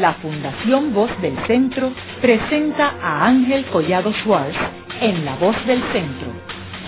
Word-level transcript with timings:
la 0.00 0.12
Fundación 0.14 0.92
Voz 0.92 1.10
del 1.22 1.34
Centro 1.46 1.90
presenta 2.20 2.96
a 3.00 3.26
Ángel 3.26 3.64
Collado 3.66 4.12
Schwartz 4.12 4.56
en 5.00 5.24
La 5.24 5.36
Voz 5.36 5.56
del 5.66 5.80
Centro, 5.90 6.28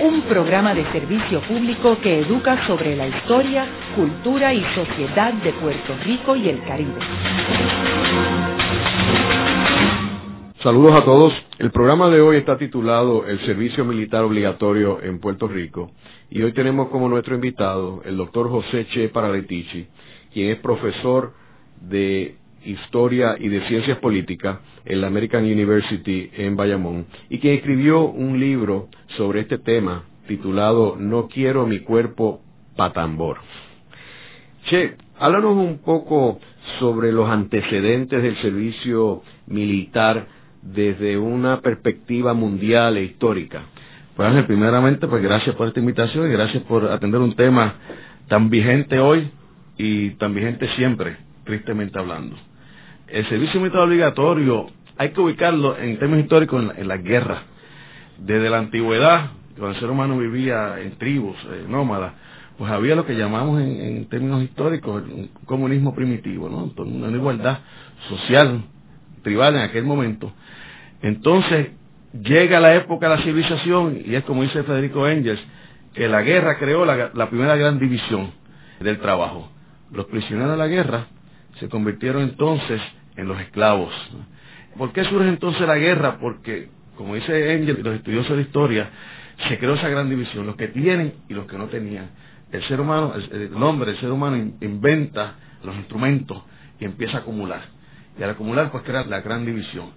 un 0.03 0.23
programa 0.23 0.75
de 0.75 0.85
servicio 0.93 1.41
público 1.49 1.97
que 2.03 2.21
educa 2.21 2.67
sobre 2.67 2.97
la 2.97 3.09
historia, 3.09 3.67
cultura 3.97 4.53
y 4.53 4.63
sociedad 4.75 5.33
de 5.33 5.53
Puerto 5.55 5.97
Rico 6.05 6.37
y 6.37 6.51
el 6.51 6.63
Caribe. 6.65 7.01
Saludos 10.63 10.93
a 10.93 11.05
todos. 11.05 11.33
El 11.59 11.71
programa 11.71 12.11
de 12.11 12.21
hoy 12.21 12.37
está 12.37 12.59
titulado 12.59 13.27
El 13.27 13.41
Servicio 13.47 13.87
Militar 13.87 14.25
Obligatorio 14.25 15.01
en 15.03 15.19
Puerto 15.19 15.49
Rico 15.49 15.93
y 16.31 16.43
hoy 16.43 16.53
tenemos 16.53 16.89
como 16.89 17.09
nuestro 17.09 17.35
invitado 17.35 18.03
el 18.05 18.19
doctor 18.19 18.51
José 18.51 18.87
Che 18.93 19.09
Paraletici, 19.09 19.87
quien 20.33 20.51
es 20.51 20.59
profesor 20.59 21.33
de 21.81 22.38
Historia 22.65 23.37
y 23.39 23.49
de 23.49 23.67
Ciencias 23.69 23.99
Políticas 23.99 24.59
en 24.85 25.01
la 25.01 25.07
American 25.07 25.45
University 25.45 26.31
en 26.37 26.57
Bayamón 26.57 27.07
y 27.31 27.39
quien 27.39 27.55
escribió 27.55 28.03
un 28.07 28.39
libro 28.41 28.89
sobre 29.17 29.41
este 29.41 29.59
tema 29.59 30.05
titulado 30.27 30.97
No 30.99 31.29
quiero 31.29 31.67
mi 31.67 31.81
cuerpo 31.81 32.41
patambor. 32.77 33.39
Che, 34.69 34.97
háblanos 35.19 35.57
un 35.57 35.79
poco 35.79 36.41
sobre 36.79 37.13
los 37.13 37.29
antecedentes 37.29 38.23
del 38.23 38.37
servicio 38.43 39.23
militar 39.47 40.27
desde 40.63 41.17
una 41.17 41.61
perspectiva 41.61 42.35
mundial 42.35 42.97
e 42.97 43.05
histórica. 43.05 43.63
Pues 44.17 44.45
primeramente, 44.47 45.07
pues 45.07 45.23
gracias 45.23 45.55
por 45.55 45.69
esta 45.69 45.81
invitación 45.81 46.29
y 46.29 46.33
gracias 46.33 46.63
por 46.65 46.85
atender 46.91 47.21
un 47.21 47.35
tema 47.37 47.77
tan 48.29 48.51
vigente 48.51 48.99
hoy 48.99 49.31
y 49.77 50.11
tan 50.17 50.35
vigente 50.35 50.69
siempre, 50.77 51.17
tristemente 51.49 51.99
hablando. 51.99 52.37
El 53.09 53.27
servicio 53.31 53.59
militar 53.59 53.81
obligatorio 53.81 54.67
hay 54.99 55.13
que 55.13 55.21
ubicarlo 55.21 55.79
en 55.79 55.99
términos 55.99 56.25
históricos 56.25 56.63
en, 56.77 56.87
la, 56.87 56.97
las 56.97 57.03
guerras. 57.03 57.43
Desde 58.19 58.51
la 58.51 58.59
antigüedad, 58.59 59.31
cuando 59.57 59.75
el 59.75 59.81
ser 59.81 59.89
humano 59.89 60.19
vivía 60.19 60.79
en 60.79 60.99
tribus 60.99 61.37
eh, 61.51 61.65
nómadas, 61.67 62.13
pues 62.59 62.71
había 62.71 62.95
lo 62.95 63.07
que 63.07 63.15
llamamos 63.15 63.63
en, 63.63 64.07
términos 64.11 64.43
históricos 64.43 65.03
un 65.05 65.31
comunismo 65.47 65.95
primitivo, 65.95 66.51
¿no? 66.51 66.71
una 66.85 67.17
igualdad 67.17 67.61
social, 68.09 68.61
tribal 69.23 69.55
en 69.55 69.63
aquel 69.63 69.85
momento. 69.85 70.33
Entonces, 71.01 71.69
llega 72.13 72.61
la 72.61 72.75
época 72.75 73.09
de 73.09 73.17
la 73.17 73.23
civilización 73.23 74.03
y 74.05 74.15
es 74.15 74.25
como 74.25 74.43
dice 74.43 74.65
Federico 74.65 75.09
Engels, 75.09 75.41
que 75.95 76.09
la 76.09 76.21
guerra 76.21 76.59
creó 76.59 76.85
la 76.85 77.31
primera 77.31 77.57
gran 77.57 77.79
división 77.79 78.33
del 78.81 78.99
trabajo. 78.99 79.51
Los 79.93 80.05
prisioneros 80.07 80.51
de 80.51 80.57
la 80.59 80.67
guerra 80.67 81.07
se 81.59 81.69
convirtieron 81.69 82.23
entonces 82.23 82.81
en 83.17 83.29
los 83.29 83.41
esclavos. 83.41 83.93
¿Por 84.77 84.93
qué 84.93 85.05
surge 85.05 85.29
entonces 85.29 85.67
la 85.67 85.77
guerra? 85.77 86.19
Porque, 86.19 86.69
como 86.97 87.15
dice 87.15 87.55
Engel 87.55 87.83
los 87.83 87.97
estudiosos 87.97 88.37
de 88.37 88.43
historia, 88.43 88.91
se 89.49 89.59
creó 89.59 89.75
esa 89.75 89.89
gran 89.89 90.09
división, 90.09 90.47
los 90.47 90.57
que 90.57 90.69
tienen 90.69 91.15
y 91.29 91.35
los 91.35 91.47
que 91.47 91.59
no 91.59 91.67
tenían. 91.67 92.11
El 92.51 92.63
ser 92.65 92.81
humano, 92.81 93.13
el, 93.15 93.55
hombre, 93.63 93.93
el 93.93 94.01
ser 94.01 94.11
humano 94.11 94.37
inventa 94.61 95.35
los 95.65 95.75
instrumentos 95.77 96.43
y 96.81 96.85
empieza 96.85 97.19
a 97.19 97.21
acumular. 97.21 97.63
Y 98.19 98.23
al 98.23 98.31
acumular, 98.31 98.71
pues 98.71 98.85
crea 98.85 99.05
la 99.05 99.21
gran 99.21 99.45
división. 99.45 99.91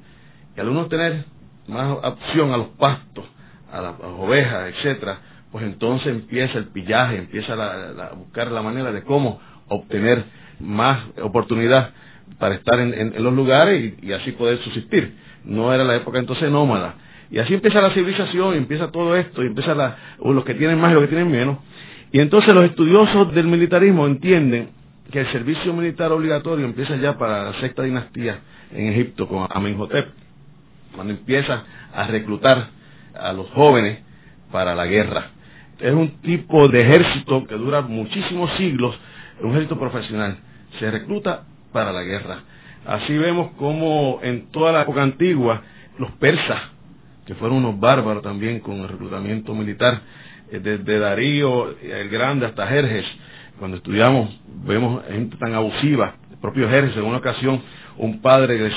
Y 0.56 0.60
al 0.60 0.70
uno 0.70 0.88
tener 0.88 1.26
más 1.68 1.98
opción 2.04 2.52
a 2.52 2.58
los 2.58 2.70
pastos, 2.70 3.26
a 3.72 3.82
las, 3.82 3.96
ovejas, 4.00 4.74
etcétera, 4.74 5.20
pues 5.52 5.64
entonces 5.66 6.08
empieza 6.08 6.58
el 6.58 6.68
pillaje, 6.68 7.18
empieza 7.18 7.54
a 7.54 8.14
buscar 8.14 8.52
la 8.52 8.62
manera 8.62 8.92
de 8.92 9.04
cómo 9.04 9.40
obtener 9.68 10.24
más 10.62 11.06
oportunidad 11.22 11.92
para 12.40 12.56
estar 12.56 12.80
en, 12.80 13.14
los 13.24 13.34
lugares 13.34 13.94
y, 14.02 14.12
así 14.14 14.32
poder 14.32 14.58
subsistir. 14.60 15.14
No 15.44 15.74
era 15.74 15.84
la 15.84 15.96
época 15.96 16.20
entonces 16.20 16.50
nómada. 16.50 16.96
Y 17.30 17.40
así 17.40 17.54
empieza 17.54 17.82
la 17.82 17.94
civilización, 17.94 18.56
empieza 18.56 18.92
todo 18.92 19.16
esto, 19.16 19.44
y 19.44 19.48
empieza 19.48 19.74
la, 19.74 19.98
los 20.24 20.44
que 20.44 20.54
tienen 20.56 20.80
más 20.80 20.92
y 20.92 20.96
los 20.96 21.04
que 21.04 21.10
tienen 21.10 21.32
menos. 21.32 21.60
Y 22.12 22.20
entonces 22.20 22.54
los 22.54 22.64
estudiosos 22.64 23.34
del 23.34 23.48
militarismo 23.48 24.06
entienden 24.06 24.70
que 25.12 25.22
el 25.22 25.32
servicio 25.32 25.74
militar 25.74 26.12
obligatorio 26.12 26.66
empieza 26.66 26.96
ya 26.98 27.18
para 27.18 27.52
la 27.52 27.60
sexta 27.62 27.84
dinastía 27.84 28.40
en 28.74 28.88
Egipto 28.88 29.28
con 29.28 29.48
Amenhotep, 29.50 30.10
cuando 30.96 31.14
empieza 31.14 31.64
a 31.94 32.08
reclutar 32.08 32.68
a 33.18 33.34
los 33.34 33.50
jóvenes 33.52 34.00
para 34.52 34.76
la 34.76 34.86
guerra. 34.86 35.32
Es 35.80 35.94
un 35.94 36.22
tipo 36.22 36.68
de 36.68 36.80
ejército 36.80 37.46
que 37.48 37.56
dura 37.56 37.82
muchísimos 37.82 38.52
siglos, 38.58 38.96
un 39.42 39.52
ejército 39.52 39.80
profesional. 39.80 40.38
Se 40.80 40.90
recluta 40.90 41.44
para 41.72 41.92
la 41.92 42.04
guerra. 42.04 42.44
Así 42.86 43.16
vemos 43.18 43.52
como 43.58 44.20
en 44.24 44.48
toda 44.52 44.72
la 44.72 44.82
época 44.82 45.04
antigua 45.04 45.62
los 46.00 46.12
persas, 46.14 46.62
que 47.26 47.36
fueron 47.36 47.60
unos 47.60 47.80
bárbaros 47.80 48.24
también 48.24 48.60
con 48.60 48.78
el 48.78 48.88
reclutamiento 48.88 49.54
militar, 49.54 50.02
eh, 50.52 50.60
desde 50.60 51.00
Darío 51.00 51.70
el 51.80 52.10
Grande 52.10 52.48
hasta 52.48 52.68
Jerjes, 52.68 53.06
cuando 53.60 53.78
estudiamos 53.78 54.40
vemos 54.66 55.04
gente 55.08 55.38
tan 55.38 55.54
abusiva, 55.54 56.16
el 56.32 56.38
propio 56.38 56.68
Jerjes 56.68 56.98
en 56.98 57.04
una 57.04 57.18
ocasión 57.18 57.62
un 57.98 58.22
padre 58.22 58.58
de 58.58 58.72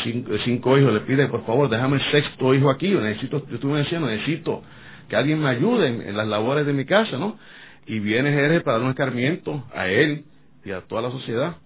cinco, 0.45 0.77
hijos 0.77 0.93
le 0.93 1.01
pide 1.01 1.29
por 1.29 1.47
favor 1.47 1.71
déjame 1.71 1.97
el 1.97 2.11
sexto 2.11 2.53
hijo 2.55 2.69
aquí, 2.69 2.91
yo 2.91 3.01
necesito, 3.01 3.47
yo 3.49 3.55
estuve 3.55 3.81
diciendo, 3.81 4.07
necesito 4.07 4.63
que 5.09 5.17
alguien 5.17 5.41
me 5.41 5.49
ayude 5.49 6.09
en, 6.09 6.17
las 6.17 6.27
labores 6.27 6.67
de 6.67 6.73
mi 6.75 6.85
casa, 6.85 7.17
¿no? 7.17 7.39
Y 7.87 8.01
viene 8.01 8.33
Jerjes 8.33 8.63
para 8.63 8.77
dar 8.77 8.85
un 8.85 8.91
escarmiento 8.91 9.65
a 9.75 9.89
él 9.89 10.25
y 10.65 10.73
a 10.73 10.83
toda 10.83 11.03
la 11.03 11.11
sociedad 11.11 11.57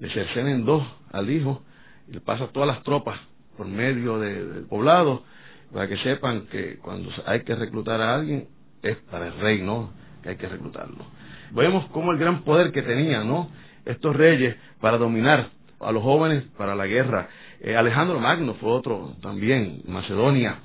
le 0.00 0.10
cercenen 0.10 0.64
dos 0.64 0.86
al 1.12 1.30
hijo 1.30 1.62
y 2.08 2.12
le 2.12 2.20
pasa 2.20 2.44
a 2.44 2.48
todas 2.48 2.68
las 2.68 2.82
tropas 2.82 3.18
por 3.56 3.66
medio 3.66 4.18
del 4.18 4.66
poblado 4.68 5.24
para 5.72 5.88
que 5.88 5.96
sepan 5.98 6.46
que 6.46 6.78
cuando 6.78 7.10
hay 7.26 7.42
que 7.42 7.54
reclutar 7.54 8.00
a 8.00 8.14
alguien 8.14 8.48
es 8.82 8.96
para 9.10 9.26
el 9.26 9.38
rey, 9.40 9.62
¿no? 9.62 9.92
Que 10.22 10.30
hay 10.30 10.36
que 10.36 10.48
reclutarlo. 10.48 11.04
Vemos 11.52 11.86
cómo 11.92 12.12
el 12.12 12.18
gran 12.18 12.42
poder 12.42 12.72
que 12.72 12.82
tenían, 12.82 13.26
¿no? 13.26 13.50
Estos 13.84 14.14
reyes 14.14 14.56
para 14.80 14.98
dominar 14.98 15.50
a 15.80 15.92
los 15.92 16.02
jóvenes 16.02 16.44
para 16.56 16.74
la 16.74 16.86
guerra. 16.86 17.28
Eh, 17.60 17.76
Alejandro 17.76 18.20
Magno 18.20 18.54
fue 18.54 18.70
otro 18.70 19.14
también, 19.20 19.82
Macedonia, 19.86 20.56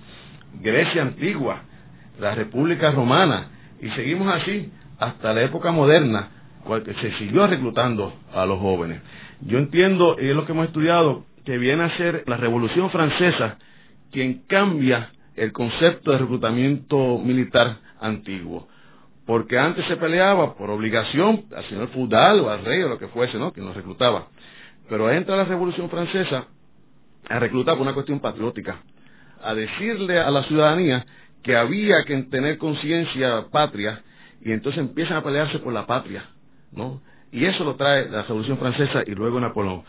Grecia 0.62 1.02
antigua, 1.02 1.64
la 2.20 2.36
República 2.36 2.92
Romana, 2.92 3.48
y 3.82 3.90
seguimos 3.92 4.28
así 4.34 4.72
hasta 5.00 5.34
la 5.34 5.44
época 5.44 5.72
moderna, 5.72 6.30
se 7.02 7.18
siguió 7.18 7.48
reclutando 7.48 8.14
a 8.34 8.46
los 8.46 8.60
jóvenes. 8.60 9.02
Yo 9.42 9.58
entiendo, 9.58 10.16
y 10.20 10.30
es 10.30 10.36
lo 10.36 10.46
que 10.46 10.54
hemos 10.54 10.68
estudiado, 10.68 11.26
que 11.46 11.58
viene 11.58 11.84
a 11.84 11.98
ser 11.98 12.24
la 12.28 12.38
Revolución 12.38 12.90
Francesa 12.90 13.58
quien 14.12 14.44
cambia 14.48 15.10
el 15.36 15.52
concepto 15.52 16.12
de 16.12 16.20
reclutamiento 16.20 17.18
militar 17.18 17.78
antiguo. 18.00 18.68
Porque 19.26 19.58
antes 19.58 19.86
se 19.88 19.98
peleaba 19.98 20.56
por 20.56 20.70
obligación 20.70 21.46
al 21.56 21.64
señor 21.66 21.90
feudal 21.90 22.40
o 22.42 22.50
al 22.50 22.64
rey 22.64 22.84
o 22.84 22.90
lo 22.90 23.00
que 23.00 23.08
fuese, 23.08 23.38
¿no? 23.38 23.52
Que 23.52 23.62
nos 23.62 23.76
reclutaba. 23.76 24.28
Pero 24.90 25.10
entra 25.10 25.36
la 25.36 25.46
Revolución 25.46 25.90
Francesa 25.90 26.48
a 27.30 27.40
reclutar 27.40 27.76
por 27.76 27.84
una 27.84 27.94
cuestión 27.94 28.20
patriótica, 28.20 28.82
a 29.42 29.54
decirle 29.54 30.20
a 30.20 30.30
la 30.30 30.44
ciudadanía 30.44 31.06
que 31.42 31.56
había 31.56 32.04
que 32.06 32.24
tener 32.24 32.58
conciencia 32.58 33.46
patria 33.52 34.02
y 34.42 34.52
entonces 34.52 34.82
empiezan 34.82 35.18
a 35.18 35.24
pelearse 35.24 35.60
por 35.60 35.74
la 35.74 35.86
patria, 35.86 36.26
¿no? 36.76 37.02
Y 37.32 37.46
eso 37.46 37.64
lo 37.64 37.76
trae 37.76 38.10
la 38.10 38.22
Revolución 38.24 38.58
Francesa 38.58 39.04
y 39.08 39.16
luego 39.16 39.40
Napoleón. 39.40 39.84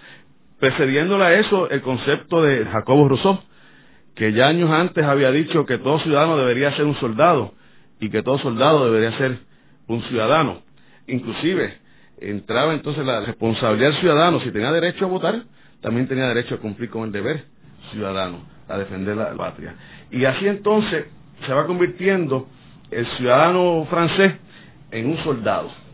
Precediéndola 0.59 1.27
a 1.27 1.35
eso, 1.35 1.69
el 1.69 1.83
concepto 1.83 2.43
de 2.43 2.65
Jacobo 2.65 3.09
Rousseau, 3.09 3.39
que 4.15 4.33
ya 4.33 4.45
años 4.45 4.71
antes 4.71 5.05
había 5.05 5.31
dicho 5.31 5.67
que 5.67 5.79
todo 5.79 5.99
ciudadano 6.01 6.37
debería 6.39 6.75
ser 6.77 6.87
un 6.87 6.99
soldado 7.01 7.53
y 8.01 8.09
que 8.09 8.23
todo 8.23 8.39
soldado 8.39 8.91
debería 8.91 9.17
ser 9.19 9.39
un 9.89 10.03
ciudadano. 10.05 10.63
Inclusive, 11.07 11.75
entraba 12.19 12.73
entonces 12.73 13.05
la 13.05 13.21
responsabilidad 13.21 13.91
del 13.91 14.01
ciudadano, 14.01 14.41
si 14.41 14.51
tenía 14.51 14.73
derecho 14.73 15.05
a 15.05 15.09
votar, 15.09 15.43
también 15.83 16.09
tenía 16.09 16.29
derecho 16.29 16.55
a 16.55 16.59
cumplir 16.59 16.89
con 16.89 17.05
el 17.05 17.13
deber 17.13 17.45
ciudadano, 17.93 18.39
a 18.69 18.79
defender 18.79 19.17
la 19.17 19.35
patria. 19.35 19.75
Y 20.11 20.25
así 20.25 20.47
entonces 20.47 21.07
se 21.45 21.53
va 21.53 21.67
convirtiendo 21.67 22.49
el 22.91 23.07
ciudadano 23.19 23.87
francés 23.91 24.35
en 24.93 25.11
un 25.11 25.19
soldado 25.25 25.85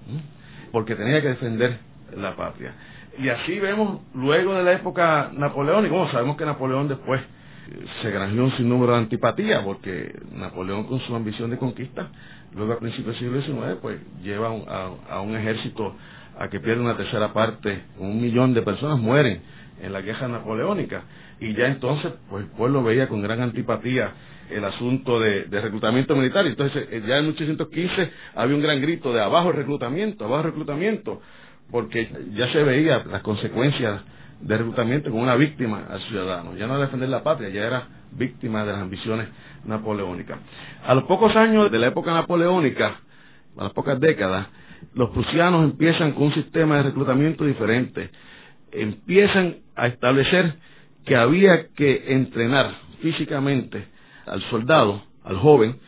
porque 0.73 0.95
tenía 0.95 1.21
que 1.21 1.29
defender 1.29 1.79
la 2.17 2.35
patria. 2.37 2.73
Y 3.19 3.29
así 3.29 3.59
vemos 3.59 4.01
luego 4.15 4.55
de 4.55 4.65
la 4.65 4.73
época 4.73 5.31
napoleónica, 5.35 5.91
como 5.95 6.11
sabemos 6.11 6.37
que 6.37 6.45
Napoleón 6.45 6.89
después 6.89 7.21
eh, 7.21 7.85
se 8.03 8.11
granjeó 8.11 8.45
un 8.45 8.57
sinnúmero 8.57 8.93
de 8.93 8.99
antipatía, 8.99 9.63
porque 9.65 10.15
Napoleón 10.33 10.85
con 10.85 11.01
su 11.01 11.15
ambición 11.15 11.51
de 11.51 11.59
conquista, 11.59 12.09
luego 12.55 12.73
a 12.73 12.79
principios 12.79 13.21
del 13.21 13.43
siglo 13.43 13.63
XIX, 13.63 13.79
pues 13.83 14.01
lleva 14.23 14.49
a, 15.09 15.21
un 15.21 15.37
ejército 15.37 15.95
a 16.39 16.49
que 16.49 16.61
pierde 16.61 16.81
una 16.81 16.97
tercera 16.97 17.33
parte, 17.33 17.83
un 17.99 18.21
millón 18.21 18.55
de 18.55 18.63
personas 18.63 18.99
mueren 18.99 19.43
en 19.83 19.93
la 19.93 20.01
guerra 20.01 20.29
napoleónica. 20.29 21.03
Y 21.41 21.55
ya 21.55 21.67
entonces, 21.67 22.13
pues 22.29 22.45
el 22.45 22.51
pueblo 22.51 22.83
veía 22.83 23.09
con 23.09 23.23
gran 23.23 23.41
antipatía 23.41 24.13
el 24.51 24.65
asunto 24.65 25.21
de, 25.21 25.45
reclutamiento 25.51 26.15
militar. 26.17 26.47
Entonces, 26.47 26.89
eh, 26.91 27.03
ya 27.07 27.19
en 27.19 27.25
1815 27.27 28.11
había 28.35 28.57
un 28.57 28.63
gran 28.63 28.81
grito 28.81 29.13
de 29.13 29.21
abajo 29.21 29.51
el 29.51 29.57
reclutamiento, 29.57 30.25
abajo 30.25 30.41
el 30.41 30.51
reclutamiento, 30.51 31.21
porque 31.71 32.09
ya 32.35 32.51
se 32.53 32.63
veía 32.63 33.05
las 33.05 33.23
consecuencias 33.23 34.03
de 34.41 34.57
reclutamiento 34.57 35.11
con 35.11 35.21
una 35.21 35.37
víctima 35.37 35.87
al 35.89 36.01
ciudadano. 36.03 36.57
Ya 36.57 36.67
no 36.67 36.75
era 36.75 36.87
defender 36.87 37.09
la 37.09 37.23
patria, 37.23 37.49
ya 37.51 37.67
era 37.67 37.89
víctima 38.13 38.65
de 38.65 38.73
las 38.73 38.83
ambiciones 38.83 39.29
napoleónicas. 39.65 40.39
A 40.85 40.95
los 40.95 41.05
pocos 41.05 41.35
años 41.37 41.71
de 41.71 41.79
la 41.79 41.89
época 41.89 42.13
napoleónica, 42.13 43.01
a 43.57 43.65
las 43.65 43.73
pocas 43.73 44.01
décadas, 44.01 44.47
los 44.95 45.11
prusianos 45.11 45.65
empiezan 45.65 46.13
con 46.13 46.25
un 46.25 46.35
sistema 46.35 46.79
de 46.79 46.85
reclutamiento 46.85 47.45
diferente. 47.45 48.11
Empiezan 48.73 49.57
a 49.77 49.89
establecer 49.89 50.55
que 51.05 51.17
había 51.17 51.69
que 51.69 52.15
entrenar 52.15 52.75
físicamente 53.03 53.87
al 54.31 54.43
soldado, 54.51 55.03
al 55.25 55.37
joven, 55.37 55.79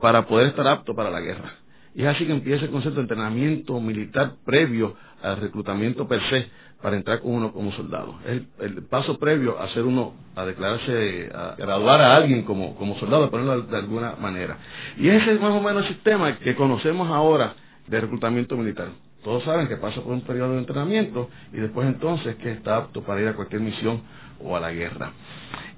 para 0.00 0.26
poder 0.26 0.48
estar 0.48 0.66
apto 0.68 0.94
para 0.94 1.10
la 1.10 1.20
guerra. 1.20 1.52
Y 1.94 2.02
es 2.02 2.08
así 2.08 2.26
que 2.26 2.32
empieza 2.32 2.66
el 2.66 2.70
concepto 2.70 2.96
de 2.96 3.02
entrenamiento 3.02 3.80
militar 3.80 4.34
previo 4.44 4.94
al 5.22 5.40
reclutamiento 5.40 6.06
per 6.06 6.20
se 6.28 6.46
para 6.82 6.96
entrar 6.96 7.20
con 7.20 7.32
uno 7.32 7.52
como 7.52 7.72
soldado. 7.72 8.16
Es 8.26 8.42
el, 8.60 8.82
paso 8.84 9.18
previo 9.18 9.58
a 9.58 9.68
ser 9.70 9.82
uno, 9.82 10.12
a 10.34 10.44
declararse, 10.44 11.30
a 11.34 11.54
graduar 11.56 12.02
a 12.02 12.14
alguien 12.14 12.42
como, 12.42 12.76
como 12.76 12.98
soldado, 12.98 13.30
ponerlo 13.30 13.62
de 13.62 13.76
alguna 13.76 14.14
manera. 14.16 14.58
Y 14.98 15.08
ese 15.08 15.32
es 15.32 15.40
más 15.40 15.52
o 15.52 15.62
menos 15.62 15.86
el 15.86 15.94
sistema 15.94 16.38
que 16.38 16.54
conocemos 16.54 17.08
ahora 17.08 17.54
de 17.86 18.00
reclutamiento 18.00 18.56
militar. 18.56 18.88
Todos 19.24 19.42
saben 19.44 19.66
que 19.66 19.76
pasa 19.76 20.02
por 20.02 20.12
un 20.12 20.20
periodo 20.20 20.52
de 20.52 20.58
entrenamiento 20.58 21.30
y 21.52 21.56
después 21.56 21.88
entonces 21.88 22.36
que 22.36 22.52
está 22.52 22.76
apto 22.76 23.02
para 23.02 23.22
ir 23.22 23.28
a 23.28 23.34
cualquier 23.34 23.62
misión 23.62 24.02
o 24.44 24.54
a 24.54 24.60
la 24.60 24.70
guerra. 24.70 25.12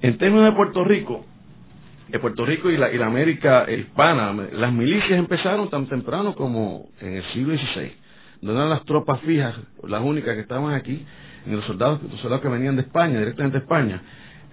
En 0.02 0.18
términos 0.18 0.50
de 0.50 0.56
Puerto 0.56 0.84
Rico, 0.84 1.24
en 2.10 2.20
Puerto 2.20 2.44
Rico 2.46 2.70
y 2.70 2.76
la, 2.76 2.90
y 2.92 2.98
la 2.98 3.06
América 3.06 3.70
hispana, 3.70 4.32
las 4.52 4.72
milicias 4.72 5.18
empezaron 5.18 5.68
tan 5.70 5.86
temprano 5.86 6.34
como 6.34 6.88
en 7.00 7.14
el 7.14 7.24
siglo 7.32 7.56
XVI 7.56 7.92
no 8.40 8.52
eran 8.52 8.70
las 8.70 8.84
tropas 8.84 9.20
fijas, 9.20 9.54
las 9.86 10.02
únicas 10.02 10.34
que 10.34 10.42
estaban 10.42 10.74
aquí, 10.74 11.04
en 11.46 11.56
los 11.56 11.64
soldados, 11.64 12.02
los 12.02 12.20
soldados 12.20 12.42
que 12.42 12.48
venían 12.48 12.76
de 12.76 12.82
España, 12.82 13.18
directamente 13.18 13.58
de 13.58 13.64
España, 13.64 14.02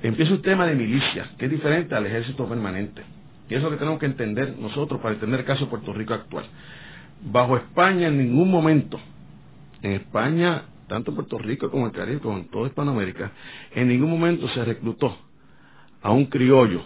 empieza 0.01 0.33
un 0.33 0.41
tema 0.41 0.65
de 0.65 0.75
milicia, 0.75 1.31
que 1.37 1.45
es 1.45 1.51
diferente 1.51 1.93
al 1.95 2.05
ejército 2.05 2.47
permanente. 2.47 3.03
Y 3.49 3.53
eso 3.53 3.57
es 3.57 3.63
lo 3.63 3.69
que 3.71 3.77
tenemos 3.77 3.99
que 3.99 4.07
entender 4.07 4.55
nosotros 4.57 4.99
para 5.01 5.13
entender 5.13 5.41
el 5.41 5.45
caso 5.45 5.65
de 5.65 5.69
Puerto 5.69 5.93
Rico 5.93 6.13
actual. 6.13 6.45
Bajo 7.21 7.57
España, 7.57 8.07
en 8.07 8.17
ningún 8.17 8.49
momento, 8.49 8.99
en 9.81 9.91
España, 9.93 10.63
tanto 10.87 11.13
Puerto 11.13 11.37
Rico 11.37 11.69
como 11.69 11.85
en 11.85 11.91
Caribe, 11.91 12.19
como 12.19 12.37
en 12.37 12.49
toda 12.49 12.67
Hispanoamérica, 12.67 13.31
en 13.73 13.87
ningún 13.87 14.09
momento 14.09 14.47
se 14.49 14.65
reclutó 14.65 15.15
a 16.01 16.11
un 16.11 16.25
criollo, 16.25 16.85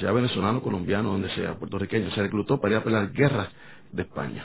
sea 0.00 0.12
venezolano, 0.12 0.62
colombiano, 0.62 1.12
donde 1.12 1.30
sea, 1.30 1.54
puertorriqueño, 1.54 2.10
se 2.10 2.22
reclutó 2.22 2.60
para 2.60 2.74
ir 2.74 2.80
a 2.80 2.84
pelear 2.84 3.12
guerras 3.12 3.48
de 3.92 4.02
España. 4.02 4.44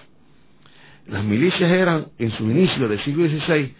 Las 1.07 1.23
milicias 1.23 1.71
eran, 1.71 2.07
en 2.17 2.31
su 2.31 2.43
inicio 2.43 2.87
del 2.87 3.03
siglo 3.03 3.27
XVI, 3.27 3.73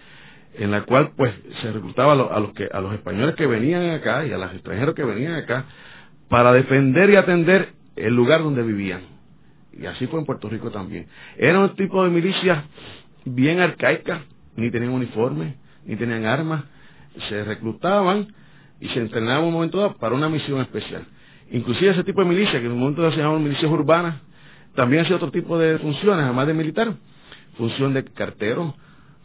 en 0.56 0.72
la 0.72 0.84
cual 0.84 1.12
pues 1.16 1.34
se 1.62 1.72
reclutaba 1.72 2.14
a 2.14 2.40
los, 2.40 2.52
que, 2.54 2.68
a 2.72 2.82
los 2.82 2.94
españoles 2.94 3.36
que 3.36 3.46
venían 3.46 3.92
acá 3.92 4.26
y 4.26 4.34
a 4.34 4.38
los 4.38 4.52
extranjeros 4.54 4.96
que 4.96 5.04
venían 5.04 5.34
acá 5.34 5.66
para 6.28 6.52
defender 6.52 7.10
y 7.10 7.16
atender 7.16 7.70
el 7.96 8.14
lugar 8.14 8.44
donde 8.44 8.64
vivían. 8.64 9.02
Y 9.78 9.86
así 9.86 10.08
fue 10.08 10.20
en 10.20 10.26
Puerto 10.26 10.50
Rico 10.50 10.72
también. 10.72 11.08
Era 11.38 11.60
un 11.60 11.76
tipo 11.76 12.04
de 12.04 12.10
milicias 12.10 12.66
bien 13.24 13.60
arcaicas, 13.60 14.22
ni 14.56 14.70
tenían 14.70 14.92
uniforme, 14.92 15.56
ni 15.86 15.96
tenían 15.96 16.26
armas, 16.26 16.66
se 17.30 17.44
reclutaban 17.44 18.28
y 18.80 18.88
se 18.90 19.00
entrenaban 19.00 19.46
un 19.46 19.54
momento 19.54 19.78
dado 19.78 19.98
para 19.98 20.16
una 20.16 20.28
misión 20.28 20.60
especial. 20.62 21.06
Inclusive 21.52 21.92
ese 21.92 22.04
tipo 22.04 22.22
de 22.22 22.30
milicias, 22.30 22.60
que 22.60 22.66
en 22.66 22.72
un 22.72 22.80
momento 22.80 23.10
se 23.12 23.18
llamaban 23.18 23.44
milicias 23.44 23.72
urbanas, 23.72 24.22
también 24.76 25.04
hacía 25.04 25.18
otro 25.18 25.32
tipo 25.32 25.58
de 25.58 25.78
funciones, 25.80 26.24
además 26.26 26.48
de 26.48 26.54
militar 26.54 26.94
función 27.58 27.94
de 27.94 28.04
cartero, 28.06 28.74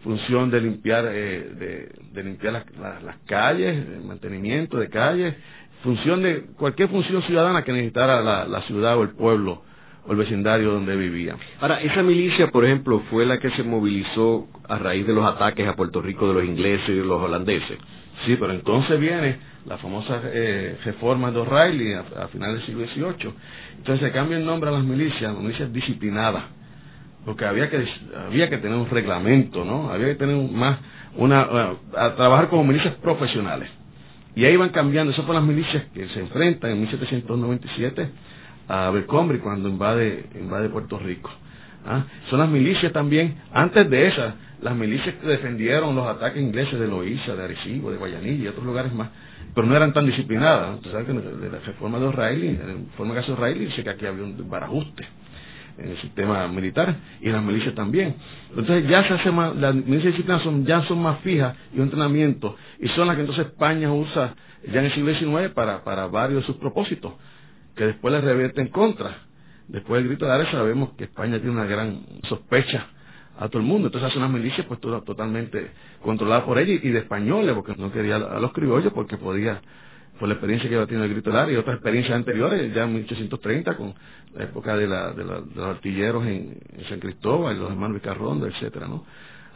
función 0.03 0.51
de 0.51 0.61
limpiar, 0.61 1.07
eh, 1.09 1.89
de, 2.13 2.23
limpiar 2.23 2.65
las, 2.79 3.17
calles, 3.27 4.05
mantenimiento 4.05 4.79
de 4.79 4.89
calles, 4.89 5.35
función 5.83 6.23
de 6.23 6.43
cualquier 6.59 6.89
función 6.89 7.23
ciudadana 7.23 7.63
que 7.63 7.73
necesitara 7.73 8.21
la, 8.45 8.61
ciudad 8.63 8.99
o 8.99 9.03
el 9.03 9.11
pueblo 9.11 9.63
o 10.07 10.13
el 10.13 10.19
vecindario 10.19 10.71
donde 10.71 10.97
vivía. 10.97 11.35
Ahora, 11.61 11.81
esa 11.81 12.03
milicia, 12.03 12.51
por 12.51 12.65
ejemplo, 12.65 13.01
fue 13.11 13.27
la 13.27 13.39
que 13.39 13.51
se 13.51 13.63
movilizó 13.63 14.47
a 14.69 14.79
raíz 14.79 15.07
de 15.07 15.15
los 15.15 15.25
ataques 15.25 15.67
a 15.67 15.75
Puerto 15.75 16.01
Rico 16.01 16.29
de 16.29 16.35
los 16.35 16.45
ingleses 16.45 16.89
y 16.89 16.95
de 16.95 17.05
los 17.05 17.21
holandeses. 17.21 17.79
Sí, 18.25 18.37
pero 18.39 18.53
entonces 18.53 19.01
viene 19.01 19.39
la 19.67 19.79
famosa 19.79 20.21
eh, 20.25 20.79
reforma 20.85 21.31
de 21.31 21.39
O'Reilly 21.39 21.93
a, 21.95 22.05
a 22.25 22.29
finales 22.29 22.67
del 22.67 22.67
siglo 22.67 23.13
XVIII. 23.15 23.35
Entonces 23.79 24.07
se 24.07 24.13
cambia 24.13 24.37
el 24.39 24.47
nombre 24.47 24.71
a 24.71 24.73
las 24.73 24.85
milicias, 24.85 25.37
milicias 25.37 25.73
disciplinadas 25.73 26.45
porque 27.27 27.45
había 27.45 27.69
que 27.69 27.85
había 28.29 28.49
que 28.49 28.59
tener 28.59 28.79
un 28.79 28.89
reglamento, 28.89 29.65
¿no? 29.65 29.91
Había 29.91 30.07
que 30.07 30.15
tener 30.15 30.37
más 30.37 30.79
una 31.17 31.75
a 31.97 32.15
trabajar 32.15 32.49
como 32.49 32.63
milicias 32.65 32.95
profesionales. 33.03 33.69
Y 34.37 34.45
ahí 34.45 34.57
van 34.57 34.69
cambiando, 34.69 35.13
esas 35.13 35.25
fueron 35.25 35.45
las 35.45 35.55
milicias 35.55 35.85
que 35.93 36.09
se 36.09 36.21
enfrentan 36.21 36.71
en 36.71 36.81
1797 36.83 38.09
a 38.69 38.87
Abercrombie 38.87 39.41
cuando 39.41 39.69
invade 39.69 40.27
invade 40.37 40.69
Puerto 40.69 40.99
Rico. 41.01 41.31
¿ah? 41.85 42.05
Son 42.31 42.39
las 42.39 42.49
milicias 42.49 42.93
también, 42.93 43.39
antes 43.53 43.91
de 43.91 44.07
esas, 44.07 44.35
las 44.63 44.77
milicias 44.77 45.17
que 45.17 45.27
defendieron 45.27 45.97
los 45.97 46.07
ataques 46.07 46.41
ingleses 46.41 46.79
de 46.79 46.87
Loíza, 46.87 47.35
de 47.35 47.43
Arecibo, 47.43 47.91
de 47.91 47.97
Guayanilla 47.97 48.45
y 48.45 48.47
otros 48.47 48.65
lugares 48.65 48.93
más, 48.93 49.09
pero 49.57 49.67
no 49.67 49.75
eran 49.75 49.95
tan 49.95 50.05
disciplinadas. 50.05 50.77
Usted 50.77 50.93
sabe 50.93 51.07
que 51.07 51.13
de 51.15 51.51
la 51.51 51.61
reforma 51.61 51.99
de 51.99 52.05
O'Reilly, 52.05 52.49
en 52.49 52.59
la 52.59 52.67
reforma 52.91 53.15
de 53.15 53.33
O'Reilly 53.33 53.65
dice 53.65 53.83
que 53.83 53.89
aquí 53.89 54.05
había 54.05 54.23
un 54.23 54.51
barajuste 54.51 55.09
en 55.79 55.93
el 55.93 56.01
sistema 56.03 56.47
militar 56.47 56.95
y 57.23 57.31
las 57.31 57.43
milicias 57.43 57.75
también. 57.75 58.17
Entonces 58.51 58.87
ya 58.87 59.03
se 59.09 59.15
hace 59.15 59.31
más, 59.31 59.57
las 59.57 59.75
milicias 59.75 60.13
disciplinadas 60.13 60.43
son, 60.45 60.67
ya 60.67 60.83
son 60.83 61.01
más 61.01 61.21
fijas 61.21 61.57
y 61.73 61.79
un 61.79 61.85
entrenamiento 61.85 62.55
y 62.79 62.89
son 62.89 63.07
las 63.07 63.17
que 63.17 63.23
entonces 63.23 63.47
España 63.47 63.91
usa 63.91 64.35
ya 64.71 64.81
en 64.81 64.87
el 64.87 64.93
siglo 64.93 65.15
XIX 65.15 65.55
para, 65.55 65.83
para 65.85 66.07
varios 66.07 66.43
de 66.43 66.47
sus 66.49 66.57
propósitos, 66.57 67.15
que 67.75 67.87
después 67.87 68.13
le 68.13 68.21
revierte 68.21 68.61
en 68.61 68.69
contra. 68.69 69.23
Después 69.69 70.03
del 70.03 70.09
grito 70.09 70.27
de 70.27 70.33
Ares 70.33 70.49
sabemos 70.51 70.91
que 70.99 71.05
España 71.05 71.39
tiene 71.39 71.53
una 71.53 71.65
gran 71.65 72.03
sospecha 72.29 72.89
a 73.39 73.49
todo 73.49 73.59
el 73.61 73.67
mundo, 73.69 73.89
entonces 73.89 74.11
hace 74.11 74.19
unas 74.19 74.31
milicias 74.31 74.67
pues 74.67 74.81
totalmente 74.81 75.71
controladas 76.03 76.45
por 76.45 76.59
ella 76.59 76.73
y 76.83 76.89
de 76.91 77.01
españoles, 77.01 77.55
porque 77.55 77.75
no 77.77 77.93
quería 77.93 78.17
a 78.17 78.41
los 78.41 78.53
criollos 78.53 78.93
porque 78.93 79.17
podía 79.19 79.61
por 80.19 80.29
la 80.29 80.35
experiencia 80.35 80.69
que 80.69 80.75
había 80.77 80.87
tenido 80.87 81.05
el 81.05 81.13
Grito 81.13 81.31
y 81.51 81.57
otras 81.57 81.77
experiencias 81.77 82.17
anteriores, 82.17 82.75
ya 82.75 82.85
en 82.85 82.95
1830, 82.95 83.77
con 83.77 83.95
la 84.35 84.45
época 84.45 84.77
de, 84.77 84.87
la, 84.87 85.13
de, 85.13 85.25
los 85.25 85.59
artilleros 85.59 86.27
en, 86.27 86.59
San 86.89 87.01
Cristóbal, 87.01 87.59
los 87.59 87.71
hermanos 87.71 87.97
Vicarrondo, 87.97 88.47
etcétera, 88.47 88.89
¿no? 88.89 89.05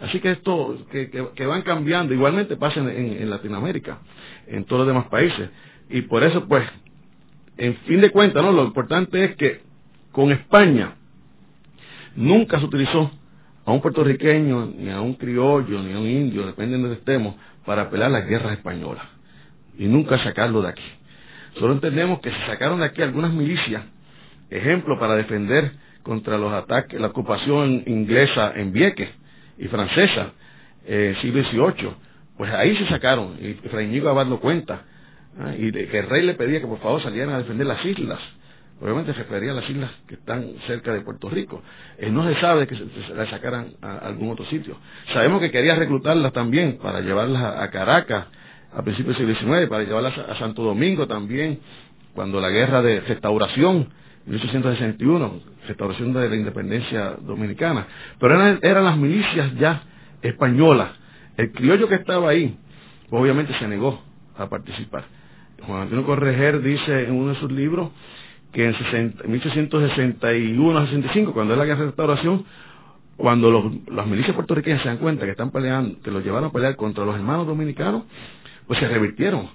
Así 0.01 0.19
que 0.21 0.31
esto, 0.31 0.79
que, 0.91 1.11
que, 1.11 1.47
van 1.47 1.63
cambiando, 1.63 2.15
igualmente 2.15 2.57
pasa 2.57 2.81
en, 2.81 2.89
en, 2.89 3.29
Latinoamérica, 3.29 3.99
en 4.47 4.65
todos 4.65 4.81
los 4.81 4.89
demás 4.89 5.07
países. 5.09 5.51
Y 5.91 6.03
por 6.03 6.25
eso, 6.25 6.47
pues, 6.49 6.67
en 7.59 7.77
fin 7.87 8.01
de 8.01 8.11
cuentas, 8.11 8.43
¿no? 8.43 8.51
Lo 8.53 8.65
importante 8.65 9.23
es 9.25 9.37
que 9.37 9.61
con 10.11 10.33
España 10.33 10.95
nunca 12.17 12.59
se 12.59 12.65
utilizó 12.65 13.11
a 13.71 13.75
un 13.75 13.81
puertorriqueño, 13.81 14.73
ni 14.77 14.91
a 14.91 15.01
un 15.01 15.15
criollo, 15.15 15.83
ni 15.83 15.93
a 15.93 15.99
un 15.99 16.07
indio, 16.07 16.47
depende 16.47 16.77
de 16.77 16.83
donde 16.83 16.97
estemos, 16.97 17.35
para 17.65 17.91
pelear 17.91 18.11
las 18.11 18.27
guerras 18.27 18.53
españolas 18.53 19.05
y 19.79 19.87
nunca 19.87 20.23
sacarlo 20.23 20.63
de 20.63 20.69
aquí. 20.69 20.85
Solo 21.59 21.73
entendemos 21.73 22.21
que 22.21 22.31
se 22.31 22.47
sacaron 22.47 22.81
de 22.81 22.87
aquí 22.87 23.03
algunas 23.03 23.33
milicias, 23.33 23.83
ejemplo 24.51 24.99
para 24.99 25.15
defender 25.17 25.73
contra 26.03 26.39
los 26.39 26.53
ataques, 26.53 27.01
la 27.01 27.09
ocupación 27.09 27.83
inglesa 27.87 28.53
en 28.57 28.73
Vieques 28.73 29.09
y 29.59 29.69
francesa, 29.69 30.33
eh, 30.87 31.17
siglo 31.21 31.43
XVIII, 31.45 31.91
pues 32.37 32.53
ahí 32.53 32.77
se 32.77 32.89
sacaron, 32.89 33.37
y 33.41 33.55
Fray 33.69 33.99
Abad 34.01 34.27
lo 34.27 34.41
cuenta, 34.41 34.83
¿ah? 35.39 35.53
y 35.57 35.71
que 35.73 35.99
el 35.99 36.09
rey 36.09 36.25
le 36.25 36.35
pedía 36.35 36.61
que 36.61 36.67
por 36.67 36.81
favor 36.81 37.03
salieran 37.03 37.35
a 37.35 37.39
defender 37.39 37.67
las 37.67 37.85
islas, 37.85 38.19
obviamente 38.81 39.13
se 39.13 39.19
refería 39.19 39.53
a 39.53 39.55
las 39.55 39.69
islas 39.69 39.91
que 40.07 40.15
están 40.15 40.47
cerca 40.67 40.93
de 40.93 41.01
Puerto 41.03 41.29
Rico. 41.29 41.63
Eh, 41.99 42.11
no 42.11 42.27
se 42.27 42.39
sabe 42.41 42.67
que 42.67 42.77
se, 42.77 43.15
las 43.15 43.29
sacaran 43.29 43.73
a 43.83 43.99
algún 43.99 44.31
otro 44.31 44.45
sitio. 44.47 44.77
Sabemos 45.13 45.41
que 45.41 45.51
quería 45.51 45.75
reclutarlas 45.75 46.33
también 46.33 46.79
para 46.79 47.01
llevarlas 47.01 47.61
a 47.61 47.71
Caracas 47.71 48.27
a 48.73 48.83
principios 48.83 49.19
del 49.19 49.37
siglo 49.37 49.55
XIX, 49.55 49.69
para 49.69 49.85
llevarlas 49.85 50.17
a, 50.17 50.39
Santo 50.39 50.63
Domingo 50.63 51.07
también, 51.07 51.61
cuando 52.15 52.41
la 52.41 52.51
guerra 52.51 52.83
de 52.83 53.01
restauración, 53.01 53.89
1861, 54.27 55.41
restauración 55.67 56.13
de 56.13 56.29
la 56.29 56.37
independencia 56.37 57.17
dominicana. 57.21 57.87
Pero 58.19 58.35
eran, 58.35 58.59
eran 58.63 58.85
las 58.85 58.97
milicias 58.97 59.55
ya 59.57 59.83
españolas. 60.23 60.91
El 61.37 61.53
criollo 61.53 61.89
que 61.89 61.97
estaba 61.97 62.31
ahí, 62.31 62.57
obviamente 63.11 63.53
se 63.59 63.67
negó 63.67 64.03
a 64.37 64.49
participar. 64.49 65.05
Juan 65.67 65.83
Antonio 65.83 66.07
Correger 66.07 66.63
dice 66.63 67.05
en 67.05 67.13
uno 67.13 67.35
de 67.35 67.41
sus 67.41 67.51
libros 67.51 67.91
que 68.53 68.67
en 68.67 68.75
1861-65, 68.75 71.33
cuando 71.33 71.55
es 71.55 71.59
la 71.59 71.65
guerra 71.65 71.81
de 71.81 71.87
restauración, 71.87 72.45
cuando 73.17 73.51
los, 73.51 73.89
las 73.89 74.07
milicias 74.07 74.35
puertorriqueñas 74.35 74.83
se 74.83 74.89
dan 74.89 74.99
cuenta 74.99 75.25
que 75.25 75.33
están 75.33 75.51
peleando, 75.51 76.01
que 76.03 76.11
los 76.11 76.25
llevaron 76.25 76.51
a 76.51 76.53
pelear 76.53 76.77
contra 76.77 77.05
los 77.05 77.15
hermanos 77.15 77.47
dominicanos, 77.47 78.05
pues 78.67 78.81
se 78.81 78.89
revirtieron. 78.89 79.49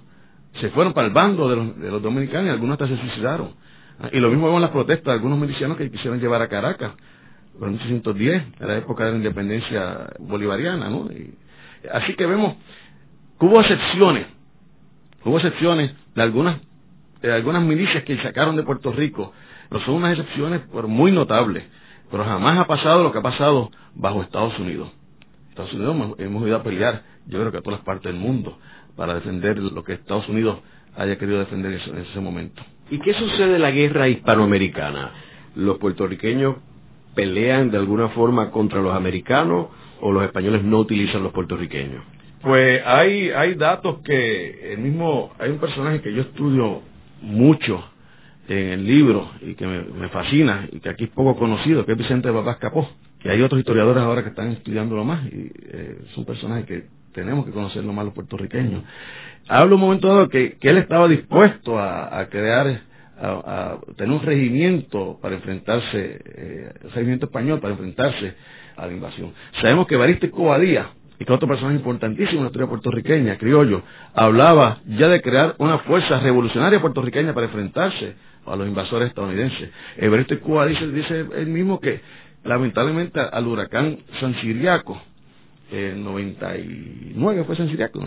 Se 0.61 0.69
fueron 0.69 0.93
para 0.93 1.07
el 1.07 1.13
bando 1.13 1.49
de 1.49 1.55
los, 1.55 1.79
de 1.79 1.91
los 1.91 2.01
dominicanos 2.01 2.47
y 2.47 2.49
algunos 2.49 2.79
hasta 2.79 2.87
se 2.87 3.01
suicidaron. 3.01 3.49
Ah, 3.99 4.09
y 4.11 4.19
lo 4.19 4.29
mismo 4.29 4.45
vemos 4.45 4.61
las 4.61 4.71
protestas 4.71 5.05
de 5.05 5.13
algunos 5.13 5.39
milicianos 5.39 5.77
que 5.77 5.89
quisieron 5.89 6.19
llevar 6.19 6.41
a 6.41 6.47
Caracas 6.47 6.91
en 7.61 7.69
1810, 7.69 8.43
era 8.59 8.67
la 8.67 8.77
época 8.77 9.05
de 9.05 9.11
la 9.11 9.17
independencia 9.17 10.09
bolivariana, 10.19 10.89
¿no? 10.89 11.09
así 11.91 12.15
que 12.15 12.25
vemos 12.25 12.55
hubo 13.39 13.61
excepciones, 13.61 14.25
hubo 15.23 15.37
excepciones 15.37 15.91
de 16.15 16.21
algunas, 16.21 16.59
de 17.25 17.33
algunas 17.33 17.63
milicias 17.63 18.03
que 18.03 18.17
sacaron 18.17 18.55
de 18.55 18.63
Puerto 18.63 18.91
Rico, 18.91 19.33
pero 19.69 19.83
son 19.85 19.95
unas 19.95 20.17
excepciones 20.17 20.61
muy 20.87 21.11
notables, 21.11 21.63
pero 22.11 22.23
jamás 22.23 22.57
ha 22.59 22.67
pasado 22.67 23.03
lo 23.03 23.11
que 23.11 23.19
ha 23.19 23.23
pasado 23.23 23.71
bajo 23.95 24.21
Estados 24.21 24.57
Unidos. 24.59 24.91
Estados 25.49 25.73
Unidos 25.73 26.15
hemos, 26.19 26.47
ido 26.47 26.57
a 26.57 26.63
pelear, 26.63 27.03
yo 27.27 27.39
creo 27.39 27.51
que 27.51 27.57
a 27.57 27.61
todas 27.61 27.79
las 27.79 27.85
partes 27.85 28.11
del 28.11 28.21
mundo, 28.21 28.57
para 28.95 29.15
defender 29.15 29.57
lo 29.57 29.83
que 29.83 29.93
Estados 29.93 30.27
Unidos 30.29 30.59
haya 30.95 31.17
querido 31.17 31.39
defender 31.39 31.81
en 31.87 31.97
ese 31.97 32.19
momento. 32.19 32.61
¿Y 32.89 32.99
qué 32.99 33.13
sucede 33.13 33.55
en 33.55 33.61
la 33.61 33.71
guerra 33.71 34.07
hispanoamericana? 34.07 35.11
¿Los 35.55 35.77
puertorriqueños 35.79 36.57
pelean 37.15 37.71
de 37.71 37.77
alguna 37.77 38.09
forma 38.09 38.51
contra 38.51 38.81
los 38.81 38.95
americanos 38.95 39.67
o 40.01 40.11
los 40.11 40.23
españoles 40.23 40.63
no 40.63 40.79
utilizan 40.79 41.23
los 41.23 41.31
puertorriqueños? 41.31 42.03
Pues 42.41 42.81
hay, 42.85 43.31
hay 43.31 43.55
datos 43.55 44.01
que 44.03 44.73
el 44.73 44.79
mismo, 44.79 45.31
hay 45.39 45.49
un 45.49 45.57
personaje 45.57 46.01
que 46.01 46.13
yo 46.13 46.21
estudio 46.21 46.81
mucho 47.25 47.83
en 48.47 48.69
el 48.69 48.85
libro 48.85 49.31
y 49.41 49.55
que 49.55 49.65
me, 49.65 50.09
fascina 50.09 50.67
y 50.71 50.79
que 50.79 50.89
aquí 50.89 51.05
es 51.05 51.09
poco 51.09 51.35
conocido, 51.37 51.85
que 51.85 51.93
es 51.93 51.97
Vicente 51.97 52.29
Babás 52.29 52.57
Capó. 52.57 52.87
Y 53.23 53.29
hay 53.29 53.41
otros 53.41 53.59
historiadores 53.59 54.03
ahora 54.03 54.21
que 54.21 54.29
están 54.29 54.51
estudiándolo 54.51 55.03
más 55.03 55.25
y 55.25 55.51
eh, 55.63 55.97
es 56.05 56.17
un 56.17 56.25
personaje 56.25 56.65
que 56.65 56.85
tenemos 57.11 57.45
que 57.45 57.51
conocerlo 57.51 57.91
más 57.91 58.05
los 58.05 58.13
puertorriqueños. 58.13 58.83
Hablo 59.47 59.75
un 59.75 59.81
momento 59.81 60.07
dado 60.07 60.29
que, 60.29 60.57
él 60.61 60.77
estaba 60.77 61.07
dispuesto 61.07 61.79
a, 61.79 62.27
crear, 62.29 62.81
a, 63.19 63.77
tener 63.95 64.11
un 64.11 64.21
regimiento 64.21 65.17
para 65.21 65.35
enfrentarse, 65.35 66.21
eh, 66.23 66.73
un 66.83 66.91
regimiento 66.91 67.25
español 67.27 67.59
para 67.59 67.73
enfrentarse 67.73 68.33
a 68.75 68.85
la 68.85 68.93
invasión. 68.93 69.33
Sabemos 69.61 69.87
que 69.87 69.95
Bariste 69.95 70.29
Cobadía, 70.29 70.89
y 71.19 71.25
que 71.25 71.33
otro 71.33 71.47
personaje 71.47 71.77
importantísimo 71.77 72.37
en 72.37 72.43
la 72.43 72.47
historia 72.47 72.67
puertorriqueña, 72.67 73.37
criollo, 73.37 73.81
hablaba 74.13 74.79
ya 74.85 75.07
de 75.07 75.21
crear 75.21 75.55
una 75.59 75.79
fuerza 75.79 76.19
revolucionaria 76.19 76.81
puertorriqueña 76.81 77.33
para 77.33 77.47
enfrentarse 77.47 78.15
a 78.45 78.55
los 78.55 78.67
invasores 78.67 79.09
estadounidenses. 79.09 79.69
Everest 79.97 80.33
Cobadía 80.41 80.79
dice, 80.87 81.25
él 81.35 81.47
mismo 81.47 81.79
que 81.79 82.01
lamentablemente 82.43 83.19
al 83.19 83.47
huracán 83.47 83.97
San 84.19 84.35
Siriaco, 84.41 85.01
en 85.71 86.03
99 86.03 87.43
fue 87.45 87.55
San 87.55 87.69
Siriaco, 87.69 87.99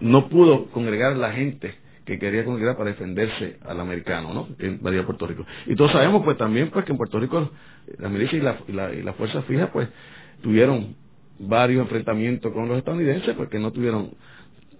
no 0.00 0.28
pudo 0.28 0.66
congregar 0.66 1.16
la 1.16 1.32
gente 1.32 1.74
que 2.04 2.18
quería 2.18 2.44
congregar 2.44 2.76
para 2.76 2.90
defenderse 2.90 3.58
al 3.64 3.80
americano, 3.80 4.32
¿no? 4.32 4.56
Que 4.56 4.68
invadía 4.68 5.04
Puerto 5.04 5.26
Rico. 5.26 5.44
Y 5.66 5.74
todos 5.74 5.90
sabemos, 5.90 6.22
pues 6.24 6.38
también, 6.38 6.70
pues 6.70 6.84
que 6.84 6.92
en 6.92 6.98
Puerto 6.98 7.18
Rico 7.18 7.50
la 7.98 8.08
milicia 8.08 8.38
y 8.38 8.40
la, 8.40 8.56
y 8.68 8.72
la, 8.72 8.92
y 8.94 9.02
la 9.02 9.12
fuerza 9.14 9.42
fija, 9.42 9.72
pues 9.72 9.88
tuvieron 10.40 10.94
varios 11.38 11.82
enfrentamientos 11.82 12.52
con 12.52 12.68
los 12.68 12.78
estadounidenses, 12.78 13.34
porque 13.36 13.58
no 13.58 13.72
tuvieron 13.72 14.10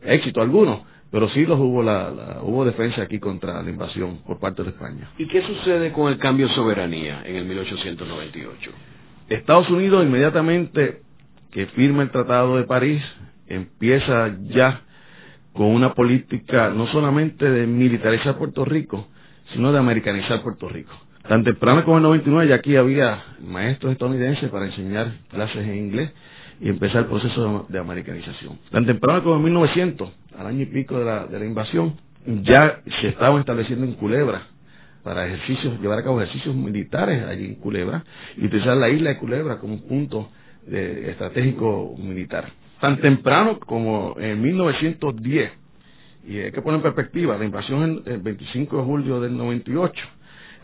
éxito 0.02 0.40
alguno 0.40 0.84
pero 1.10 1.28
sí 1.30 1.46
los 1.46 1.58
hubo 1.58 1.82
la, 1.82 2.40
hubo 2.42 2.64
defensa 2.64 3.02
aquí 3.02 3.18
contra 3.18 3.62
la 3.62 3.70
invasión 3.70 4.18
por 4.26 4.38
parte 4.38 4.62
de 4.62 4.70
España. 4.70 5.08
¿Y 5.18 5.26
qué 5.28 5.42
sucede 5.42 5.92
con 5.92 6.12
el 6.12 6.18
cambio 6.18 6.48
de 6.48 6.54
soberanía 6.54 7.22
en 7.24 7.36
el 7.36 7.44
1898? 7.46 8.70
Estados 9.28 9.68
Unidos 9.70 10.04
inmediatamente 10.04 11.02
que 11.52 11.66
firma 11.68 12.02
el 12.02 12.10
Tratado 12.10 12.56
de 12.56 12.64
París 12.64 13.02
empieza 13.46 14.36
ya 14.42 14.82
con 15.52 15.68
una 15.68 15.94
política 15.94 16.70
no 16.70 16.86
solamente 16.88 17.48
de 17.48 17.66
militarizar 17.66 18.36
Puerto 18.36 18.64
Rico, 18.64 19.08
sino 19.54 19.72
de 19.72 19.78
americanizar 19.78 20.42
Puerto 20.42 20.68
Rico. 20.68 20.92
Tan 21.28 21.44
temprano 21.44 21.84
como 21.84 21.96
el 21.96 22.02
99 22.02 22.48
ya 22.48 22.56
aquí 22.56 22.76
había 22.76 23.24
maestros 23.40 23.92
estadounidenses 23.92 24.50
para 24.50 24.66
enseñar 24.66 25.12
clases 25.30 25.66
en 25.66 25.76
inglés 25.76 26.12
y 26.60 26.68
empezar 26.68 27.02
el 27.02 27.06
proceso 27.06 27.66
de 27.68 27.78
americanización. 27.78 28.58
Tan 28.70 28.86
temprano 28.86 29.22
como 29.22 29.36
en 29.36 29.44
1900, 29.44 30.10
al 30.38 30.46
año 30.46 30.62
y 30.62 30.66
pico 30.66 30.98
de 30.98 31.04
la, 31.04 31.26
de 31.26 31.38
la 31.38 31.44
invasión, 31.44 31.96
ya 32.42 32.80
se 33.00 33.08
estaban 33.08 33.40
estableciendo 33.40 33.84
en 33.84 33.94
Culebra 33.94 34.46
para 35.02 35.26
ejercicios, 35.26 35.80
llevar 35.80 36.00
a 36.00 36.02
cabo 36.02 36.20
ejercicios 36.20 36.54
militares 36.54 37.24
allí 37.24 37.46
en 37.46 37.54
Culebra 37.56 38.04
y 38.36 38.46
utilizar 38.46 38.76
la 38.76 38.88
isla 38.88 39.10
de 39.10 39.18
Culebra 39.18 39.58
como 39.58 39.74
un 39.74 39.86
punto 39.86 40.30
estratégico 40.68 41.94
militar. 41.96 42.50
Tan 42.80 43.00
temprano 43.00 43.58
como 43.60 44.16
en 44.18 44.42
1910, 44.42 45.52
y 46.26 46.38
hay 46.38 46.50
que 46.50 46.60
poner 46.60 46.78
en 46.78 46.82
perspectiva, 46.82 47.38
la 47.38 47.44
invasión 47.44 48.02
el 48.04 48.18
25 48.18 48.76
de 48.76 48.82
julio 48.82 49.20
del 49.20 49.36
98, 49.36 50.04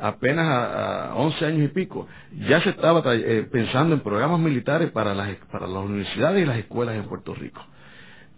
apenas 0.02 0.46
a, 0.48 1.14
11 1.14 1.46
años 1.46 1.62
y 1.62 1.68
pico, 1.68 2.08
ya 2.48 2.60
se 2.62 2.70
estaba 2.70 3.02
eh, 3.14 3.46
pensando 3.50 3.94
en 3.94 4.00
programas 4.00 4.40
militares 4.40 4.90
para 4.90 5.14
las, 5.14 5.36
para 5.50 5.68
las 5.68 5.84
universidades 5.84 6.42
y 6.42 6.46
las 6.46 6.58
escuelas 6.58 6.96
en 6.96 7.04
Puerto 7.04 7.34
Rico. 7.34 7.64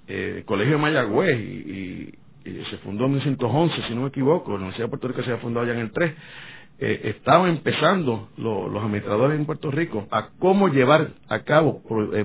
Eh, 0.06 0.34
el 0.38 0.44
Colegio 0.44 0.74
de 0.76 0.82
Mayagüez, 0.82 1.40
y, 1.40 2.14
se 2.44 2.76
fundó 2.78 3.06
en 3.06 3.12
1911, 3.12 3.74
si 3.88 3.94
no 3.94 4.02
me 4.02 4.08
equivoco, 4.08 4.50
la 4.50 4.56
Universidad 4.58 4.84
de 4.84 4.90
Puerto 4.90 5.08
Rico 5.08 5.22
se 5.22 5.30
había 5.30 5.40
fundado 5.42 5.66
ya 5.66 5.72
en 5.72 5.78
el 5.78 5.92
3, 5.92 6.12
eh, 6.78 7.00
estaban 7.04 7.48
empezando 7.48 8.28
los 8.36 8.84
administradores 8.84 9.38
en 9.38 9.46
Puerto 9.46 9.70
Rico 9.70 10.06
a 10.10 10.28
cómo 10.38 10.68
llevar 10.68 11.12
a 11.30 11.38
cabo 11.38 11.80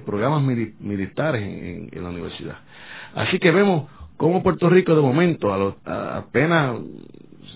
programas 0.05 0.43
militares 0.43 1.41
en, 1.41 2.03
la 2.03 2.09
universidad. 2.09 2.57
Así 3.15 3.39
que 3.39 3.51
vemos 3.51 3.89
cómo 4.17 4.43
Puerto 4.43 4.69
Rico 4.69 4.93
de 4.93 5.01
momento, 5.01 5.53
a, 5.53 5.57
los, 5.57 5.75
a 5.85 6.17
apenas 6.17 6.75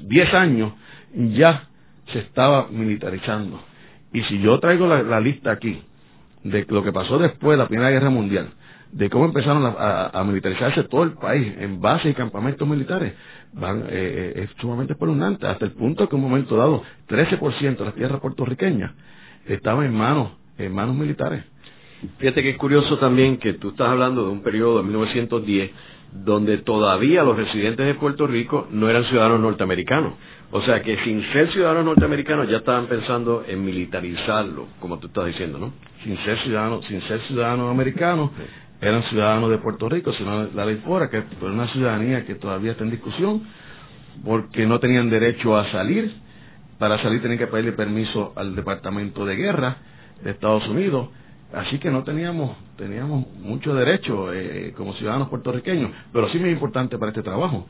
10 0.05 0.33
años, 0.33 0.71
ya 1.13 1.67
se 2.13 2.19
estaba 2.19 2.67
militarizando. 2.69 3.59
Y 4.13 4.21
si 4.23 4.39
yo 4.39 4.59
traigo 4.59 4.87
la, 4.87 5.19
lista 5.19 5.51
aquí 5.51 5.81
de 6.43 6.65
lo 6.69 6.83
que 6.83 6.91
pasó 6.91 7.17
después 7.17 7.57
de 7.57 7.63
la 7.63 7.67
Primera 7.67 7.89
Guerra 7.89 8.09
Mundial, 8.09 8.49
de 8.91 9.09
cómo 9.09 9.25
empezaron 9.25 9.65
a, 9.65 10.23
militarizarse 10.23 10.83
todo 10.83 11.03
el 11.03 11.13
país 11.13 11.51
en 11.57 11.81
bases 11.81 12.11
y 12.11 12.13
campamentos 12.13 12.67
militares, 12.67 13.13
van 13.53 13.81
eh, 13.81 13.85
eh, 13.89 14.43
es 14.43 14.49
sumamente 14.61 14.93
espeluznante, 14.93 15.47
hasta 15.47 15.65
el 15.65 15.71
punto 15.71 16.07
que 16.07 16.15
en 16.15 16.23
un 16.23 16.29
momento 16.29 16.55
dado 16.55 16.83
13% 17.09 17.77
de 17.77 17.85
las 17.85 17.95
tierras 17.95 18.19
puertorriqueñas 18.19 18.91
estaban 19.47 19.85
en 19.85 19.95
manos, 19.95 20.33
en 20.59 20.73
manos 20.73 20.95
militares. 20.95 21.43
Fíjate 22.19 22.43
que 22.43 22.51
es 22.51 22.57
curioso 22.57 22.97
también 22.99 23.37
que 23.37 23.53
tú 23.53 23.69
estás 23.69 23.89
hablando 23.89 24.25
de 24.25 24.31
un 24.31 24.43
periodo 24.43 24.77
de 24.77 24.83
1910 24.83 25.71
donde 26.13 26.59
todavía 26.59 27.23
los 27.23 27.35
residentes 27.35 27.85
de 27.85 27.95
Puerto 27.95 28.27
Rico 28.27 28.67
no 28.71 28.89
eran 28.89 29.05
ciudadanos 29.05 29.39
norteamericanos. 29.39 30.13
O 30.55 30.61
sea 30.61 30.83
que 30.83 30.95
sin 31.03 31.23
ser 31.33 31.51
ciudadanos 31.51 31.83
norteamericanos 31.83 32.47
ya 32.47 32.57
estaban 32.57 32.85
pensando 32.85 33.43
en 33.47 33.65
militarizarlo, 33.65 34.67
como 34.79 34.99
tú 34.99 35.07
estás 35.07 35.25
diciendo, 35.25 35.57
¿no? 35.57 35.73
Sin 36.03 36.15
ser 36.17 36.37
ciudadanos, 36.43 36.85
sin 36.85 37.01
ser 37.07 37.21
ciudadanos 37.21 37.71
americanos, 37.71 38.29
eran 38.79 39.01
ciudadanos 39.05 39.49
de 39.49 39.57
Puerto 39.57 39.89
Rico, 39.89 40.13
sino 40.13 40.43
la 40.53 40.63
ley 40.63 40.75
fuera, 40.85 41.09
que 41.09 41.17
es 41.17 41.25
una 41.41 41.67
ciudadanía 41.69 42.23
que 42.27 42.35
todavía 42.35 42.73
está 42.73 42.83
en 42.83 42.91
discusión, 42.91 43.41
porque 44.23 44.67
no 44.67 44.79
tenían 44.79 45.09
derecho 45.09 45.57
a 45.57 45.71
salir. 45.71 46.13
Para 46.77 47.01
salir 47.01 47.19
tenían 47.19 47.39
que 47.39 47.47
pedirle 47.47 47.71
permiso 47.71 48.33
al 48.35 48.53
Departamento 48.55 49.25
de 49.25 49.35
Guerra 49.35 49.77
de 50.23 50.29
Estados 50.29 50.67
Unidos. 50.67 51.09
Así 51.51 51.79
que 51.79 51.89
no 51.89 52.03
teníamos, 52.03 52.55
teníamos 52.77 53.25
mucho 53.39 53.73
derecho 53.73 54.31
eh, 54.31 54.71
como 54.77 54.93
ciudadanos 54.93 55.29
puertorriqueños, 55.29 55.89
pero 56.11 56.29
sí 56.29 56.37
muy 56.37 56.51
importante 56.51 56.99
para 56.99 57.09
este 57.09 57.23
trabajo 57.23 57.67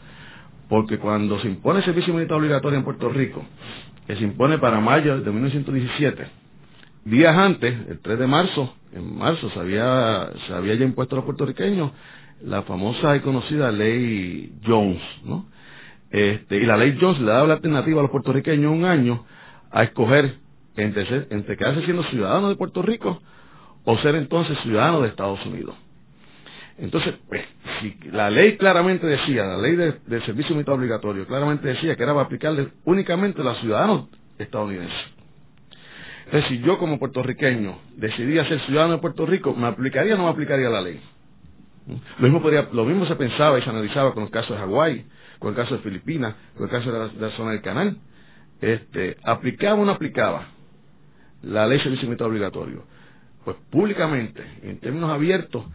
porque 0.70 0.98
cuando 0.98 1.40
se 1.40 1.48
impone 1.48 1.80
el 1.80 1.86
servicio 1.86 2.14
militar 2.14 2.38
obligatorio 2.38 2.80
en 2.80 2.86
Puerto 2.86 3.10
Rico, 3.10 3.44
que 4.08 4.16
se 4.16 4.24
impone 4.24 4.58
para 4.58 4.80
mayo 4.80 5.20
de 5.20 5.32
1917, 5.32 6.26
días 7.06 7.36
antes, 7.36 7.88
el 7.90 8.00
3 8.00 8.20
de 8.20 8.28
marzo, 8.28 8.76
en 8.94 9.18
marzo 9.18 9.50
se 9.52 9.60
había, 9.60 10.30
se 10.48 10.54
había 10.54 10.76
ya 10.76 10.86
impuesto 10.86 11.16
a 11.16 11.18
los 11.18 11.26
puertorriqueños 11.26 11.92
la 12.44 12.64
famosa 12.64 13.16
y 13.16 13.22
conocida 13.22 13.72
ley 13.72 14.54
Jones, 14.66 15.02
¿no? 15.24 15.46
Este, 16.12 16.58
y 16.58 16.66
la 16.66 16.78
ley 16.78 16.98
Jones 17.00 17.20
le 17.20 17.32
daba 17.32 17.48
la 17.48 17.54
alternativa 17.56 18.00
a 18.00 18.04
los 18.04 18.12
puertorriqueños 18.12 18.72
un 18.72 18.86
año 18.86 19.26
a 19.72 19.84
escoger 19.84 20.36
entre, 20.76 21.28
entre 21.32 21.58
quedarse 21.58 21.84
siendo 21.86 22.04
ciudadanos 22.04 22.50
de 22.50 22.56
Puerto 22.56 22.82
Rico 22.82 23.22
o 23.86 23.98
ser 23.98 24.16
entonces 24.16 24.58
ciudadanos 24.60 25.02
de 25.02 25.08
Estados 25.08 25.44
Unidos. 25.46 25.76
Entonces, 26.78 27.16
pues, 27.28 27.44
si 27.82 27.96
la 28.12 28.30
ley 28.30 28.58
claramente 28.58 29.06
decía, 29.06 29.46
la 29.46 29.58
ley 29.58 29.76
de, 29.76 30.00
del 30.08 30.26
servicio 30.26 30.56
militar 30.56 30.76
obligatorio, 30.76 31.28
claramente 31.28 31.68
decía 31.68 31.96
que 31.96 32.04
era 32.04 32.14
para 32.14 32.26
aplicarle 32.26 32.70
únicamente 32.86 33.42
a 33.42 33.44
los 33.44 33.60
ciudadanos 33.60 34.10
estadounidenses. 34.40 35.14
Entonces, 36.26 36.50
si 36.50 36.60
yo 36.62 36.80
como 36.80 36.98
puertorriqueño 36.98 37.78
decidía 37.98 38.48
ser 38.48 38.60
ciudadano 38.66 38.94
de 38.94 39.00
Puerto 39.00 39.26
Rico, 39.26 39.54
¿me 39.54 39.68
aplicaría 39.68 40.16
o 40.16 40.18
no 40.18 40.24
me 40.24 40.30
aplicaría 40.32 40.70
la 40.70 40.82
ley? 40.82 41.00
Lo 42.18 42.24
mismo, 42.24 42.42
podría, 42.42 42.70
lo 42.72 42.86
mismo 42.86 43.06
se 43.06 43.16
pensaba 43.16 43.60
y 43.60 43.62
se 43.62 43.70
analizaba 43.70 44.14
con 44.14 44.24
el 44.24 44.32
caso 44.32 44.54
de 44.54 44.60
Hawái, 44.60 45.06
con 45.38 45.50
el 45.50 45.56
caso 45.56 45.76
de 45.76 45.82
Filipinas, 45.82 46.36
con 46.56 46.66
el 46.66 46.72
caso 46.72 46.92
de 46.92 47.20
la, 47.20 47.30
zona 47.32 47.52
del 47.52 47.62
canal. 47.62 47.98
Este, 48.62 49.18
¿Aplicaba 49.24 49.82
o 49.82 49.86
no 49.86 49.92
aplicaba 49.92 50.48
la 51.44 51.68
ley 51.68 51.78
de 51.78 51.84
servicio 51.84 52.08
militar 52.08 52.30
obligatorio? 52.30 52.86
Pues 53.44 53.58
públicamente, 53.70 54.42
en 54.64 54.80
términos 54.80 55.12
abiertos, 55.12 55.66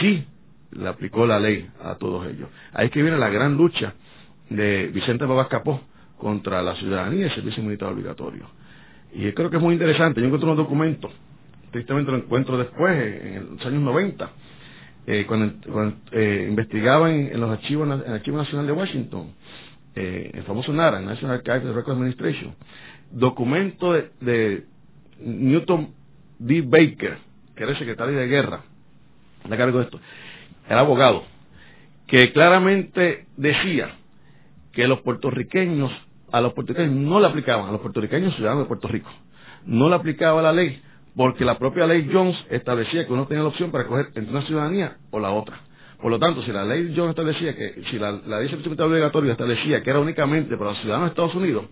sí 0.00 0.26
le 0.72 0.88
aplicó 0.88 1.26
la 1.26 1.38
ley 1.38 1.68
a 1.82 1.96
todos 1.96 2.26
ellos. 2.26 2.48
Ahí 2.72 2.86
es 2.86 2.92
que 2.92 3.02
viene 3.02 3.18
la 3.18 3.28
gran 3.28 3.56
lucha 3.56 3.94
de 4.50 4.88
Vicente 4.88 5.24
Babás 5.24 5.48
Capó 5.48 5.80
contra 6.18 6.62
la 6.62 6.74
ciudadanía 6.76 7.20
y 7.20 7.24
el 7.24 7.34
servicio 7.34 7.62
militar 7.62 7.92
obligatorio. 7.92 8.46
Y 9.12 9.30
creo 9.32 9.50
que 9.50 9.56
es 9.56 9.62
muy 9.62 9.74
interesante. 9.74 10.20
Yo 10.20 10.26
encuentro 10.26 10.50
unos 10.50 10.64
documentos, 10.64 11.12
tristemente 11.70 12.10
lo 12.10 12.18
encuentro 12.18 12.58
después, 12.58 12.96
en 13.24 13.56
los 13.56 13.66
años 13.66 13.82
90, 13.82 14.30
eh, 15.06 15.24
cuando, 15.26 15.94
eh, 16.12 16.46
investigaban 16.50 17.12
en, 17.12 17.40
los 17.40 17.50
archivos, 17.50 17.86
en 17.88 18.06
el 18.06 18.12
Archivo 18.12 18.36
Nacional 18.36 18.66
de 18.66 18.72
Washington, 18.72 19.32
eh, 19.94 20.30
el 20.34 20.42
famoso 20.42 20.72
NARA, 20.72 21.00
National 21.00 21.36
Archives 21.36 21.74
Record 21.74 21.96
Administration, 21.96 22.54
documento 23.10 23.92
de, 23.92 24.64
Newton 25.20 25.94
D. 26.38 26.62
Baker, 26.62 27.18
que 27.56 27.62
era 27.62 27.72
el 27.72 27.78
secretario 27.78 28.18
de 28.18 28.26
guerra, 28.26 28.60
de 29.48 29.56
cargo 29.56 29.78
de 29.78 29.84
esto, 29.84 30.00
era 30.68 30.80
abogado, 30.80 31.24
que 32.06 32.32
claramente 32.32 33.26
decía 33.36 33.94
que 34.72 34.86
los 34.86 35.00
puertorriqueños, 35.00 35.90
a 36.30 36.40
los 36.40 36.52
puertorriqueños 36.52 36.94
no 36.94 37.20
le 37.20 37.26
aplicaban, 37.26 37.68
a 37.68 37.72
los 37.72 37.80
puertorriqueños 37.80 38.34
ciudadanos 38.36 38.64
de 38.64 38.68
Puerto 38.68 38.88
Rico, 38.88 39.10
no 39.66 39.88
le 39.88 39.96
aplicaba 39.96 40.42
la 40.42 40.52
ley, 40.52 40.80
porque 41.16 41.44
la 41.44 41.58
propia 41.58 41.86
ley 41.86 42.08
Jones 42.12 42.36
establecía 42.50 43.06
que 43.06 43.12
uno 43.12 43.26
tenía 43.26 43.42
la 43.42 43.48
opción 43.48 43.70
para 43.70 43.84
escoger 43.84 44.06
entre 44.14 44.30
una 44.30 44.42
ciudadanía 44.42 44.98
o 45.10 45.18
la 45.18 45.30
otra. 45.30 45.60
Por 46.00 46.12
lo 46.12 46.18
tanto, 46.18 46.42
si 46.42 46.52
la 46.52 46.64
ley 46.64 46.94
Jones 46.96 47.10
establecía 47.10 47.56
que, 47.56 47.82
si 47.90 47.98
la, 47.98 48.12
la 48.12 48.38
ley 48.40 48.54
obligatoria 48.54 49.32
establecía 49.32 49.82
que 49.82 49.90
era 49.90 49.98
únicamente 49.98 50.56
para 50.56 50.70
los 50.70 50.78
ciudadanos 50.80 51.08
de 51.08 51.10
Estados 51.10 51.34
Unidos, 51.34 51.64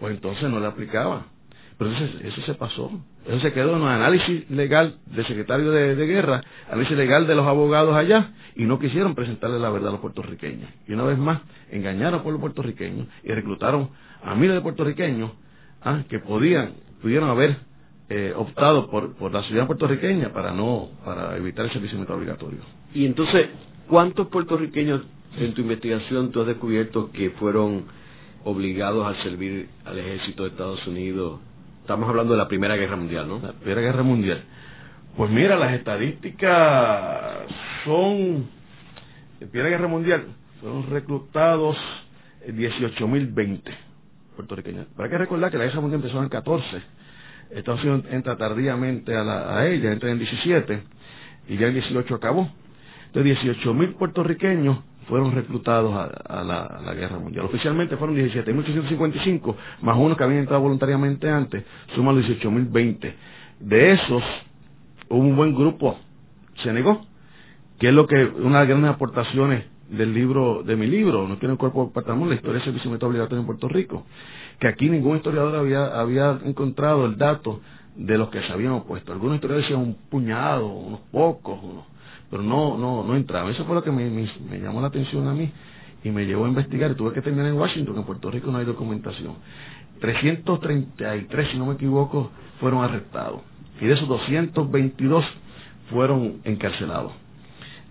pues 0.00 0.14
entonces 0.14 0.48
no 0.48 0.58
le 0.58 0.66
aplicaba. 0.66 1.26
Pero 1.78 1.90
eso, 1.90 2.04
eso 2.22 2.40
se 2.42 2.54
pasó. 2.54 2.90
Eso 3.26 3.40
se 3.40 3.52
quedó 3.52 3.76
en 3.76 3.82
un 3.82 3.88
análisis 3.88 4.48
legal 4.50 4.96
del 5.06 5.26
secretario 5.26 5.70
de, 5.70 5.94
guerra, 6.06 6.42
análisis 6.68 6.96
legal 6.96 7.26
de 7.26 7.34
los 7.34 7.46
abogados 7.46 7.94
allá, 7.94 8.32
y 8.56 8.64
no 8.64 8.78
quisieron 8.78 9.14
presentarle 9.14 9.58
la 9.58 9.70
verdad 9.70 9.90
a 9.90 9.92
los 9.92 10.00
puertorriqueños. 10.00 10.68
Y 10.88 10.92
una 10.92 11.04
vez 11.04 11.18
más, 11.18 11.40
engañaron 11.70 12.14
al 12.14 12.22
pueblo 12.22 12.40
puertorriqueño 12.40 13.06
y 13.22 13.32
reclutaron 13.32 13.90
a 14.22 14.34
miles 14.34 14.54
de 14.54 14.60
puertorriqueños 14.60 15.30
ah, 15.82 16.02
que 16.08 16.18
podían, 16.18 16.74
pudieron 17.00 17.30
haber 17.30 17.56
eh, 18.08 18.32
optado 18.36 18.90
por, 18.90 19.14
por 19.14 19.32
la 19.32 19.42
ciudad 19.44 19.66
puertorriqueña 19.66 20.32
para 20.32 20.52
no, 20.52 20.90
para 21.04 21.36
evitar 21.36 21.64
el 21.64 21.72
servicio 21.72 21.96
militar 21.96 22.16
obligatorio. 22.16 22.60
Y 22.92 23.06
entonces, 23.06 23.48
¿cuántos 23.88 24.28
puertorriqueños 24.28 25.02
en 25.36 25.54
tu 25.54 25.62
investigación 25.62 26.30
tú 26.30 26.40
has 26.40 26.46
descubierto 26.46 27.10
que 27.12 27.30
fueron 27.30 27.84
obligados 28.44 29.06
a 29.06 29.22
servir 29.22 29.68
al 29.84 29.98
ejército 29.98 30.42
de 30.42 30.50
Estados 30.50 30.86
Unidos 30.86 31.40
Estamos 31.82 32.08
hablando 32.08 32.34
de 32.34 32.38
la 32.38 32.46
Primera 32.46 32.76
Guerra 32.76 32.94
Mundial, 32.94 33.28
¿no? 33.28 33.40
La 33.40 33.54
Primera 33.54 33.80
Guerra 33.80 34.04
Mundial. 34.04 34.44
Pues 35.16 35.30
mira, 35.32 35.56
las 35.56 35.74
estadísticas 35.74 37.42
son, 37.84 38.48
en 39.40 39.50
Primera 39.50 39.68
Guerra 39.68 39.88
Mundial, 39.88 40.26
fueron 40.60 40.88
reclutados 40.88 41.76
18.020 42.46 43.62
puertorriqueños. 44.36 44.86
Pero 44.94 45.04
hay 45.04 45.10
que 45.10 45.18
recordar 45.18 45.50
que 45.50 45.58
la 45.58 45.64
Guerra 45.64 45.80
Mundial 45.80 46.00
empezó 46.00 46.18
en 46.18 46.24
el 46.24 46.30
14. 46.30 46.82
Estados 47.50 47.82
Unidos 47.82 48.04
entra 48.10 48.36
tardíamente 48.36 49.16
a, 49.16 49.24
la, 49.24 49.58
a 49.58 49.66
ella, 49.66 49.90
entra 49.90 50.08
en 50.08 50.20
el 50.20 50.20
17 50.20 50.82
y 51.48 51.56
ya 51.56 51.66
en 51.66 51.74
el 51.76 51.82
18 51.82 52.14
acabó. 52.14 52.48
Entonces 53.06 53.38
18.000 53.38 53.96
puertorriqueños 53.96 54.78
fueron 55.12 55.32
reclutados 55.32 55.92
a, 55.94 56.42
la, 56.42 56.94
guerra 56.94 57.18
mundial. 57.18 57.44
Oficialmente 57.44 57.98
fueron 57.98 58.16
17.855, 58.16 59.54
más 59.82 59.98
unos 59.98 60.16
que 60.16 60.24
habían 60.24 60.40
entrado 60.40 60.62
voluntariamente 60.62 61.28
antes, 61.28 61.64
suman 61.94 62.16
los 62.16 62.24
18.020. 62.24 63.12
De 63.60 63.92
esos, 63.92 64.22
un 65.10 65.36
buen 65.36 65.54
grupo 65.54 65.98
se 66.62 66.72
negó, 66.72 67.04
que 67.78 67.88
es 67.88 67.94
lo 67.94 68.06
que 68.06 68.24
una 68.24 68.60
de 68.60 68.64
las 68.64 68.68
grandes 68.68 68.90
aportaciones 68.92 69.66
del 69.90 70.14
libro, 70.14 70.62
de 70.62 70.76
mi 70.76 70.86
libro, 70.86 71.28
no 71.28 71.36
tiene 71.36 71.52
el 71.52 71.58
cuerpo 71.58 71.92
patrimonio, 71.92 72.30
la 72.30 72.36
historia 72.36 72.54
del 72.54 72.64
servicio 72.64 72.88
militar 72.88 73.10
obligatorio 73.10 73.40
en 73.40 73.46
Puerto 73.46 73.68
Rico, 73.68 74.06
que 74.60 74.66
aquí 74.66 74.88
ningún 74.88 75.18
historiador 75.18 75.56
había, 75.56 75.88
había 75.88 76.38
encontrado 76.42 77.04
el 77.04 77.18
dato 77.18 77.60
de 77.96 78.16
los 78.16 78.30
que 78.30 78.40
se 78.40 78.50
habían 78.50 78.72
opuesto. 78.72 79.12
Algunos 79.12 79.34
historiadores 79.34 79.68
decían 79.68 79.86
un 79.86 79.94
puñado, 80.08 80.68
unos 80.68 81.00
pocos, 81.12 81.62
unos 81.62 81.91
pero 82.32 82.42
no, 82.42 82.78
no, 82.78 83.04
no 83.04 83.14
entraba. 83.14 83.50
Eso 83.50 83.66
fue 83.66 83.74
lo 83.74 83.84
que 83.84 83.92
me, 83.92 84.08
me, 84.08 84.58
llamó 84.58 84.80
la 84.80 84.86
atención 84.86 85.28
a 85.28 85.34
mí 85.34 85.52
y 86.02 86.10
me 86.10 86.24
llevó 86.24 86.46
a 86.46 86.48
investigar. 86.48 86.94
Tuve 86.94 87.12
que 87.12 87.20
terminar 87.20 87.48
en 87.48 87.58
Washington, 87.58 87.94
en 87.98 88.04
Puerto 88.04 88.30
Rico 88.30 88.50
no 88.50 88.56
hay 88.56 88.64
documentación. 88.64 89.34
333, 90.00 91.50
si 91.50 91.58
no 91.58 91.66
me 91.66 91.74
equivoco, 91.74 92.30
fueron 92.58 92.82
arrestados. 92.82 93.42
Y 93.82 93.84
de 93.84 93.92
esos 93.92 94.08
222 94.08 95.22
fueron 95.90 96.40
encarcelados. 96.44 97.12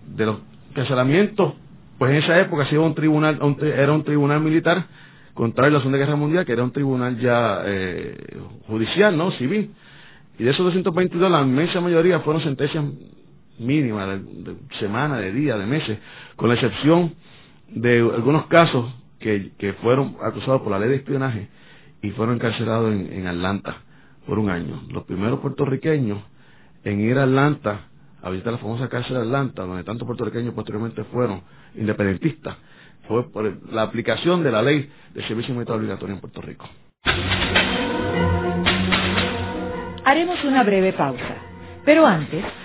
De 0.08 0.26
los 0.26 0.38
encarcelamientos, 0.70 1.54
pues 1.96 2.10
en 2.10 2.16
esa 2.16 2.40
época 2.40 2.66
se 2.68 2.76
un 2.76 2.96
tribunal, 2.96 3.38
era 3.62 3.92
un 3.92 4.02
tribunal 4.02 4.40
militar, 4.40 4.86
contrario 5.34 5.76
a 5.76 5.78
la 5.78 5.78
Segunda 5.82 5.98
Guerra 5.98 6.16
Mundial, 6.16 6.44
que 6.44 6.52
era 6.52 6.64
un 6.64 6.72
tribunal 6.72 7.16
ya 7.20 7.62
eh, 7.64 8.40
judicial, 8.66 9.16
¿no? 9.16 9.30
Civil. 9.38 9.70
Y 10.36 10.42
de 10.42 10.50
esos 10.50 10.64
222, 10.64 11.30
la 11.30 11.42
inmensa 11.42 11.80
mayoría 11.80 12.18
fueron 12.20 12.42
sentencias 12.42 12.84
mínima 13.58 14.06
de, 14.06 14.56
semana, 14.78 15.18
de 15.18 15.32
día, 15.32 15.56
de 15.56 15.66
meses, 15.66 15.98
con 16.36 16.48
la 16.48 16.54
excepción 16.54 17.14
de 17.68 17.98
algunos 17.98 18.46
casos 18.46 18.92
que, 19.18 19.52
que 19.58 19.72
fueron 19.74 20.16
acusados 20.22 20.62
por 20.62 20.72
la 20.72 20.78
ley 20.78 20.90
de 20.90 20.96
espionaje 20.96 21.48
y 22.02 22.10
fueron 22.10 22.34
encarcelados 22.34 22.92
en, 22.92 23.26
Atlanta 23.26 23.76
por 24.26 24.38
un 24.38 24.50
año. 24.50 24.82
Los 24.90 25.04
primeros 25.04 25.40
puertorriqueños 25.40 26.18
en 26.84 27.00
ir 27.00 27.18
a 27.18 27.22
Atlanta 27.22 27.88
a 28.22 28.30
visitar 28.30 28.52
la 28.52 28.58
famosa 28.58 28.88
cárcel 28.88 29.14
de 29.14 29.22
Atlanta, 29.22 29.62
donde 29.62 29.84
tantos 29.84 30.06
puertorriqueños 30.06 30.54
posteriormente 30.54 31.04
fueron 31.04 31.42
independentistas, 31.74 32.56
fue 33.08 33.30
por 33.30 33.72
la 33.72 33.82
aplicación 33.82 34.42
de 34.42 34.50
la 34.50 34.62
ley 34.62 34.90
de 35.14 35.26
servicio 35.26 35.54
militar 35.54 35.76
obligatorio 35.76 36.14
en 36.14 36.20
Puerto 36.20 36.40
Rico. 36.40 36.68
Haremos 40.04 40.44
una 40.44 40.62
breve 40.64 40.92
pausa, 40.92 41.36
pero 41.84 42.06
antes 42.06 42.44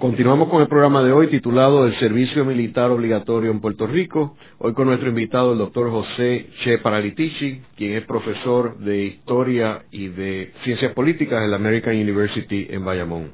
Continuamos 0.00 0.48
con 0.48 0.62
el 0.62 0.68
programa 0.68 1.02
de 1.02 1.12
hoy 1.12 1.28
titulado 1.28 1.86
El 1.86 1.94
Servicio 1.98 2.42
Militar 2.46 2.90
Obligatorio 2.90 3.50
en 3.50 3.60
Puerto 3.60 3.86
Rico. 3.86 4.34
Hoy 4.56 4.72
con 4.72 4.86
nuestro 4.86 5.10
invitado, 5.10 5.52
el 5.52 5.58
doctor 5.58 5.90
José 5.90 6.46
Che 6.64 6.78
Paralitici, 6.78 7.60
quien 7.76 7.92
es 7.92 8.06
profesor 8.06 8.78
de 8.78 9.04
Historia 9.04 9.82
y 9.90 10.08
de 10.08 10.54
Ciencias 10.64 10.94
Políticas 10.94 11.42
en 11.44 11.50
la 11.50 11.56
American 11.58 11.94
University 11.94 12.66
en 12.70 12.82
Bayamón. 12.82 13.32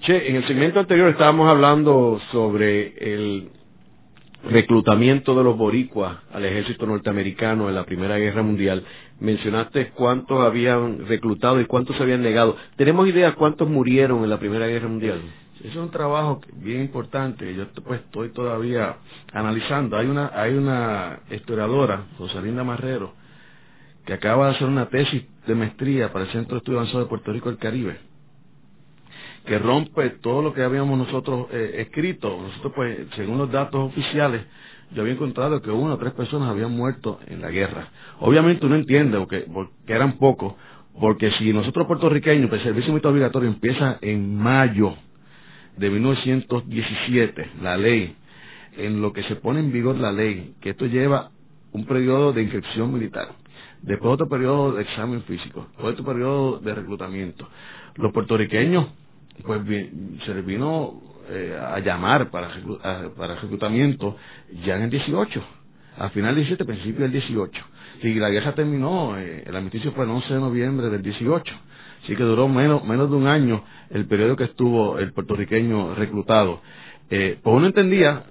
Che, 0.00 0.28
en 0.28 0.34
el 0.34 0.46
segmento 0.48 0.80
anterior 0.80 1.08
estábamos 1.08 1.52
hablando 1.52 2.20
sobre 2.32 2.94
el 2.98 3.50
reclutamiento 4.42 5.36
de 5.36 5.44
los 5.44 5.56
boricuas 5.56 6.16
al 6.32 6.44
ejército 6.44 6.84
norteamericano 6.84 7.68
en 7.68 7.76
la 7.76 7.84
Primera 7.84 8.18
Guerra 8.18 8.42
Mundial. 8.42 8.82
Mencionaste 9.20 9.90
cuántos 9.90 10.40
habían 10.40 11.06
reclutado 11.06 11.60
y 11.60 11.66
cuántos 11.66 11.96
se 11.96 12.02
habían 12.02 12.22
negado. 12.22 12.56
¿Tenemos 12.74 13.06
idea 13.06 13.36
cuántos 13.36 13.68
murieron 13.68 14.24
en 14.24 14.30
la 14.30 14.40
Primera 14.40 14.66
Guerra 14.66 14.88
Mundial? 14.88 15.20
Es 15.64 15.76
un 15.76 15.90
trabajo 15.90 16.40
bien 16.56 16.82
importante. 16.82 17.54
Yo 17.54 17.66
pues 17.84 18.00
estoy 18.00 18.30
todavía 18.30 18.96
analizando. 19.32 19.96
Hay 19.96 20.06
una 20.06 20.30
hay 20.34 20.54
una 20.54 21.20
historiadora, 21.30 22.04
Rosalinda 22.18 22.64
Marrero, 22.64 23.14
que 24.06 24.12
acaba 24.12 24.48
de 24.48 24.56
hacer 24.56 24.68
una 24.68 24.88
tesis 24.88 25.24
de 25.46 25.54
maestría 25.54 26.12
para 26.12 26.26
el 26.26 26.32
Centro 26.32 26.54
de 26.54 26.58
Estudios 26.58 26.80
Avanzados 26.80 27.06
de 27.06 27.08
Puerto 27.08 27.32
Rico 27.32 27.48
del 27.48 27.58
Caribe 27.58 28.08
que 29.48 29.58
rompe 29.58 30.10
todo 30.20 30.42
lo 30.42 30.52
que 30.52 30.62
habíamos 30.62 30.98
nosotros 30.98 31.46
eh, 31.50 31.76
escrito. 31.78 32.28
Nosotros, 32.28 32.72
pues, 32.76 32.98
según 33.16 33.38
los 33.38 33.50
datos 33.50 33.80
oficiales, 33.80 34.42
yo 34.92 35.00
había 35.00 35.14
encontrado 35.14 35.62
que 35.62 35.70
una 35.70 35.94
o 35.94 35.98
tres 35.98 36.12
personas 36.12 36.50
habían 36.50 36.72
muerto 36.72 37.18
en 37.26 37.40
la 37.40 37.50
guerra. 37.50 37.88
Obviamente 38.20 38.66
uno 38.66 38.76
entiende 38.76 39.18
porque, 39.18 39.46
porque 39.52 39.72
eran 39.86 40.18
pocos, 40.18 40.54
porque 41.00 41.30
si 41.38 41.50
nosotros 41.52 41.86
puertorriqueños, 41.86 42.50
pues 42.50 42.60
el 42.60 42.68
servicio 42.68 42.92
militar 42.92 43.10
obligatorio 43.10 43.48
empieza 43.48 43.98
en 44.02 44.36
mayo 44.36 44.94
de 45.78 45.90
1917, 45.90 47.50
la 47.62 47.76
ley, 47.76 48.16
en 48.76 49.00
lo 49.00 49.12
que 49.12 49.22
se 49.24 49.36
pone 49.36 49.60
en 49.60 49.72
vigor 49.72 49.96
la 49.96 50.12
ley, 50.12 50.54
que 50.60 50.70
esto 50.70 50.86
lleva 50.86 51.30
un 51.72 51.84
periodo 51.86 52.32
de 52.32 52.42
inscripción 52.42 52.92
militar. 52.92 53.28
después 53.82 54.12
otro 54.12 54.28
periodo 54.28 54.72
de 54.72 54.82
examen 54.82 55.22
físico, 55.22 55.68
otro 55.78 56.04
periodo 56.04 56.58
de 56.58 56.74
reclutamiento. 56.74 57.48
Los 57.96 58.12
puertorriqueños, 58.12 58.86
pues 59.44 59.60
se 60.24 60.34
les 60.34 60.44
vino 60.44 61.00
eh, 61.30 61.56
a 61.60 61.78
llamar 61.80 62.30
para, 62.30 62.50
para 63.16 63.36
reclutamiento 63.36 64.16
ya 64.64 64.76
en 64.76 64.82
el 64.82 64.90
18, 64.90 65.42
a 65.98 66.08
final 66.10 66.34
del 66.34 66.44
17, 66.44 66.64
principio 66.64 67.02
del 67.02 67.12
18. 67.12 67.64
Y 68.02 68.14
la 68.14 68.30
guerra 68.30 68.54
terminó, 68.54 69.18
eh, 69.18 69.44
el 69.46 69.56
armisticio 69.56 69.92
fue 69.92 70.04
el 70.04 70.10
11 70.10 70.34
de 70.34 70.40
noviembre 70.40 70.88
del 70.88 71.02
18. 71.02 71.54
Así 72.08 72.16
que 72.16 72.22
duró 72.22 72.48
menos, 72.48 72.84
menos 72.84 73.10
de 73.10 73.16
un 73.16 73.26
año 73.26 73.62
el 73.90 74.06
periodo 74.06 74.34
que 74.34 74.44
estuvo 74.44 74.98
el 74.98 75.12
puertorriqueño 75.12 75.94
reclutado. 75.94 76.62
Eh, 77.10 77.38
pues 77.42 77.54
uno 77.54 77.66
entendía 77.66 78.22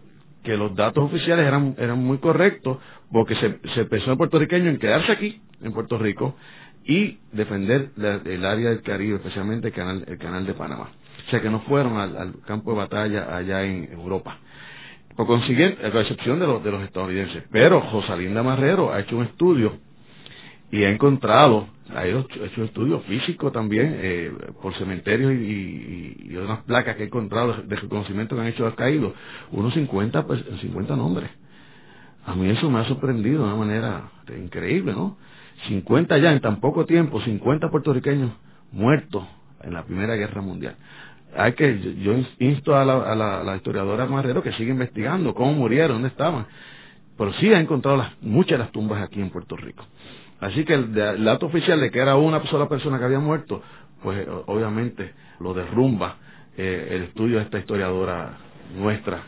que 0.44 0.58
los 0.58 0.74
datos 0.74 1.04
oficiales 1.04 1.46
eran, 1.46 1.76
eran 1.78 2.04
muy 2.04 2.18
correctos 2.18 2.80
porque 3.12 3.36
se, 3.36 3.60
se 3.76 3.86
pensó 3.86 4.14
el 4.14 4.18
puertorriqueño 4.18 4.72
en 4.72 4.80
quedarse 4.80 5.12
aquí, 5.12 5.40
en 5.62 5.74
Puerto 5.74 6.00
Rico, 6.00 6.36
y 6.86 7.20
defender 7.32 7.92
el 8.26 8.44
área 8.44 8.72
del 8.72 8.82
Caribe, 8.82 9.18
especialmente 9.18 9.68
el 9.68 9.74
canal, 9.76 10.04
el 10.08 10.18
canal 10.18 10.48
de 10.48 10.56
Panamá. 10.56 10.90
O 11.28 11.30
sea 11.30 11.40
que 11.40 11.52
no 11.52 11.60
fueron 11.60 11.98
al, 11.98 12.34
campo 12.48 12.72
de 12.72 12.78
batalla 12.78 13.38
allá 13.38 13.62
en 13.62 13.92
Europa. 13.92 14.40
Por 15.16 15.28
consiguiente, 15.28 15.86
a 15.86 15.90
excepción 15.90 16.40
de 16.40 16.48
los, 16.48 16.64
de 16.64 16.72
los 16.72 16.82
estadounidenses. 16.82 17.44
Pero 17.52 17.80
Josalinda 17.80 18.42
Marrero 18.42 18.92
ha 18.92 19.02
hecho 19.02 19.18
un 19.18 19.26
estudio 19.26 19.78
y 20.72 20.84
ha 20.84 20.90
encontrado, 20.90 21.68
ha 21.96 22.06
hecho 22.06 22.64
estudios 22.64 23.04
físicos 23.06 23.52
también 23.54 23.98
eh, 24.00 24.32
por 24.62 24.78
cementerios 24.78 25.34
y, 25.34 26.30
y, 26.30 26.36
unas 26.38 26.64
placas 26.64 26.96
que 26.96 27.04
ha 27.04 27.06
encontrado 27.06 27.54
de, 27.64 27.76
reconocimiento 27.76 28.36
que 28.36 28.42
han 28.42 28.48
hecho 28.48 28.66
los 28.66 28.76
caídos, 28.76 29.14
unos 29.52 29.74
50, 29.74 30.26
pues, 30.26 30.44
50 30.62 30.96
nombres. 30.96 31.30
A 32.26 32.36
mí 32.36 32.50
eso 32.50 32.70
me 32.70 32.80
ha 32.80 32.88
sorprendido 32.88 33.40
de 33.40 33.46
una 33.46 33.56
manera 33.56 34.12
increíble, 34.38 34.94
¿no? 34.94 35.18
50 35.68 36.18
ya 36.18 36.32
en 36.32 36.42
tan 36.42 36.60
poco 36.60 36.86
tiempo, 36.86 37.22
50 37.22 37.70
puertorriqueños 37.70 38.32
muertos 38.72 39.26
en 39.64 39.74
la 39.74 39.84
Primera 39.84 40.16
Guerra 40.16 40.42
Mundial. 40.42 40.76
Hay 41.36 41.54
que, 41.54 41.96
yo 42.02 42.14
insto 42.40 42.76
a 42.76 42.86
la, 42.86 43.12
a 43.12 43.44
la, 43.44 43.56
historiadora 43.56 44.06
Marrero 44.06 44.44
que 44.44 44.54
siga 44.54 44.72
investigando 44.72 45.34
cómo 45.34 45.54
murieron, 45.54 45.98
dónde 45.98 46.10
estaban. 46.10 46.48
Pero 47.18 47.34
sí 47.34 47.52
ha 47.52 47.60
encontrado 47.60 48.06
muchas 48.22 48.52
de 48.52 48.58
las 48.60 48.72
tumbas 48.72 49.02
aquí 49.02 49.22
en 49.22 49.30
Puerto 49.30 49.56
Rico. 49.56 49.86
Así 50.40 50.66
que 50.66 50.74
el, 50.74 50.94
dato 50.94 51.48
oficial 51.48 51.80
de 51.80 51.92
que 51.92 52.00
era 52.00 52.16
una 52.16 52.44
sola 52.46 52.70
persona 52.70 53.00
que 53.00 53.06
había 53.06 53.20
muerto, 53.20 53.62
pues 54.04 54.28
obviamente 54.46 55.14
lo 55.40 55.54
derrumba 55.54 56.18
eh, 56.58 56.90
el 56.92 57.04
estudio 57.04 57.38
de 57.38 57.44
esta 57.44 57.60
historiadora 57.60 58.38
nuestra 58.76 59.22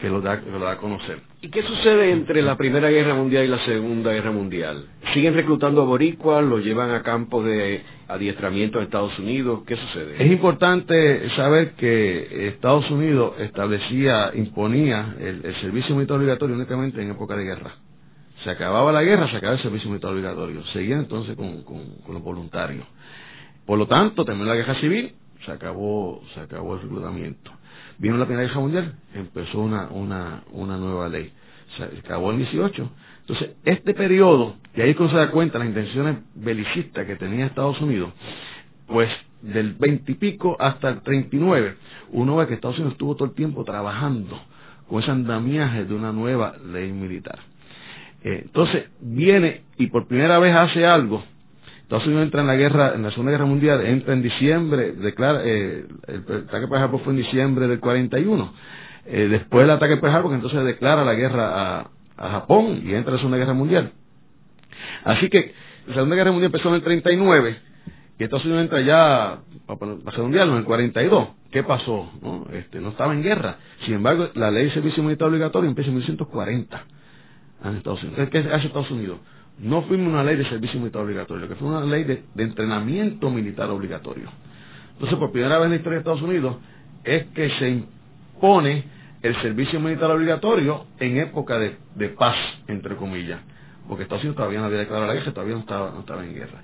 que 0.00 0.08
lo 0.08 0.20
da, 0.20 0.40
que 0.40 0.50
lo 0.50 0.58
da 0.58 0.72
a 0.72 0.76
conocer. 0.78 1.18
¿Y 1.42 1.48
qué 1.48 1.62
sucede 1.62 2.10
entre 2.10 2.42
la 2.42 2.56
Primera 2.56 2.88
Guerra 2.88 3.14
Mundial 3.14 3.44
y 3.44 3.48
la 3.48 3.64
Segunda 3.64 4.12
Guerra 4.12 4.32
Mundial? 4.32 4.86
¿Siguen 5.14 5.34
reclutando 5.34 5.82
a 5.82 5.84
boricuas? 5.84 6.44
¿Lo 6.44 6.58
llevan 6.58 6.90
a 6.90 7.02
campos 7.02 7.44
de 7.44 7.82
adiestramiento 8.08 8.78
en 8.78 8.84
Estados 8.84 9.18
Unidos? 9.18 9.62
¿Qué 9.66 9.76
sucede? 9.76 10.22
Es 10.22 10.30
importante 10.30 11.28
saber 11.36 11.72
que 11.72 12.48
Estados 12.48 12.90
Unidos 12.90 13.34
establecía, 13.38 14.32
imponía 14.34 15.16
el, 15.20 15.42
servicio 15.60 15.94
militar 15.94 16.16
obligatorio 16.16 16.56
únicamente 16.56 17.02
en 17.02 17.10
época 17.10 17.36
de 17.36 17.44
guerra. 17.44 17.74
Se 18.44 18.50
acababa 18.50 18.90
la 18.92 19.02
guerra, 19.02 19.28
se 19.30 19.36
acababa 19.36 19.56
el 19.56 19.62
servicio 19.62 19.90
militar 19.90 20.12
obligatorio. 20.12 20.64
Seguía 20.72 20.96
entonces 20.96 21.36
con, 21.36 21.64
los 22.08 22.22
voluntarios. 22.22 22.86
Por 23.66 23.78
lo 23.78 23.86
tanto, 23.86 24.24
terminó 24.24 24.46
la 24.46 24.56
guerra 24.56 24.74
civil, 24.80 25.14
se 25.44 25.52
acabó, 25.52 26.22
se 26.34 26.40
acabó 26.40 26.74
el 26.74 26.82
reclutamiento. 26.82 27.50
Vino 27.98 28.16
la 28.16 28.24
Primera 28.24 28.48
Guerra 28.48 28.60
Mundial, 28.60 28.94
empezó 29.14 29.60
una, 29.60 29.88
una, 29.90 30.42
una 30.52 30.78
nueva 30.78 31.08
ley. 31.08 31.32
Se 31.76 31.84
acabó 31.84 32.30
el 32.30 32.38
18. 32.38 32.90
Entonces, 33.20 33.56
este 33.64 33.94
periodo, 33.94 34.56
y 34.74 34.80
ahí 34.80 34.94
se 34.94 35.16
da 35.16 35.30
cuenta 35.30 35.58
las 35.58 35.68
intenciones 35.68 36.18
belicistas 36.34 37.06
que 37.06 37.16
tenía 37.16 37.46
Estados 37.46 37.80
Unidos, 37.80 38.12
pues 38.86 39.08
del 39.42 39.74
20 39.74 40.12
y 40.12 40.14
pico 40.16 40.56
hasta 40.58 40.88
el 40.88 41.02
39, 41.02 41.76
uno 42.12 42.36
ve 42.36 42.46
que 42.46 42.54
Estados 42.54 42.76
Unidos 42.78 42.94
estuvo 42.94 43.14
todo 43.14 43.28
el 43.28 43.34
tiempo 43.34 43.64
trabajando 43.64 44.40
con 44.88 45.02
ese 45.02 45.10
andamiaje 45.10 45.84
de 45.84 45.94
una 45.94 46.12
nueva 46.12 46.56
ley 46.58 46.90
militar. 46.90 47.38
Eh, 48.22 48.42
entonces, 48.44 48.84
viene 49.00 49.62
y 49.78 49.86
por 49.88 50.06
primera 50.06 50.38
vez 50.38 50.54
hace 50.54 50.86
algo 50.86 51.22
Estados 51.90 52.06
Unidos 52.06 52.26
entra 52.26 52.42
en 52.42 52.46
la 52.46 52.54
guerra, 52.54 52.92
en 52.94 53.02
la 53.02 53.10
Segunda 53.10 53.32
Guerra 53.32 53.46
Mundial, 53.46 53.84
entra 53.84 54.14
en 54.14 54.22
diciembre, 54.22 54.92
declara, 54.92 55.40
eh, 55.42 55.86
el, 56.06 56.18
ataque 56.46 56.68
Pearl 56.68 56.84
Harbor 56.84 57.00
fue 57.00 57.14
en 57.14 57.16
diciembre 57.18 57.66
del 57.66 57.80
41. 57.80 58.52
Eh, 59.06 59.26
después 59.28 59.64
del 59.64 59.72
ataque 59.72 59.96
Pearl 59.96 60.14
Harbor, 60.14 60.34
entonces 60.34 60.64
declara 60.64 61.04
la 61.04 61.14
guerra 61.14 61.80
a, 61.80 61.90
Japón 62.16 62.82
y 62.84 62.94
entra 62.94 63.10
en 63.10 63.14
la 63.14 63.16
Segunda 63.16 63.38
Guerra 63.38 63.54
Mundial. 63.54 63.90
Así 65.02 65.28
que 65.30 65.52
la 65.88 65.94
Segunda 65.94 66.14
Guerra 66.14 66.30
Mundial 66.30 66.52
empezó 66.52 66.68
en 66.68 66.74
el 66.76 66.82
39 66.84 67.56
y 68.20 68.22
Estados 68.22 68.44
Unidos 68.44 68.62
entra 68.62 68.82
ya 68.82 69.40
para 69.66 70.22
Mundial 70.22 70.48
en 70.50 70.56
el 70.58 70.64
42. 70.64 71.28
¿Qué 71.50 71.64
pasó? 71.64 72.08
No, 72.22 72.46
este, 72.52 72.78
no 72.78 72.90
estaba 72.90 73.14
en 73.14 73.24
guerra. 73.24 73.56
Sin 73.84 73.94
embargo, 73.94 74.28
la 74.34 74.52
ley 74.52 74.66
de 74.66 74.74
servicio 74.74 75.02
militar 75.02 75.26
obligatorio 75.26 75.68
empieza 75.68 75.88
en 75.88 75.96
1940 75.96 76.84
en 77.64 77.76
Estados 77.76 78.02
Unidos. 78.02 78.28
¿Qué 78.30 78.38
hace 78.38 78.66
Estados 78.66 78.90
Unidos? 78.90 79.18
no 79.62 79.82
fuimos 79.82 80.08
una 80.08 80.24
ley 80.24 80.36
de 80.36 80.44
servicio 80.48 80.78
militar 80.80 81.02
obligatorio, 81.02 81.48
que 81.48 81.54
fue 81.54 81.68
una 81.68 81.84
ley 81.84 82.04
de, 82.04 82.22
entrenamiento 82.36 83.30
militar 83.30 83.68
obligatorio. 83.70 84.28
Entonces, 84.94 85.18
por 85.18 85.32
primera 85.32 85.58
vez 85.58 85.66
en 85.66 85.70
la 85.70 85.76
historia 85.76 85.96
de 85.96 86.00
Estados 86.00 86.22
Unidos, 86.22 86.56
es 87.04 87.26
que 87.26 87.50
se 87.58 87.68
impone 87.68 88.84
el 89.22 89.40
servicio 89.42 89.78
militar 89.80 90.10
obligatorio 90.10 90.86
en 90.98 91.18
época 91.18 91.58
de, 91.58 92.08
paz, 92.08 92.36
entre 92.68 92.96
comillas, 92.96 93.40
porque 93.86 94.04
Estados 94.04 94.22
Unidos 94.24 94.36
todavía 94.36 94.60
no 94.60 94.66
había 94.66 94.78
declarado 94.78 95.06
la 95.06 95.14
guerra, 95.14 95.32
todavía 95.32 95.54
no 95.54 95.60
estaba, 95.60 95.90
no 95.90 96.00
estaba 96.00 96.24
en 96.24 96.34
guerra. 96.34 96.62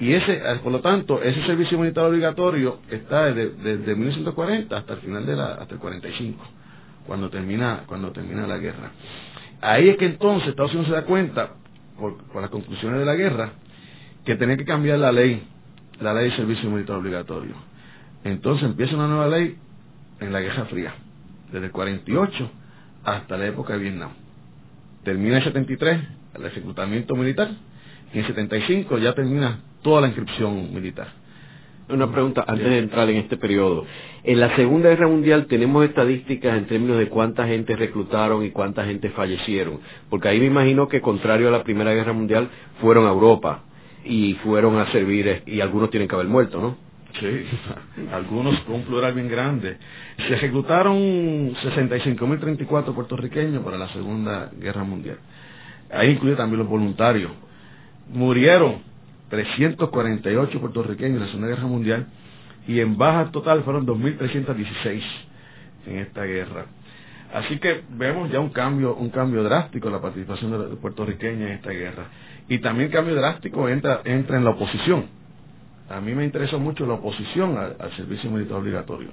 Y 0.00 0.12
ese, 0.12 0.40
por 0.62 0.72
lo 0.72 0.80
tanto, 0.80 1.22
ese 1.22 1.44
servicio 1.44 1.78
militar 1.78 2.04
obligatorio 2.04 2.80
está 2.90 3.32
desde, 3.32 3.94
1940 3.94 4.76
hasta 4.76 4.94
el 4.94 5.00
final 5.00 5.26
de 5.26 5.36
la, 5.36 5.54
hasta 5.54 5.74
el 5.74 5.80
45, 5.80 6.44
cuando 7.06 7.30
termina, 7.30 7.82
cuando 7.86 8.12
termina 8.12 8.46
la 8.46 8.58
guerra. 8.58 8.90
Ahí 9.60 9.88
es 9.88 9.96
que 9.96 10.06
entonces 10.06 10.50
Estados 10.50 10.72
Unidos 10.72 10.88
se 10.88 10.94
da 10.94 11.04
cuenta, 11.04 11.50
por, 11.98 12.16
las 12.40 12.50
conclusiones 12.50 13.00
de 13.00 13.04
la 13.04 13.14
guerra, 13.14 13.52
que 14.24 14.36
tenía 14.36 14.56
que 14.56 14.64
cambiar 14.64 14.98
la 14.98 15.10
ley, 15.10 15.42
la 16.00 16.14
ley 16.14 16.30
de 16.30 16.36
servicio 16.36 16.70
militar 16.70 16.96
obligatorio. 16.96 17.54
Entonces 18.24 18.64
empieza 18.68 18.94
una 18.94 19.08
nueva 19.08 19.28
ley 19.28 19.56
en 20.20 20.32
la 20.32 20.40
Guerra 20.40 20.66
Fría, 20.66 20.94
desde 21.52 21.66
el 21.66 21.72
48 21.72 22.50
hasta 23.04 23.36
la 23.38 23.46
época 23.46 23.72
de 23.74 23.78
Vietnam. 23.80 24.10
Termina 25.04 25.38
el 25.38 25.44
73 25.44 26.00
el 26.34 26.46
ejecutamiento 26.46 27.16
militar 27.16 27.50
y 28.12 28.18
en 28.18 28.24
el 28.24 28.30
75 28.30 28.98
ya 28.98 29.14
termina 29.14 29.60
toda 29.82 30.02
la 30.02 30.08
inscripción 30.08 30.72
militar. 30.74 31.08
Una 31.90 32.12
pregunta 32.12 32.44
antes 32.46 32.66
de 32.66 32.78
entrar 32.78 33.08
en 33.08 33.16
este 33.16 33.38
periodo. 33.38 33.86
En 34.22 34.40
la 34.40 34.54
Segunda 34.56 34.90
Guerra 34.90 35.08
Mundial 35.08 35.46
tenemos 35.46 35.86
estadísticas 35.86 36.58
en 36.58 36.66
términos 36.66 36.98
de 36.98 37.08
cuánta 37.08 37.46
gente 37.46 37.74
reclutaron 37.76 38.44
y 38.44 38.50
cuánta 38.50 38.84
gente 38.84 39.08
fallecieron. 39.10 39.80
Porque 40.10 40.28
ahí 40.28 40.38
me 40.38 40.46
imagino 40.46 40.86
que, 40.86 41.00
contrario 41.00 41.48
a 41.48 41.50
la 41.50 41.62
Primera 41.62 41.94
Guerra 41.94 42.12
Mundial, 42.12 42.48
fueron 42.82 43.06
a 43.06 43.10
Europa 43.10 43.62
y 44.04 44.34
fueron 44.44 44.78
a 44.78 44.92
servir, 44.92 45.42
y 45.46 45.60
algunos 45.60 45.90
tienen 45.90 46.08
que 46.08 46.14
haber 46.14 46.28
muerto, 46.28 46.60
¿no? 46.60 46.76
Sí, 47.20 47.26
algunos 48.12 48.60
con 48.60 48.76
un 48.76 48.82
plural 48.82 49.14
bien 49.14 49.28
grande. 49.28 49.78
Se 50.28 50.34
ejecutaron 50.34 51.54
65.034 51.54 52.94
puertorriqueños 52.94 53.64
para 53.64 53.78
la 53.78 53.88
Segunda 53.94 54.50
Guerra 54.60 54.84
Mundial. 54.84 55.18
Ahí 55.90 56.10
incluye 56.10 56.36
también 56.36 56.58
los 56.58 56.68
voluntarios. 56.68 57.32
Murieron 58.12 58.87
348 59.28 60.60
puertorriqueños 60.60 61.14
en 61.14 61.20
la 61.20 61.26
Segunda 61.26 61.48
Guerra 61.48 61.66
Mundial 61.66 62.06
y 62.66 62.80
en 62.80 62.96
baja 62.96 63.30
total 63.30 63.62
fueron 63.62 63.86
2.316 63.86 65.02
en 65.86 65.98
esta 65.98 66.24
guerra. 66.24 66.66
Así 67.32 67.58
que 67.58 67.82
vemos 67.90 68.30
ya 68.30 68.40
un 68.40 68.50
cambio, 68.50 68.94
un 68.94 69.10
cambio 69.10 69.42
drástico 69.42 69.88
en 69.88 69.94
la 69.94 70.00
participación 70.00 70.70
de 70.70 70.76
puertorriqueña 70.76 71.46
en 71.46 71.52
esta 71.52 71.70
guerra. 71.70 72.06
Y 72.48 72.58
también 72.60 72.90
cambio 72.90 73.14
drástico 73.14 73.68
entra, 73.68 74.00
entra 74.04 74.38
en 74.38 74.44
la 74.44 74.50
oposición. 74.50 75.06
A 75.90 76.00
mí 76.00 76.14
me 76.14 76.24
interesa 76.24 76.56
mucho 76.56 76.86
la 76.86 76.94
oposición 76.94 77.56
al, 77.58 77.96
servicio 77.96 78.30
militar 78.30 78.58
obligatorio. 78.58 79.10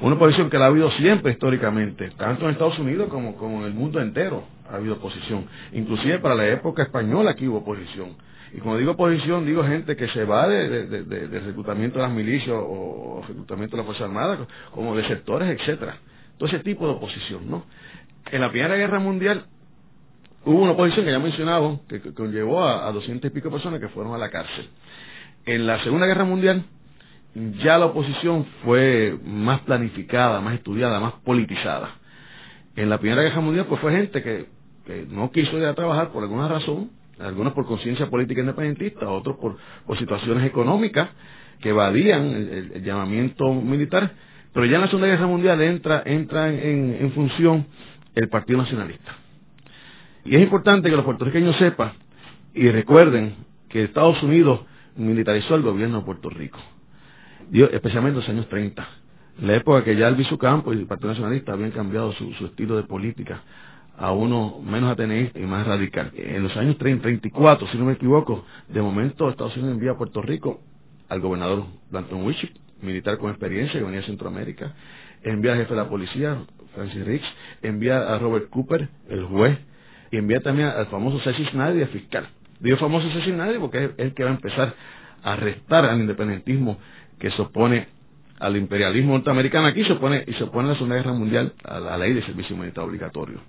Una 0.00 0.16
oposición 0.16 0.48
que 0.48 0.58
la 0.58 0.66
ha 0.66 0.68
habido 0.68 0.90
siempre 0.92 1.32
históricamente, 1.32 2.10
tanto 2.16 2.44
en 2.44 2.52
Estados 2.52 2.78
Unidos 2.78 3.08
como, 3.08 3.34
como 3.36 3.60
en 3.60 3.64
el 3.64 3.74
mundo 3.74 4.00
entero 4.00 4.44
ha 4.70 4.76
habido 4.76 4.94
oposición. 4.94 5.46
Inclusive 5.72 6.18
para 6.20 6.34
la 6.34 6.46
época 6.48 6.82
española 6.82 7.32
aquí 7.32 7.48
hubo 7.48 7.58
oposición 7.58 8.16
y 8.52 8.58
cuando 8.60 8.78
digo 8.78 8.92
oposición, 8.92 9.44
digo 9.44 9.62
gente 9.64 9.96
que 9.96 10.08
se 10.08 10.24
va 10.24 10.48
de, 10.48 10.86
de, 10.86 11.40
reclutamiento 11.40 11.98
de 11.98 12.04
las 12.04 12.12
milicias 12.12 12.56
o, 12.58 13.22
reclutamiento 13.26 13.76
de 13.76 13.82
las 13.82 13.86
Fuerzas 13.86 14.08
Armadas, 14.08 14.38
como 14.72 14.96
de 14.96 15.06
sectores, 15.06 15.58
etcétera. 15.58 15.98
Todo 16.38 16.48
ese 16.48 16.60
tipo 16.60 16.86
de 16.86 16.94
oposición, 16.94 17.50
¿no? 17.50 17.64
En 18.30 18.40
la 18.40 18.50
Primera 18.50 18.76
Guerra 18.76 19.00
Mundial 19.00 19.44
hubo 20.44 20.62
una 20.62 20.72
oposición 20.72 21.04
que 21.04 21.10
ya 21.10 21.18
he 21.18 21.22
mencionado, 21.22 21.80
que, 21.88 22.00
conllevó 22.14 22.64
a, 22.64 22.90
doscientos 22.92 23.30
y 23.30 23.34
pico 23.34 23.50
personas 23.50 23.80
que 23.80 23.88
fueron 23.88 24.14
a 24.14 24.18
la 24.18 24.30
cárcel. 24.30 24.68
En 25.44 25.66
la 25.66 25.82
Segunda 25.84 26.06
Guerra 26.06 26.24
Mundial 26.24 26.64
ya 27.62 27.78
la 27.78 27.86
oposición 27.86 28.46
fue 28.64 29.18
más 29.24 29.60
planificada, 29.62 30.40
más 30.40 30.54
estudiada, 30.54 31.00
más 31.00 31.14
politizada. 31.24 31.96
En 32.76 32.88
la 32.88 32.98
Primera 32.98 33.22
Guerra 33.22 33.40
Mundial 33.40 33.66
pues 33.66 33.80
fue 33.80 33.92
gente 33.92 34.22
que, 34.22 34.46
que 34.86 35.06
no 35.10 35.30
quiso 35.32 35.58
ir 35.58 35.66
a 35.66 35.74
trabajar 35.74 36.12
por 36.12 36.22
alguna 36.22 36.48
razón, 36.48 36.90
algunos 37.20 37.52
por 37.52 37.66
conciencia 37.66 38.08
política 38.08 38.40
independentista, 38.40 39.08
otros 39.08 39.36
por, 39.36 39.56
por 39.86 39.98
situaciones 39.98 40.44
económicas 40.46 41.08
que 41.60 41.70
evadían 41.70 42.26
el, 42.26 42.82
llamamiento 42.84 43.52
militar, 43.52 44.12
pero 44.52 44.66
ya 44.66 44.76
en 44.76 44.82
la 44.82 44.86
Segunda 44.88 45.08
Guerra 45.08 45.26
Mundial 45.26 45.60
entra, 45.60 46.02
entra 46.04 46.48
en, 46.50 46.96
en 47.00 47.12
función 47.12 47.66
el 48.14 48.28
Partido 48.28 48.58
Nacionalista. 48.58 49.16
Y 50.24 50.36
es 50.36 50.42
importante 50.42 50.90
que 50.90 50.96
los 50.96 51.04
puertorriqueños 51.04 51.56
sepan 51.56 51.92
y 52.54 52.68
recuerden 52.70 53.34
que 53.68 53.84
Estados 53.84 54.22
Unidos 54.22 54.60
militarizó 54.96 55.54
el 55.54 55.62
gobierno 55.62 55.98
de 55.98 56.04
Puerto 56.04 56.30
Rico, 56.30 56.58
especialmente 57.52 58.18
en 58.18 58.20
los 58.20 58.28
años 58.28 58.48
30, 58.48 58.86
la 59.42 59.56
época 59.56 59.84
que 59.84 59.96
ya 59.96 60.08
el 60.08 60.38
Campo 60.38 60.72
y 60.72 60.78
el 60.78 60.86
Partido 60.86 61.10
Nacionalista 61.10 61.52
habían 61.52 61.70
cambiado 61.70 62.12
su 62.12 62.46
estilo 62.46 62.76
de 62.76 62.82
política 62.82 63.42
a 63.98 64.12
uno 64.12 64.60
menos 64.64 64.92
ateneísta 64.92 65.38
y 65.40 65.42
más 65.42 65.66
radical. 65.66 66.12
En 66.14 66.44
los 66.44 66.56
años 66.56 66.78
30, 66.78 67.02
34, 67.02 67.68
si 67.68 67.78
no 67.78 67.84
me 67.84 67.94
equivoco, 67.94 68.44
de 68.68 68.80
momento 68.80 69.28
Estados 69.28 69.56
Unidos 69.56 69.74
envía 69.74 69.92
a 69.92 69.96
Puerto 69.96 70.22
Rico 70.22 70.60
al 71.08 71.20
gobernador 71.20 71.64
Blanton 71.90 72.24
Wichik, 72.24 72.52
militar 72.80 73.18
con 73.18 73.30
experiencia 73.30 73.78
que 73.78 73.84
venía 73.84 74.00
de 74.00 74.06
Centroamérica, 74.06 74.72
envía 75.22 75.52
al 75.52 75.58
jefe 75.58 75.74
de 75.74 75.80
la 75.80 75.88
policía, 75.88 76.38
Francis 76.74 77.04
Riggs, 77.04 77.26
envía 77.62 78.14
a 78.14 78.18
Robert 78.18 78.48
Cooper, 78.50 78.88
el 79.08 79.24
juez, 79.24 79.58
y 80.12 80.16
envía 80.16 80.40
también 80.40 80.68
al 80.68 80.86
famoso 80.86 81.18
Cecil 81.20 81.48
Snyder, 81.50 81.82
el 81.82 81.88
fiscal. 81.88 82.28
Digo 82.60 82.76
famoso 82.76 83.10
Cecil 83.10 83.34
Snyder 83.34 83.58
porque 83.58 83.84
es 83.84 83.90
el 83.98 84.14
que 84.14 84.22
va 84.22 84.30
a 84.30 84.34
empezar 84.34 84.74
a 85.24 85.32
arrestar 85.32 85.84
al 85.84 85.98
independentismo 85.98 86.78
que 87.18 87.30
se 87.32 87.42
opone 87.42 87.88
al 88.38 88.56
imperialismo 88.56 89.14
norteamericano 89.14 89.66
aquí 89.66 89.82
se 89.84 89.94
opone 89.94 90.22
y 90.26 90.32
se 90.34 90.44
opone 90.44 90.68
a 90.68 90.72
la 90.72 90.74
Segunda 90.74 90.94
Guerra 90.94 91.12
Mundial 91.12 91.54
a 91.64 91.80
la 91.80 91.98
ley 91.98 92.14
de 92.14 92.22
servicio 92.22 92.56
militar 92.56 92.84
obligatorio. 92.84 93.40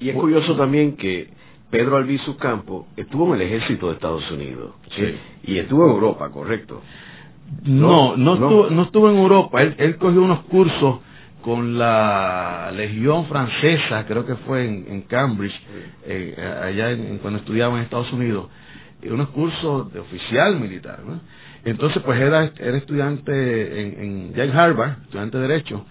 Y 0.00 0.08
es 0.10 0.16
curioso 0.16 0.56
también 0.56 0.96
que 0.96 1.28
Pedro 1.70 1.96
Albizu 1.96 2.36
Campo 2.36 2.86
estuvo 2.96 3.34
en 3.34 3.40
el 3.40 3.46
ejército 3.48 3.88
de 3.88 3.94
Estados 3.94 4.30
Unidos 4.30 4.74
sí. 4.96 5.16
y 5.44 5.58
estuvo 5.58 5.86
en 5.86 5.92
Europa, 5.92 6.30
correcto. 6.30 6.82
No, 7.64 8.16
no, 8.16 8.34
Estuvo, 8.34 8.70
no 8.70 8.82
estuvo 8.84 9.10
en 9.10 9.16
Europa. 9.16 9.62
Él, 9.62 9.74
él 9.78 9.96
cogió 9.96 10.22
unos 10.22 10.40
cursos 10.44 11.00
con 11.42 11.76
la 11.78 12.72
Legión 12.74 13.26
Francesa, 13.26 14.06
creo 14.06 14.24
que 14.24 14.34
fue 14.36 14.64
en, 14.64 15.02
Cambridge, 15.02 15.54
eh, 16.06 16.34
allá 16.62 16.92
en, 16.92 17.18
cuando 17.18 17.40
estudiaba 17.40 17.76
en 17.76 17.82
Estados 17.82 18.10
Unidos, 18.12 18.48
unos 19.10 19.28
cursos 19.28 19.92
de 19.92 20.00
oficial 20.00 20.58
militar. 20.58 21.00
¿no? 21.04 21.20
Entonces, 21.64 22.02
pues 22.02 22.18
era, 22.18 22.50
era 22.58 22.78
estudiante 22.78 23.82
en, 23.82 24.32
en, 24.32 24.40
en 24.40 24.50
Harvard, 24.56 25.02
estudiante 25.02 25.36
de 25.36 25.48
Derecho, 25.48 25.84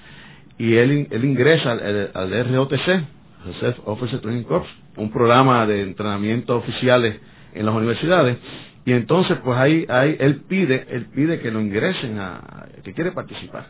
y 0.58 0.74
él, 0.76 1.08
él 1.12 1.24
ingresa 1.24 1.72
al, 1.72 2.12
al 2.14 2.56
ROTC, 2.56 3.04
Joseph 3.46 3.78
Officer 3.86 4.20
Training 4.20 4.44
Corps, 4.44 4.68
un 4.98 5.12
programa 5.12 5.66
de 5.66 5.82
entrenamiento 5.82 6.56
oficiales 6.58 7.20
en 7.54 7.66
las 7.66 7.76
universidades, 7.76 8.38
y 8.86 8.92
entonces, 8.92 9.38
pues 9.44 9.58
ahí, 9.58 9.86
ahí 9.88 10.18
él 10.20 10.42
pide, 10.48 10.86
él 10.90 11.06
pide 11.14 11.40
que 11.40 11.52
lo 11.52 11.62
ingresen 11.62 12.20
a, 12.20 12.68
que 12.84 12.94
quiere 12.94 13.12
participar 13.12 13.68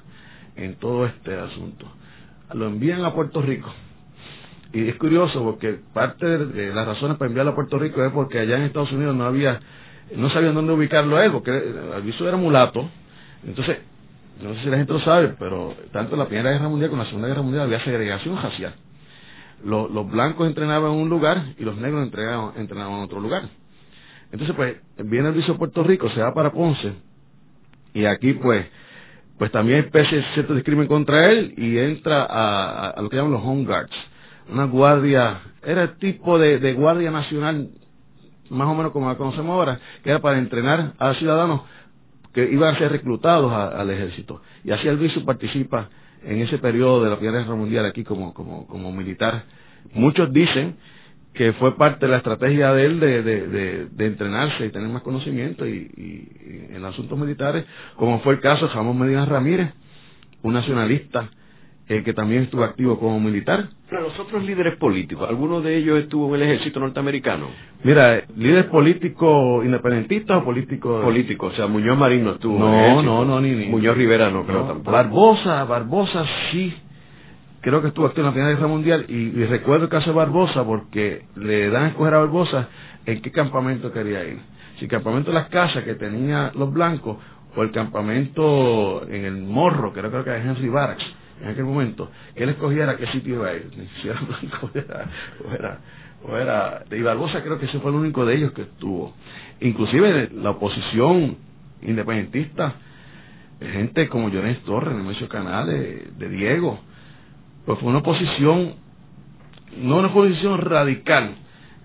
en 0.55 0.75
todo 0.75 1.05
este 1.05 1.35
asunto. 1.35 1.85
Lo 2.53 2.67
envían 2.67 3.03
a 3.05 3.13
Puerto 3.13 3.41
Rico. 3.41 3.71
Y 4.73 4.89
es 4.89 4.95
curioso 4.95 5.43
porque 5.43 5.79
parte 5.93 6.25
de 6.25 6.73
las 6.73 6.87
razones 6.87 7.17
para 7.17 7.27
enviarlo 7.29 7.51
a 7.51 7.55
Puerto 7.55 7.77
Rico 7.77 8.03
es 8.03 8.11
porque 8.11 8.39
allá 8.39 8.57
en 8.57 8.63
Estados 8.63 8.91
Unidos 8.91 9.15
no 9.15 9.25
había, 9.25 9.59
no 10.15 10.31
sabían 10.31 10.55
dónde 10.55 10.73
ubicarlo 10.73 11.17
a 11.17 11.25
él, 11.25 11.31
porque 11.31 11.51
Alviso 11.95 12.27
era 12.27 12.37
mulato. 12.37 12.89
Entonces, 13.45 13.77
no 14.41 14.55
sé 14.55 14.61
si 14.61 14.69
la 14.69 14.77
gente 14.77 14.93
lo 14.93 14.99
sabe, 15.01 15.35
pero 15.37 15.75
tanto 15.91 16.13
en 16.13 16.19
la 16.19 16.25
Primera 16.25 16.51
Guerra 16.51 16.69
Mundial 16.69 16.89
como 16.89 17.03
en 17.03 17.05
la 17.05 17.09
Segunda 17.09 17.27
Guerra 17.27 17.41
Mundial 17.43 17.65
había 17.65 17.83
segregación 17.83 18.41
racial. 18.41 18.73
Los, 19.63 20.11
blancos 20.11 20.47
entrenaban 20.47 20.91
en 20.91 20.99
un 20.99 21.09
lugar 21.09 21.53
y 21.57 21.63
los 21.63 21.77
negros 21.77 22.03
entrenaban, 22.03 22.53
entrenaban 22.57 22.97
en 22.97 23.03
otro 23.03 23.19
lugar. 23.19 23.43
Entonces, 24.31 24.55
pues, 24.55 24.77
viene 25.05 25.29
el 25.29 25.35
viso 25.35 25.53
a 25.53 25.57
Puerto 25.57 25.83
Rico, 25.83 26.09
se 26.09 26.21
va 26.21 26.33
para 26.33 26.51
Ponce, 26.51 26.93
y 27.93 28.05
aquí, 28.05 28.33
pues, 28.33 28.65
pues 29.37 29.51
también 29.51 29.79
hay 29.79 29.85
especie 29.85 30.23
cierto 30.33 30.55
discrimen 30.55 30.87
contra 30.87 31.27
él 31.27 31.53
y 31.57 31.77
entra 31.77 32.23
a, 32.23 32.89
a, 32.89 33.01
lo 33.01 33.09
que 33.09 33.17
llaman 33.17 33.31
los 33.31 33.43
home 33.43 33.65
guards, 33.65 33.93
una 34.51 34.65
guardia, 34.65 35.41
era 35.63 35.83
el 35.83 35.97
tipo 35.97 36.39
de, 36.39 36.59
de 36.59 36.73
guardia 36.73 37.11
nacional, 37.11 37.69
más 38.49 38.67
o 38.67 38.75
menos 38.75 38.91
como 38.91 39.07
la 39.07 39.15
conocemos 39.15 39.53
ahora, 39.53 39.79
que 40.03 40.09
era 40.09 40.19
para 40.19 40.37
entrenar 40.37 40.93
a 40.97 41.13
ciudadanos 41.15 41.61
que 42.33 42.51
iban 42.51 42.75
a 42.75 42.79
ser 42.79 42.91
reclutados 42.91 43.53
al 43.53 43.89
ejército. 43.91 44.41
Y 44.63 44.71
así 44.71 44.87
el 44.87 44.97
viso 44.97 45.23
participa 45.23 45.89
en 46.25 46.41
ese 46.41 46.57
periodo 46.57 47.03
de 47.03 47.09
la 47.09 47.17
Primera 47.17 47.39
Guerra 47.39 47.55
Mundial 47.55 47.85
aquí 47.85 48.03
como, 48.03 48.33
como, 48.33 48.67
como 48.67 48.91
militar. 48.91 49.43
Muchos 49.93 50.31
dicen 50.31 50.77
que 51.33 51.53
fue 51.53 51.75
parte 51.77 52.05
de 52.05 52.11
la 52.11 52.17
estrategia 52.17 52.73
de 52.73 52.85
él 52.85 52.99
de, 52.99 53.23
de, 53.23 54.05
entrenarse 54.05 54.65
y 54.65 54.69
tener 54.69 54.87
más 54.89 55.01
conocimiento 55.01 55.67
y, 55.67 55.91
y, 55.97 56.75
en 56.75 56.85
asuntos 56.85 57.17
militares, 57.17 57.65
como 57.95 58.19
fue 58.19 58.33
el 58.33 58.39
caso 58.39 58.67
de 58.67 58.71
Jamón 58.71 58.99
Medina 58.99 59.25
Ramírez, 59.25 59.73
un 60.43 60.53
nacionalista 60.53 61.29
eh, 61.93 62.03
que 62.03 62.13
también 62.13 62.43
estuvo 62.43 62.63
activo 62.63 62.97
como 62.99 63.19
militar. 63.19 63.67
Pero 63.89 64.03
los 64.03 64.19
otros 64.19 64.43
líderes 64.43 64.77
políticos, 64.77 65.29
¿alguno 65.29 65.61
de 65.61 65.77
ellos 65.77 65.99
estuvo 65.99 66.35
en 66.35 66.41
el 66.41 66.49
ejército 66.49 66.79
norteamericano? 66.79 67.47
Mira, 67.83 68.23
líderes 68.35 68.65
políticos 68.65 69.63
independentistas 69.63 70.41
o 70.41 70.43
políticos... 70.43 71.03
Políticos, 71.03 71.53
o 71.53 71.55
sea, 71.55 71.67
Muñoz 71.67 71.97
Marín 71.97 72.23
no 72.23 72.31
estuvo 72.31 72.57
no, 72.57 72.67
en 72.67 72.73
el 72.73 72.79
ejército. 72.79 73.03
No, 73.03 73.25
no, 73.25 73.41
ni, 73.41 73.51
ni 73.51 73.65
Muñoz 73.67 73.95
Rivera 73.95 74.31
no, 74.31 74.45
creo 74.45 74.63
tampoco. 74.63 74.91
Barbosa, 74.91 75.63
Barbosa 75.65 76.25
sí 76.51 76.73
creo 77.61 77.81
que 77.81 77.89
estuvo 77.89 78.07
activo 78.07 78.23
en 78.23 78.27
la 78.27 78.33
Primera 78.33 78.55
Guerra 78.55 78.67
Mundial 78.67 79.05
y, 79.07 79.13
y, 79.13 79.45
recuerdo 79.45 79.85
el 79.85 79.89
caso 79.89 80.09
de 80.09 80.15
Barbosa 80.15 80.65
porque 80.65 81.25
le 81.35 81.69
dan 81.69 81.83
a 81.83 81.87
escoger 81.89 82.13
a 82.15 82.19
Barbosa 82.19 82.69
en 83.05 83.21
qué 83.21 83.31
campamento 83.31 83.91
quería 83.91 84.23
ir. 84.25 84.39
Si 84.77 84.85
el 84.85 84.91
campamento 84.91 85.29
de 85.29 85.35
las 85.35 85.49
casas 85.49 85.83
que 85.83 85.95
tenía 85.95 86.51
los 86.55 86.73
blancos 86.73 87.17
o 87.55 87.61
el 87.61 87.71
campamento 87.71 89.07
en 89.07 89.25
el 89.25 89.43
Morro, 89.43 89.93
que 89.93 89.99
era 89.99 90.09
creo 90.09 90.23
que 90.23 90.31
era 90.31 90.43
Henry 90.43 90.69
Barracks 90.69 91.05
en 91.43 91.49
aquel 91.49 91.65
momento, 91.65 92.09
que 92.35 92.43
él 92.43 92.49
escogiera 92.49 92.95
qué 92.95 93.05
sitio 93.07 93.35
iba 93.35 93.49
a 93.49 93.53
ir, 93.53 93.69
si 94.01 94.07
era 94.07 94.21
blanco 94.21 94.69
era, 94.73 95.09
o 95.43 95.51
era, 95.53 95.79
o 96.23 96.37
era, 96.37 96.83
y 96.89 97.01
Barbosa 97.01 97.43
creo 97.43 97.59
que 97.59 97.65
ese 97.65 97.79
fue 97.79 97.91
el 97.91 97.97
único 97.97 98.25
de 98.25 98.35
ellos 98.35 98.53
que 98.53 98.61
estuvo. 98.61 99.13
Inclusive 99.59 100.29
la 100.33 100.51
oposición 100.51 101.37
independentista, 101.81 102.75
gente 103.59 104.07
como 104.07 104.29
Jones 104.29 104.63
Torres, 104.63 104.95
Nemesio 104.95 105.27
Canales, 105.27 106.17
de 106.17 106.29
Diego, 106.29 106.79
pues 107.65 107.77
fue 107.79 107.89
una 107.89 107.99
oposición, 107.99 108.75
no 109.77 109.97
una 109.97 110.07
oposición 110.07 110.61
radical 110.61 111.35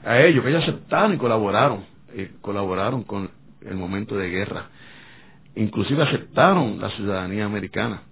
a 0.04 0.20
ellos, 0.20 0.44
que 0.44 0.50
ellos 0.50 0.62
aceptaron 0.62 1.14
y 1.14 1.18
colaboraron, 1.18 1.84
eh, 2.14 2.30
colaboraron 2.40 3.02
con 3.02 3.28
el 3.62 3.74
momento 3.74 4.16
de 4.16 4.30
guerra. 4.30 4.66
Inclusive 5.56 6.04
aceptaron 6.04 6.80
la 6.80 6.90
ciudadanía 6.90 7.44
americana 7.44 8.02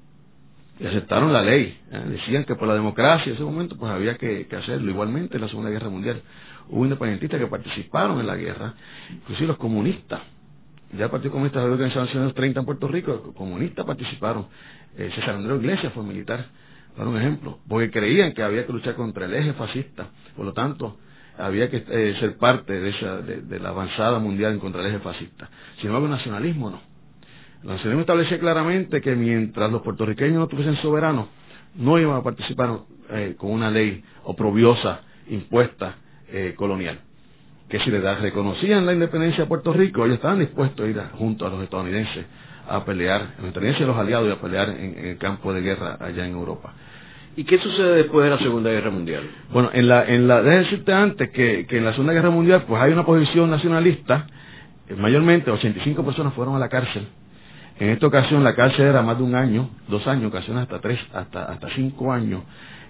y 0.78 0.86
aceptaron 0.86 1.32
la 1.32 1.42
ley. 1.42 1.78
¿eh? 1.90 2.02
Decían 2.08 2.44
que 2.44 2.54
por 2.54 2.68
la 2.68 2.74
democracia 2.74 3.30
en 3.30 3.34
ese 3.34 3.44
momento 3.44 3.76
pues 3.76 3.90
había 3.90 4.16
que, 4.16 4.46
que, 4.46 4.56
hacerlo. 4.56 4.90
Igualmente 4.90 5.36
en 5.36 5.42
la 5.42 5.48
Segunda 5.48 5.70
Guerra 5.70 5.88
Mundial 5.88 6.22
hubo 6.68 6.84
independentistas 6.84 7.40
que 7.40 7.46
participaron 7.46 8.20
en 8.20 8.26
la 8.26 8.36
guerra, 8.36 8.74
inclusive 9.10 9.48
los 9.48 9.58
comunistas. 9.58 10.20
Ya 10.96 11.06
el 11.06 11.10
Partido 11.10 11.32
Comunista 11.32 11.60
de 11.60 11.66
la 11.66 11.72
Organización 11.72 12.32
30 12.32 12.60
en 12.60 12.66
Puerto 12.66 12.88
Rico, 12.88 13.34
comunistas 13.34 13.84
participaron. 13.84 14.46
Eh, 14.96 15.10
César 15.14 15.34
Andrés 15.34 15.58
Iglesias 15.58 15.92
fue 15.92 16.02
militar 16.04 16.46
para 16.96 17.08
un 17.08 17.18
ejemplo, 17.18 17.58
porque 17.68 17.90
creían 17.90 18.32
que 18.32 18.42
había 18.42 18.66
que 18.66 18.72
luchar 18.72 18.94
contra 18.94 19.26
el 19.26 19.34
eje 19.34 19.52
fascista, 19.52 20.08
por 20.34 20.46
lo 20.46 20.52
tanto, 20.54 20.96
había 21.36 21.68
que 21.68 21.84
eh, 21.88 22.16
ser 22.20 22.38
parte 22.38 22.72
de, 22.72 22.90
esa, 22.90 23.18
de, 23.18 23.60
la 23.60 23.68
avanzada 23.70 24.18
mundial 24.18 24.52
en 24.52 24.60
contra 24.60 24.80
el 24.80 24.88
eje 24.88 25.00
fascista. 25.00 25.50
Sin 25.76 25.88
embargo, 25.88 26.06
el 26.06 26.12
nacionalismo 26.12 26.70
no. 26.70 26.80
El 27.62 27.68
nacionalismo 27.68 28.00
establecía 28.02 28.38
claramente 28.38 29.00
que 29.00 29.14
mientras 29.14 29.70
los 29.70 29.82
puertorriqueños 29.82 30.38
no 30.38 30.46
tuviesen 30.46 30.76
soberanos, 30.76 31.26
no 31.74 31.98
iban 31.98 32.16
a 32.16 32.22
participar 32.22 32.78
eh, 33.10 33.34
con 33.36 33.50
una 33.50 33.70
ley 33.70 34.02
oprobiosa 34.24 35.00
impuesta 35.28 35.96
eh, 36.28 36.54
colonial. 36.56 37.00
Que 37.68 37.80
si 37.80 37.90
les 37.90 38.02
reconocían 38.20 38.86
la 38.86 38.92
independencia 38.92 39.44
de 39.44 39.48
Puerto 39.48 39.72
Rico, 39.72 40.04
ellos 40.04 40.16
estaban 40.16 40.38
dispuestos 40.38 40.86
a 40.86 40.88
ir 40.88 41.00
junto 41.18 41.46
a 41.46 41.50
los 41.50 41.62
estadounidenses 41.62 42.24
a 42.68 42.84
pelear, 42.84 43.20
en 43.20 43.28
la 43.42 43.48
independencia 43.48 43.80
de 43.84 43.92
los 43.92 43.96
aliados 43.98 44.28
y 44.28 44.32
a 44.32 44.40
pelear 44.40 44.70
en, 44.70 44.98
en 44.98 45.06
el 45.06 45.18
campo 45.18 45.52
de 45.52 45.60
guerra 45.60 45.96
allá 46.00 46.26
en 46.26 46.32
Europa. 46.32 46.72
¿Y 47.36 47.44
qué 47.44 47.58
sucede 47.58 47.96
después 47.96 48.24
de 48.24 48.30
la 48.30 48.38
Segunda 48.38 48.70
Guerra 48.70 48.90
Mundial? 48.90 49.22
Bueno, 49.52 49.68
en 49.74 49.86
la, 49.88 50.06
en 50.06 50.26
la, 50.26 50.42
déjame 50.42 50.64
decirte 50.64 50.92
antes 50.92 51.30
que, 51.30 51.66
que 51.68 51.76
en 51.76 51.84
la 51.84 51.90
Segunda 51.92 52.14
Guerra 52.14 52.30
Mundial 52.30 52.64
pues 52.66 52.80
hay 52.80 52.92
una 52.92 53.04
posición 53.04 53.50
nacionalista, 53.50 54.26
eh, 54.88 54.94
mayormente 54.96 55.50
85 55.50 56.02
personas 56.02 56.32
fueron 56.32 56.56
a 56.56 56.58
la 56.58 56.70
cárcel. 56.70 57.06
En 57.78 57.90
esta 57.90 58.06
ocasión 58.06 58.42
la 58.42 58.54
cárcel 58.54 58.86
era 58.86 59.02
más 59.02 59.18
de 59.18 59.24
un 59.24 59.34
año, 59.34 59.68
dos 59.88 60.06
años, 60.06 60.26
ocasiones 60.26 60.62
hasta 60.62 60.80
tres, 60.80 60.98
hasta, 61.12 61.44
hasta 61.44 61.68
cinco 61.74 62.12
años. 62.12 62.42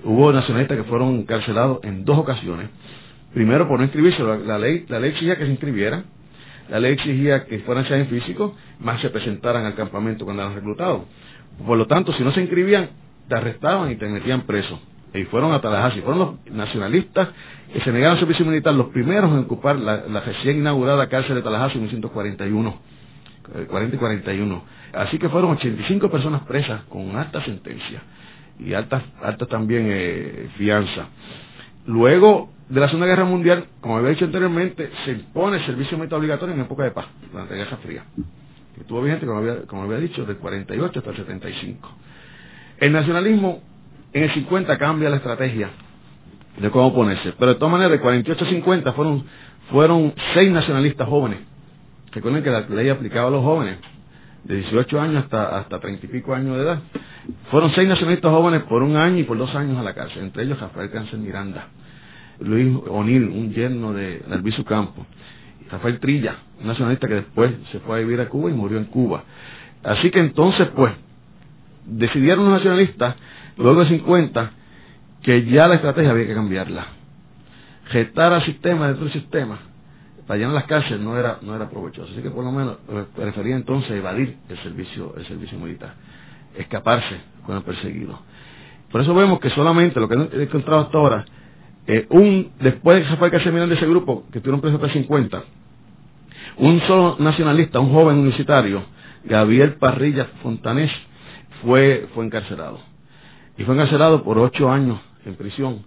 Hubo 0.05 0.33
nacionalistas 0.33 0.77
que 0.77 0.85
fueron 0.85 1.17
encarcelados 1.17 1.81
en 1.83 2.05
dos 2.05 2.19
ocasiones. 2.19 2.69
Primero 3.35 3.67
por 3.67 3.79
no 3.79 3.85
inscribirse, 3.85 4.23
la, 4.23 4.37
la 4.37 4.59
ley, 4.59 4.87
la 4.89 5.01
ley 5.01 5.11
exigía 5.11 5.37
que 5.37 5.45
se 5.45 5.51
inscribieran, 5.51 6.05
la 6.69 6.81
ley 6.81 6.93
exigía 6.93 7.45
que 7.45 7.59
fueran 7.61 7.85
en 7.93 8.07
físico, 8.07 8.55
más 8.81 9.01
se 9.01 9.11
presentaran 9.11 9.65
al 9.65 9.75
campamento 9.75 10.25
cuando 10.25 10.43
eran 10.43 10.55
reclutados. 10.55 11.03
Por 11.65 11.79
lo 11.79 11.87
tanto, 11.87 12.13
si 12.15 12.23
no 12.23 12.33
se 12.33 12.41
inscribían, 12.41 12.91
te 13.29 13.35
arrestaban 13.35 13.91
y 13.91 13.97
te 13.97 14.07
metían 14.07 14.43
preso. 14.43 14.81
y 15.15 15.25
fueron 15.25 15.53
a 15.53 15.61
Tallahassee. 15.61 16.03
Fueron 16.03 16.19
los 16.19 16.55
nacionalistas 16.55 17.29
que 17.73 17.81
se 17.81 17.91
negaron 17.91 18.15
al 18.15 18.21
servicio 18.21 18.45
militar, 18.45 18.75
los 18.75 18.89
primeros 18.89 19.33
en 19.33 19.39
ocupar 19.39 19.77
la, 19.77 20.21
recién 20.21 20.59
inaugurada 20.59 21.09
cárcel 21.09 21.37
de 21.37 21.43
Tallahassee 21.43 21.79
en 21.79 21.85
1941, 21.85 22.81
40 23.69 23.97
y 23.97 23.99
41. 23.99 24.76
Así 24.93 25.19
que 25.19 25.29
fueron 25.29 25.53
85 25.53 26.11
personas 26.11 26.43
presas 26.43 26.83
con 26.85 27.17
alta 27.17 27.45
sentencia 27.45 28.03
y 28.59 28.73
alta, 28.73 29.03
alta 29.23 29.47
también 29.47 29.87
eh, 29.91 30.49
fianza. 30.57 31.09
Luego 31.87 32.51
de 32.69 32.81
la 32.81 32.87
Segunda 32.89 33.07
Guerra 33.07 33.25
Mundial, 33.25 33.67
como 33.81 33.97
había 33.97 34.11
dicho 34.11 34.25
anteriormente, 34.25 34.91
se 35.05 35.13
impone 35.13 35.59
el 35.59 35.67
servicio 35.67 35.97
militar 35.97 36.19
obligatorio 36.19 36.55
en 36.55 36.63
época 36.63 36.85
de 36.85 36.91
paz, 36.91 37.07
durante 37.31 37.55
la 37.55 37.65
Guerra 37.65 37.77
Fría, 37.79 38.05
que 38.75 38.81
estuvo 38.81 39.03
vigente, 39.03 39.27
como 39.27 39.39
había, 39.39 39.63
como 39.67 39.83
había 39.83 39.99
dicho, 39.99 40.25
del 40.25 40.37
48 40.37 40.99
hasta 40.99 41.11
el 41.11 41.17
75. 41.17 41.89
El 42.79 42.93
nacionalismo 42.93 43.63
en 44.13 44.25
el 44.25 44.35
50 44.35 44.79
cambia 44.79 45.11
la 45.11 45.17
estrategia 45.17 45.71
de 46.59 46.71
cómo 46.71 46.95
ponerse, 46.95 47.35
pero 47.39 47.53
de 47.53 47.59
todas 47.59 47.73
maneras, 47.73 47.93
de 47.93 48.01
48 48.01 48.45
a 48.45 48.49
50 48.49 48.93
fueron, 48.95 49.25
fueron 49.71 50.15
seis 50.35 50.51
nacionalistas 50.51 51.09
jóvenes. 51.09 51.39
Recuerden 52.13 52.43
que 52.43 52.51
la 52.51 52.61
ley 52.61 52.89
aplicaba 52.89 53.29
a 53.29 53.31
los 53.31 53.45
jóvenes, 53.45 53.79
de 54.47 54.57
18 54.57 55.01
años 55.01 55.25
hasta, 55.25 55.59
hasta 55.59 55.81
30 55.81 56.07
y 56.07 56.09
pico 56.09 56.35
años 56.35 56.57
de 56.57 56.63
edad. 56.63 56.79
Fueron 57.51 57.73
seis 57.75 57.89
nacionalistas 57.89 58.31
jóvenes 58.31 58.63
por 58.63 58.83
un 58.83 58.97
año 58.97 59.19
y 59.19 59.25
por 59.25 59.37
dos 59.37 59.53
años 59.55 59.77
a 59.77 59.83
la 59.83 59.95
cárcel, 59.95 60.23
entre 60.23 60.45
ellos 60.45 60.61
Rafael 60.61 60.91
Cáncer 60.91 61.19
Miranda, 61.19 61.67
Luis 62.41 62.77
O'Neill, 62.89 63.25
un 63.25 63.53
yerno 63.53 63.93
de 63.93 64.23
Albizu 64.31 64.65
Campo, 64.65 65.05
Rafael 65.71 65.99
Trilla, 65.99 66.37
un 66.61 66.69
nacionalista 66.69 67.09
que 67.09 67.15
después 67.15 67.53
se 67.73 67.81
fue 67.81 67.97
a 67.97 67.99
vivir 68.01 68.21
a 68.21 68.29
Cuba 68.29 68.51
y 68.51 68.55
murió 68.55 68.79
en 68.79 68.85
Cuba. 68.85 69.25
Así 69.83 70.11
que 70.11 70.21
entonces, 70.21 70.69
pues, 70.77 70.93
decidieron 71.85 72.45
los 72.45 72.55
nacionalistas, 72.55 73.17
luego 73.57 73.83
de 73.83 73.89
50, 73.91 74.51
que 75.23 75.45
ya 75.47 75.67
la 75.67 75.77
estrategia 75.77 76.13
había 76.13 76.27
que 76.27 76.35
cambiarla. 76.35 76.87
Gestar 77.87 78.33
al 78.33 78.45
sistema 78.45 78.89
dentro 78.89 79.05
del 79.05 79.13
sistema 79.13 79.59
para 80.27 80.39
llenar 80.39 80.55
las 80.55 80.65
cárceles 80.65 81.01
no 81.01 81.19
era 81.19 81.39
no 81.43 81.55
era 81.55 81.69
provechoso. 81.69 82.13
Así 82.13 82.23
que 82.23 82.31
por 82.31 82.45
lo 82.45 82.53
menos 82.53 82.79
prefería 83.15 83.57
entonces 83.57 83.91
evadir 83.93 84.37
el 84.49 84.63
servicio 84.63 85.15
el 85.17 85.27
servicio 85.27 85.59
militar. 85.59 85.95
Escaparse 86.57 87.21
el 87.49 87.63
perseguido. 87.63 88.19
Por 88.91 89.01
eso 89.01 89.15
vemos 89.15 89.41
que 89.41 89.51
solamente 89.51 90.01
lo 90.01 90.09
que 90.09 90.15
he 90.15 90.43
encontrado 90.43 90.83
hasta 90.83 90.99
ahora 90.99 91.25
eh, 91.87 92.07
un 92.11 92.51
después 92.61 92.97
de 92.97 93.03
que 93.05 93.11
se 93.11 93.17
fue 93.17 93.31
de 93.31 93.75
ese 93.75 93.87
grupo 93.87 94.25
que 94.33 94.41
tuvieron 94.41 94.61
preso 94.61 94.77
hasta 94.77 94.93
50 94.93 95.45
un 96.57 96.81
solo 96.81 97.17
nacionalista 97.21 97.79
un 97.79 97.93
joven 97.93 98.17
universitario 98.19 98.83
Gabriel 99.25 99.75
Parrilla 99.75 100.27
Fontanés 100.43 100.91
fue 101.63 102.09
fue 102.15 102.25
encarcelado. 102.25 102.81
Y 103.59 103.65
fue 103.65 103.75
encarcelado 103.75 104.23
por 104.23 104.39
ocho 104.39 104.71
años 104.71 105.01
en 105.25 105.35
prisión 105.37 105.85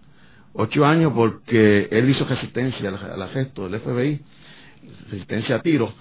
ocho 0.53 0.85
años 0.85 1.13
porque 1.15 1.87
él 1.91 2.09
hizo 2.09 2.25
resistencia 2.25 2.89
al, 2.89 3.21
arresto 3.21 3.67
del 3.67 3.79
FBI, 3.79 4.21
resistencia 5.11 5.57
a 5.57 5.61
tiro, 5.61 5.93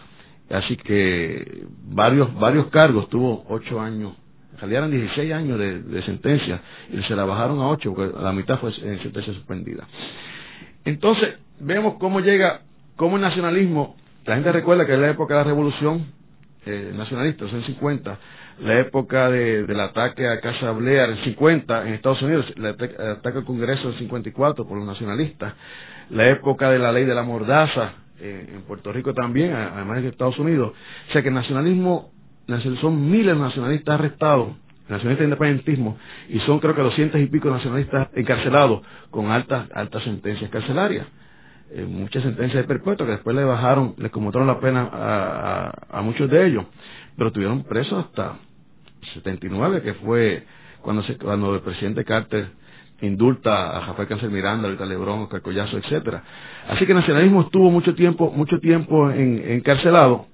así 0.51 0.77
que 0.77 1.65
varios 1.87 2.35
varios 2.39 2.67
cargos, 2.69 3.09
tuvo 3.09 3.45
ocho 3.49 3.81
años, 3.81 4.15
en 4.53 4.59
realidad 4.59 4.85
eran 4.85 4.91
16 4.91 5.33
años 5.33 5.59
de, 5.59 6.03
sentencia 6.03 6.61
y 6.93 7.03
se 7.03 7.15
la 7.15 7.25
bajaron 7.25 7.61
a 7.61 7.69
ocho 7.69 7.95
porque 7.95 8.13
la 8.21 8.33
mitad 8.33 8.59
fue 8.59 8.71
en 8.83 9.01
sentencia 9.03 9.33
suspendida. 9.33 9.87
Entonces, 10.85 11.35
vemos 11.61 11.95
cómo 11.99 12.21
llega, 12.21 12.63
cómo 12.97 13.17
el 13.17 13.23
nacionalismo, 13.23 13.97
la 14.25 14.35
gente 14.35 14.51
recuerda 14.53 14.87
que 14.87 14.95
en 14.95 15.03
la 15.03 15.11
época 15.11 15.35
de 15.35 15.41
la 15.41 15.45
revolución 15.45 16.07
eh, 16.67 16.93
nacionalista, 16.95 17.45
los 17.45 17.53
años 17.55 17.67
50, 17.67 18.19
la 18.61 18.81
época 18.81 19.31
de, 19.31 19.65
del 19.65 19.81
ataque 19.81 20.27
a 20.27 20.41
Casa 20.41 20.73
Blair 20.73 21.11
en 21.11 21.25
50 21.25 21.87
en 21.87 21.95
Estados 21.95 22.21
Unidos, 22.23 22.47
el 22.57 22.67
ataque, 22.67 22.97
al 23.39 23.45
Congreso 23.45 23.91
en 23.91 23.99
54 23.99 24.67
por 24.67 24.79
los 24.79 24.87
nacionalistas, 24.87 25.55
la 26.11 26.29
época 26.29 26.71
de 26.71 26.79
la 26.79 26.91
ley 26.93 27.05
de 27.05 27.15
la 27.15 27.23
mordaza 27.23 27.95
eh, 28.21 28.51
en 28.55 28.63
Puerto 28.63 28.93
Rico 28.93 29.15
también, 29.15 29.53
además 29.53 30.03
de 30.03 30.09
Estados 30.09 30.39
Unidos. 30.39 30.73
O 31.09 31.13
sea 31.13 31.23
que 31.23 31.29
el 31.29 31.35
nacionalismo, 31.35 32.11
son 32.81 33.11
miles 33.11 33.37
de 33.37 33.41
nacionalistas 33.41 33.95
arrestados, 33.95 34.57
nacionalistas 34.89 35.19
de 35.19 35.25
independentismo, 35.25 35.99
y 36.29 36.41
son 36.41 36.59
creo 36.59 36.75
que 36.75 36.83
doscientos 36.83 37.21
y 37.21 37.27
pico 37.27 37.51
nacionalistas 37.51 38.09
encarcelados 38.15 38.83
con 39.11 39.31
altas, 39.31 39.69
altas 39.73 40.03
sentencias 40.03 40.51
carcelarias. 40.51 41.07
Eh, 41.71 41.85
muchas 41.85 42.23
sentencias 42.23 42.63
de 42.63 42.67
perpetuo 42.67 43.07
que 43.07 43.13
después 43.13 43.37
le 43.37 43.45
bajaron, 43.45 43.95
le 43.99 44.11
conmutaron 44.11 44.49
la 44.49 44.59
pena 44.59 44.89
a, 44.91 45.67
a, 45.91 45.99
a 45.99 46.03
muchos 46.03 46.31
de 46.31 46.47
ellos, 46.47 46.65
pero 47.15 47.31
tuvieron 47.31 47.63
presos 47.65 48.07
hasta 48.07 48.39
79, 49.15 49.83
que 49.83 49.95
fue 49.95 50.45
cuando, 50.83 51.03
se, 51.03 51.17
cuando 51.17 51.55
el 51.55 51.61
presidente 51.61 52.05
Carter 52.05 52.49
indulta 53.01 53.77
a 53.77 53.87
Rafael 53.87 54.09
Cáncer 54.09 54.31
Miranda, 54.31 54.69
a 54.69 54.87
Lebrón, 54.87 55.29
a 55.31 55.41
Collazo, 55.41 55.79
etcétera. 55.79 56.23
Así 56.69 56.85
que 56.85 56.93
el 56.93 56.99
nacionalismo 56.99 57.43
estuvo 57.43 57.71
mucho 57.71 57.95
tiempo, 57.95 58.33
mucho 58.35 58.59
tiempo 58.59 59.11
en, 59.11 59.43
encarcelado 59.53 60.27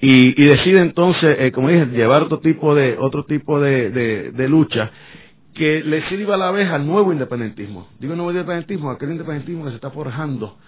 y, 0.00 0.42
y, 0.42 0.46
decide 0.46 0.80
entonces, 0.80 1.36
eh, 1.38 1.52
como 1.52 1.68
dije, 1.68 1.86
llevar 1.86 2.22
otro 2.22 2.40
tipo 2.40 2.74
de, 2.74 2.96
otro 2.98 3.24
tipo 3.24 3.60
de, 3.60 3.90
de, 4.32 4.48
lucha 4.48 4.90
que 5.54 5.82
le 5.82 6.06
sirva 6.08 6.34
a 6.34 6.38
la 6.38 6.50
vez 6.50 6.68
al 6.68 6.86
nuevo 6.86 7.12
independentismo. 7.12 7.88
Digo 8.00 8.14
nuevo 8.14 8.32
independentismo, 8.32 8.90
aquel 8.90 9.12
independentismo 9.12 9.64
que 9.64 9.70
se 9.70 9.76
está 9.76 9.90
forjando 9.90 10.58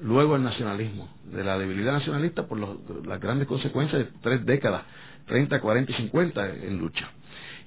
luego 0.00 0.36
el 0.36 0.44
nacionalismo, 0.44 1.08
de 1.24 1.42
la 1.42 1.58
debilidad 1.58 1.92
nacionalista 1.92 2.46
por 2.46 2.58
las 3.06 3.20
grandes 3.20 3.48
consecuencias 3.48 4.00
de 4.04 4.10
tres 4.22 4.46
décadas 4.46 4.84
30, 5.28 5.60
40 5.60 5.92
y 5.92 5.94
50 5.94 6.48
en 6.64 6.78
lucha. 6.78 7.08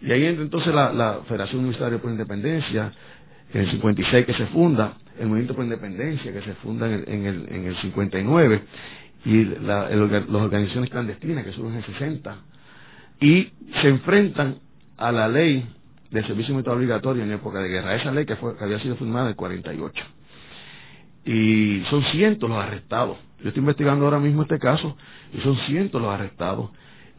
Y 0.01 0.11
ahí 0.11 0.25
entra 0.25 0.43
entonces 0.43 0.73
la, 0.73 1.21
Federación 1.27 1.59
Universitaria 1.59 1.99
por 1.99 2.11
Independencia, 2.11 2.91
en 3.53 3.61
el 3.61 3.71
56 3.71 4.25
que 4.25 4.33
se 4.33 4.47
funda, 4.47 4.93
el 5.19 5.27
Movimiento 5.27 5.55
por 5.55 5.63
Independencia 5.63 6.33
que 6.33 6.41
se 6.41 6.53
funda 6.55 6.87
en 6.87 7.25
el, 7.25 7.47
en 7.49 7.65
el, 7.67 7.75
59, 7.77 8.61
y 9.25 9.45
las 9.45 9.91
organizaciones 9.93 10.89
clandestinas 10.89 11.45
que 11.45 11.51
surgen 11.51 11.73
en 11.73 11.77
el 11.77 11.85
60, 11.85 12.37
y 13.21 13.51
se 13.81 13.87
enfrentan 13.87 14.57
a 14.97 15.11
la 15.11 15.27
ley 15.27 15.67
del 16.09 16.25
servicio 16.25 16.55
militar 16.55 16.75
obligatorio 16.75 17.23
en 17.23 17.31
época 17.31 17.59
de 17.59 17.69
guerra, 17.69 17.95
esa 17.95 18.11
ley 18.11 18.25
que, 18.25 18.35
fue, 18.35 18.57
que 18.57 18.63
había 18.63 18.79
sido 18.79 18.95
firmada 18.95 19.25
en 19.25 19.29
el 19.29 19.35
48. 19.35 20.03
Y 21.23 21.83
son 21.89 22.03
cientos 22.05 22.49
los 22.49 22.57
arrestados. 22.57 23.17
Yo 23.41 23.49
estoy 23.49 23.61
investigando 23.61 24.05
ahora 24.05 24.19
mismo 24.19 24.41
este 24.41 24.57
caso 24.57 24.97
y 25.33 25.39
son 25.41 25.55
cientos 25.67 26.01
los 26.01 26.11
arrestados 26.11 26.71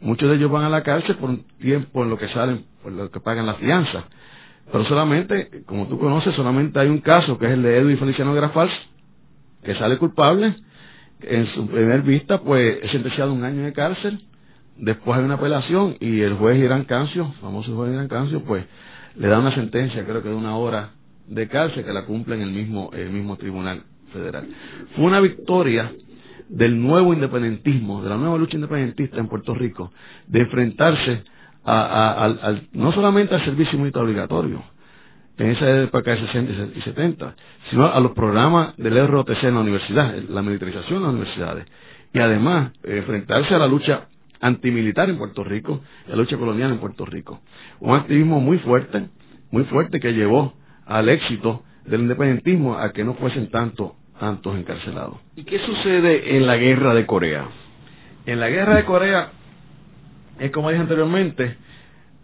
Muchos 0.03 0.29
de 0.29 0.35
ellos 0.35 0.51
van 0.51 0.65
a 0.65 0.69
la 0.69 0.83
cárcel 0.83 1.15
por 1.15 1.29
un 1.29 1.45
tiempo 1.59 2.03
en 2.03 2.09
lo 2.09 2.17
que 2.17 2.27
salen, 2.27 2.65
por 2.83 2.91
lo 2.91 3.09
que 3.09 3.21
pagan 3.21 3.45
la 3.45 3.53
fianza. 3.53 4.03
Pero 4.69 4.83
solamente, 4.83 5.63
como 5.65 5.87
tú 5.87 5.97
conoces, 5.97 6.35
solamente 6.35 6.77
hay 6.77 6.89
un 6.89 6.99
caso, 6.99 7.37
que 7.39 7.45
es 7.45 7.53
el 7.53 7.63
de 7.63 7.77
Edwin 7.77 7.97
Feliciano 7.97 8.33
Grafals, 8.33 8.73
que 9.63 9.73
sale 9.75 9.97
culpable. 9.97 10.55
En 11.21 11.47
su 11.53 11.67
primer 11.67 12.01
vista, 12.01 12.41
pues, 12.41 12.83
es 12.83 12.91
sentenciado 12.91 13.31
un 13.31 13.45
año 13.45 13.63
de 13.63 13.71
cárcel. 13.71 14.19
Después 14.75 15.17
hay 15.17 15.23
una 15.23 15.35
apelación 15.35 15.95
y 16.01 16.19
el 16.19 16.33
juez 16.33 16.57
Irán 16.57 16.83
Cancio, 16.83 17.33
famoso 17.39 17.73
juez 17.73 17.93
Irán 17.93 18.09
Cancio, 18.09 18.43
pues, 18.43 18.65
le 19.15 19.27
da 19.29 19.39
una 19.39 19.55
sentencia, 19.55 20.03
creo 20.03 20.21
que 20.21 20.29
de 20.29 20.35
una 20.35 20.57
hora 20.57 20.91
de 21.27 21.47
cárcel, 21.47 21.85
que 21.85 21.93
la 21.93 22.05
cumple 22.05 22.35
en 22.35 22.41
el 22.41 22.51
mismo, 22.51 22.89
el 22.91 23.09
mismo 23.09 23.37
tribunal 23.37 23.83
federal. 24.11 24.47
Fue 24.95 25.05
una 25.05 25.21
victoria 25.21 25.93
del 26.53 26.79
nuevo 26.79 27.13
independentismo, 27.13 28.03
de 28.03 28.09
la 28.09 28.17
nueva 28.17 28.37
lucha 28.37 28.55
independentista 28.55 29.17
en 29.17 29.27
Puerto 29.27 29.55
Rico, 29.55 29.91
de 30.27 30.41
enfrentarse 30.41 31.23
a, 31.65 32.55
no 32.73 32.91
solamente 32.93 33.33
al 33.33 33.43
servicio 33.43 33.79
militar 33.79 34.03
obligatorio, 34.03 34.61
en 35.37 35.47
esa 35.47 35.81
época 35.81 36.11
de 36.11 36.21
60 36.27 36.77
y 36.77 36.81
70, 36.81 37.35
sino 37.71 37.91
a 37.91 37.99
los 37.99 38.11
programas 38.11 38.77
del 38.77 39.07
ROTC 39.07 39.43
en 39.43 39.55
la 39.55 39.61
universidad, 39.61 40.15
la 40.29 40.43
militarización 40.43 40.97
en 40.97 41.03
las 41.03 41.13
universidades, 41.13 41.65
y 42.13 42.19
además 42.19 42.73
enfrentarse 42.83 43.55
a 43.55 43.57
la 43.57 43.67
lucha 43.67 44.07
antimilitar 44.39 45.09
en 45.09 45.17
Puerto 45.17 45.43
Rico 45.43 45.81
la 46.07 46.15
lucha 46.15 46.37
colonial 46.37 46.71
en 46.71 46.77
Puerto 46.77 47.05
Rico. 47.05 47.39
Un 47.79 47.95
activismo 47.95 48.39
muy 48.39 48.59
fuerte, 48.59 49.07
muy 49.49 49.63
fuerte 49.63 49.99
que 49.99 50.13
llevó 50.13 50.53
al 50.85 51.09
éxito 51.09 51.63
del 51.85 52.01
independentismo 52.01 52.77
a 52.77 52.91
que 52.91 53.03
no 53.03 53.15
fuesen 53.15 53.49
tanto 53.49 53.95
tantos 54.19 54.55
encarcelados. 54.55 55.17
¿Y 55.35 55.43
qué 55.43 55.59
sucede 55.59 56.37
en 56.37 56.47
la 56.47 56.55
guerra 56.55 56.93
de 56.93 57.05
Corea? 57.05 57.45
En 58.25 58.39
la 58.39 58.47
guerra 58.49 58.75
de 58.75 58.85
Corea, 58.85 59.31
es 60.39 60.49
como 60.51 60.69
dije 60.69 60.81
anteriormente, 60.81 61.57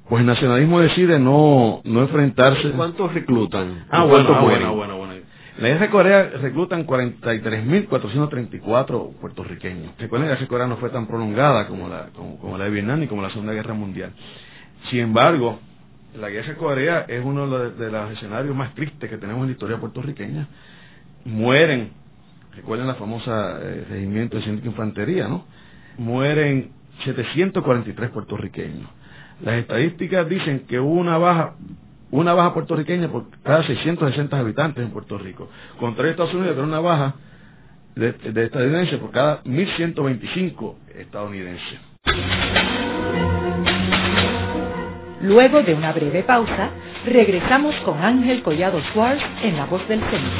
pues 0.07 0.21
el 0.21 0.27
nacionalismo 0.27 0.79
decide 0.79 1.19
no, 1.19 1.81
no 1.83 2.01
enfrentarse. 2.01 2.71
¿Cuántos 2.71 3.13
reclutan? 3.13 3.85
Ah, 3.89 4.05
bueno, 4.05 4.33
ah, 4.33 4.41
bueno, 4.41 4.73
bueno, 4.75 4.95
bueno. 4.97 5.13
En 5.13 5.63
la 5.63 5.69
guerra 5.69 5.81
de 5.81 5.89
Corea 5.89 6.29
reclutan 6.41 6.87
43.434 6.87 9.15
puertorriqueños. 9.19 9.91
Recuerden 9.99 10.27
que 10.27 10.29
la 10.29 10.35
guerra 10.35 10.41
de 10.41 10.47
Corea 10.47 10.67
no 10.67 10.77
fue 10.77 10.89
tan 10.89 11.05
prolongada 11.05 11.67
como 11.67 11.89
la, 11.89 12.07
como, 12.13 12.57
la 12.57 12.63
de 12.63 12.71
Vietnam 12.71 13.01
ni 13.01 13.07
como 13.07 13.21
la 13.21 13.29
Segunda 13.29 13.51
Guerra 13.51 13.73
Mundial. 13.73 14.13
Sin 14.89 15.01
embargo, 15.01 15.59
la 16.17 16.29
guerra 16.29 16.53
de 16.53 16.55
Corea 16.55 17.05
es 17.09 17.21
uno 17.23 17.59
de 17.59 17.91
los 17.91 18.11
escenarios 18.11 18.55
más 18.55 18.73
tristes 18.73 19.09
que 19.09 19.17
tenemos 19.17 19.41
en 19.41 19.47
la 19.47 19.53
historia 19.53 19.77
puertorriqueña 19.77 20.47
mueren, 21.25 21.91
recuerden 22.55 22.87
la 22.87 22.95
famosa 22.95 23.59
eh, 23.61 23.85
regimiento 23.89 24.39
de 24.39 24.45
infantería, 24.49 25.27
¿no? 25.27 25.45
Mueren 25.97 26.71
743 27.05 28.09
puertorriqueños. 28.09 28.89
Las 29.43 29.55
estadísticas 29.55 30.27
dicen 30.27 30.65
que 30.67 30.79
hubo 30.79 30.93
una 30.93 31.17
baja 31.17 31.53
una 32.11 32.33
baja 32.33 32.53
puertorriqueña 32.55 33.07
por 33.09 33.25
cada 33.43 33.65
660 33.67 34.37
habitantes 34.37 34.83
en 34.83 34.91
Puerto 34.91 35.17
Rico. 35.17 35.47
Contra 35.79 36.09
Estados 36.09 36.33
Unidos, 36.33 36.55
que 36.55 36.61
una 36.61 36.79
baja 36.79 37.13
de, 37.95 38.13
de 38.13 38.45
estadounidenses 38.45 38.99
por 38.99 39.11
cada 39.11 39.43
1.125 39.43 40.75
estadounidenses. 40.95 41.79
Luego 45.29 45.61
de 45.61 45.75
una 45.75 45.93
breve 45.93 46.23
pausa, 46.23 46.71
regresamos 47.05 47.75
con 47.85 48.03
Ángel 48.03 48.41
Collado 48.41 48.81
Schwartz 48.89 49.21
en 49.43 49.57
La 49.57 49.65
Voz 49.65 49.87
del 49.87 49.99
Centro. 49.99 50.31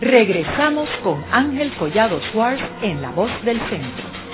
Regresamos 0.00 0.88
con 1.02 1.22
Ángel 1.30 1.74
Collado 1.74 2.18
Schwartz 2.30 2.62
en 2.80 3.02
La 3.02 3.10
Voz 3.10 3.30
del 3.44 3.60
Centro. 3.68 4.33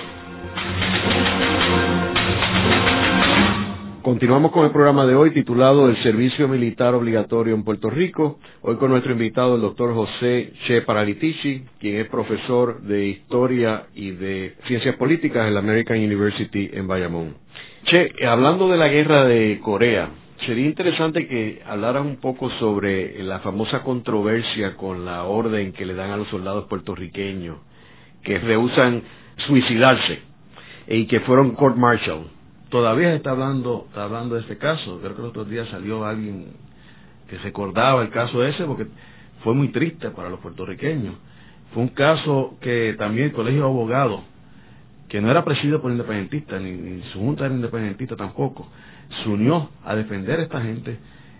Continuamos 4.02 4.52
con 4.52 4.64
el 4.64 4.70
programa 4.70 5.04
de 5.04 5.14
hoy 5.14 5.30
titulado 5.32 5.86
El 5.86 6.02
Servicio 6.02 6.48
Militar 6.48 6.94
Obligatorio 6.94 7.54
en 7.54 7.64
Puerto 7.64 7.90
Rico. 7.90 8.38
Hoy 8.62 8.76
con 8.76 8.90
nuestro 8.90 9.12
invitado, 9.12 9.56
el 9.56 9.60
doctor 9.60 9.92
José 9.92 10.54
Che 10.66 10.80
Paralitici, 10.80 11.64
quien 11.78 11.96
es 11.96 12.08
profesor 12.08 12.80
de 12.80 13.08
Historia 13.08 13.88
y 13.94 14.12
de 14.12 14.54
Ciencias 14.66 14.96
Políticas 14.96 15.46
en 15.46 15.52
la 15.52 15.60
American 15.60 15.98
University 15.98 16.70
en 16.72 16.86
Bayamón. 16.88 17.34
Che, 17.84 18.10
hablando 18.26 18.70
de 18.70 18.78
la 18.78 18.88
guerra 18.88 19.24
de 19.24 19.60
Corea, 19.62 20.08
sería 20.46 20.64
interesante 20.64 21.28
que 21.28 21.60
hablaran 21.66 22.06
un 22.06 22.16
poco 22.16 22.48
sobre 22.58 23.22
la 23.22 23.40
famosa 23.40 23.82
controversia 23.82 24.78
con 24.78 25.04
la 25.04 25.24
orden 25.24 25.74
que 25.74 25.84
le 25.84 25.92
dan 25.92 26.10
a 26.10 26.16
los 26.16 26.28
soldados 26.28 26.64
puertorriqueños 26.68 27.58
que 28.22 28.38
rehusan 28.38 29.02
suicidarse 29.46 30.20
y 30.88 31.06
que 31.06 31.20
fueron 31.20 31.50
court 31.50 31.76
martial 31.76 32.39
todavía 32.70 33.10
se 33.10 33.16
está 33.16 33.30
hablando, 33.32 33.84
está 33.88 34.04
hablando 34.04 34.36
de 34.36 34.42
este 34.42 34.56
caso. 34.56 34.98
Creo 35.00 35.14
que 35.14 35.22
el 35.22 35.28
otro 35.28 35.44
día 35.44 35.66
salió 35.70 36.04
alguien 36.04 36.52
que 37.28 37.38
recordaba 37.38 38.02
el 38.02 38.10
caso 38.10 38.42
ese 38.44 38.64
porque 38.64 38.86
fue 39.44 39.54
muy 39.54 39.68
triste 39.68 40.10
para 40.10 40.30
los 40.30 40.40
puertorriqueños. 40.40 41.14
Fue 41.72 41.82
un 41.82 41.90
caso 41.90 42.56
que 42.60 42.94
también 42.98 43.26
el 43.26 43.32
Colegio 43.32 43.60
de 43.60 43.66
Abogados, 43.66 44.22
que 45.08 45.20
no 45.20 45.30
era 45.30 45.44
presidido 45.44 45.80
por 45.80 45.90
independentistas, 45.92 46.60
ni, 46.60 47.02
su 47.12 47.20
junta 47.20 47.46
era 47.46 47.54
independentista 47.54 48.16
tampoco, 48.16 48.68
se 49.22 49.28
unió 49.28 49.70
a 49.84 49.94
defender 49.94 50.40
a 50.40 50.42
esta 50.42 50.60
gente 50.60 50.98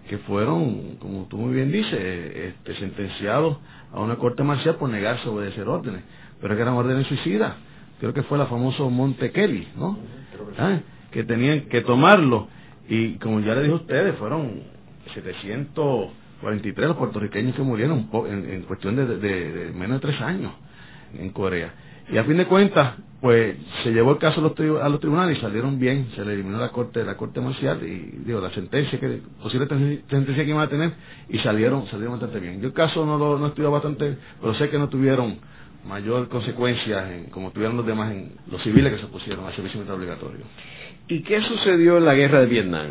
que 0.08 0.18
fueron, 0.18 0.96
como 0.96 1.26
tú 1.26 1.36
muy 1.36 1.54
bien 1.54 1.70
dices, 1.70 1.92
este, 1.92 2.74
sentenciados 2.76 3.58
a 3.92 4.00
una 4.00 4.16
corte 4.16 4.42
marcial 4.42 4.76
por 4.76 4.88
negarse 4.88 5.28
a 5.28 5.30
obedecer 5.30 5.68
órdenes, 5.68 6.02
pero 6.40 6.56
que 6.56 6.62
eran 6.62 6.74
órdenes 6.74 7.06
suicidas. 7.06 7.54
Creo 8.00 8.12
que 8.12 8.22
fue 8.22 8.38
la 8.38 8.46
famosa 8.46 8.82
Monte 8.84 9.30
Kelly, 9.30 9.68
¿no? 9.76 9.98
Ah, 10.58 10.78
que 11.10 11.24
tenían 11.24 11.62
que 11.68 11.82
tomarlo. 11.82 12.48
Y 12.88 13.14
como 13.14 13.40
ya 13.40 13.54
le 13.54 13.62
dije 13.62 13.72
a 13.72 13.76
ustedes, 13.76 14.16
fueron 14.16 14.62
743 15.14 16.88
los 16.88 16.96
puertorriqueños 16.96 17.54
que 17.54 17.62
murieron 17.62 18.08
en, 18.28 18.62
cuestión 18.62 18.96
de, 18.96 19.72
menos 19.74 20.00
de 20.00 20.08
tres 20.08 20.20
años 20.20 20.52
en 21.14 21.30
Corea. 21.30 21.72
Y 22.12 22.18
a 22.18 22.24
fin 22.24 22.36
de 22.36 22.46
cuentas, 22.46 22.96
pues 23.20 23.56
se 23.84 23.92
llevó 23.92 24.12
el 24.12 24.18
caso 24.18 24.40
a 24.40 24.88
los, 24.88 25.00
tribunales 25.00 25.38
y 25.38 25.40
salieron 25.40 25.78
bien, 25.78 26.08
se 26.16 26.24
le 26.24 26.34
eliminó 26.34 26.58
la 26.58 26.70
corte 26.70 27.04
la 27.04 27.16
corte 27.16 27.40
marcial 27.40 27.80
y 27.84 28.24
digo 28.24 28.40
la 28.40 28.50
sentencia 28.50 28.98
que 28.98 29.20
posible 29.40 29.68
sentencia 29.68 30.44
que 30.44 30.50
iban 30.50 30.62
a 30.62 30.68
tener 30.68 30.92
y 31.28 31.38
salieron 31.38 31.86
salieron 31.86 32.14
bastante 32.14 32.40
bien. 32.40 32.60
Yo 32.60 32.68
el 32.68 32.72
caso 32.72 33.06
no 33.06 33.16
lo 33.16 33.38
no 33.38 33.48
estudiado 33.48 33.72
bastante, 33.72 34.16
pero 34.40 34.54
sé 34.54 34.70
que 34.70 34.78
no 34.78 34.88
tuvieron 34.88 35.38
mayor 35.86 36.28
consecuencia 36.28 37.14
en, 37.14 37.26
como 37.26 37.52
tuvieron 37.52 37.76
los 37.76 37.86
demás 37.86 38.10
en 38.12 38.32
los 38.50 38.62
civiles 38.62 38.92
que 38.94 39.00
se 39.00 39.06
pusieron 39.06 39.46
al 39.46 39.54
servicio 39.54 39.78
militar 39.78 39.96
obligatorio. 39.96 40.44
¿Y 41.08 41.22
qué 41.22 41.40
sucedió 41.42 41.98
en 41.98 42.04
la 42.04 42.14
guerra 42.14 42.40
de 42.40 42.46
Vietnam? 42.46 42.90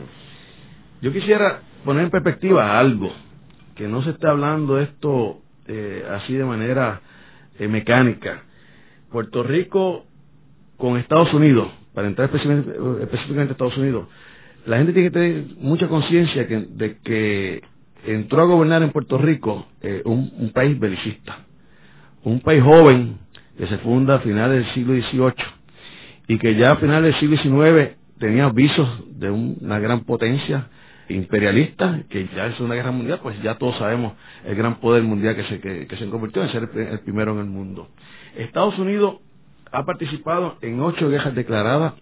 Yo 1.01 1.13
quisiera 1.13 1.61
poner 1.85 2.03
en 2.03 2.11
perspectiva 2.11 2.77
algo, 2.77 3.11
que 3.75 3.87
no 3.87 4.03
se 4.03 4.11
está 4.11 4.31
hablando 4.31 4.79
esto 4.79 5.41
eh, 5.67 6.03
así 6.11 6.33
de 6.33 6.43
manera 6.43 7.01
eh, 7.57 7.67
mecánica. 7.67 8.43
Puerto 9.11 9.43
Rico 9.43 10.05
con 10.77 10.97
Estados 10.97 11.33
Unidos, 11.33 11.69
para 11.93 12.07
entrar 12.07 12.29
específicamente, 12.29 13.49
a 13.49 13.51
Estados 13.51 13.77
Unidos, 13.77 14.07
la 14.65 14.77
gente 14.77 14.93
tiene 14.93 15.09
que 15.09 15.13
tener 15.13 15.43
mucha 15.59 15.87
conciencia 15.87 16.45
de 16.45 16.97
que 17.03 17.61
entró 18.05 18.41
a 18.41 18.45
gobernar 18.45 18.83
en 18.83 18.91
Puerto 18.91 19.17
Rico 19.17 19.67
eh, 19.81 20.01
un, 20.05 20.31
un, 20.37 20.51
país 20.51 20.79
belicista, 20.79 21.39
un 22.23 22.41
país 22.41 22.61
joven 22.61 23.17
que 23.57 23.67
se 23.67 23.77
funda 23.79 24.15
a 24.15 24.19
finales 24.19 24.65
del 24.65 24.73
siglo 24.73 24.93
XVIII 24.93 25.45
y 26.27 26.37
que 26.37 26.55
ya 26.55 26.73
a 26.73 26.75
finales 26.77 27.13
del 27.13 27.19
siglo 27.19 27.57
XIX 27.57 27.98
tenía 28.19 28.49
visos 28.49 28.87
de 29.19 29.31
una 29.31 29.79
gran 29.79 30.01
potencia 30.01 30.67
imperialista, 31.07 32.03
que 32.09 32.27
ya 32.35 32.47
es 32.47 32.59
una 32.59 32.75
guerra 32.75 32.91
mundial, 32.91 33.19
pues 33.23 33.41
ya 33.41 33.55
todos 33.55 33.77
sabemos 33.77 34.13
el 34.45 34.55
gran 34.55 34.75
poder 34.75 35.03
mundial 35.03 35.35
que 35.35 35.43
se, 35.45 35.59
que, 35.59 35.97
se 35.97 36.09
convirtió 36.09 36.43
en 36.43 36.51
ser 36.51 36.69
el, 36.75 36.99
primero 36.99 37.33
en 37.33 37.39
el 37.39 37.45
mundo. 37.45 37.89
Estados 38.37 38.77
Unidos 38.77 39.15
ha 39.71 39.85
participado 39.85 40.57
en 40.61 40.79
ocho 40.81 41.09
guerras 41.09 41.33
declaradas, 41.33 41.93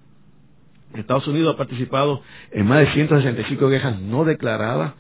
Estados 0.94 1.28
Unidos 1.28 1.56
ha 1.56 1.58
participado 1.58 2.22
en 2.52 2.66
más 2.66 2.80
de 2.80 2.94
165 2.94 3.70
guerras 3.70 4.00
no 4.02 4.26
declaradas, 4.26 4.94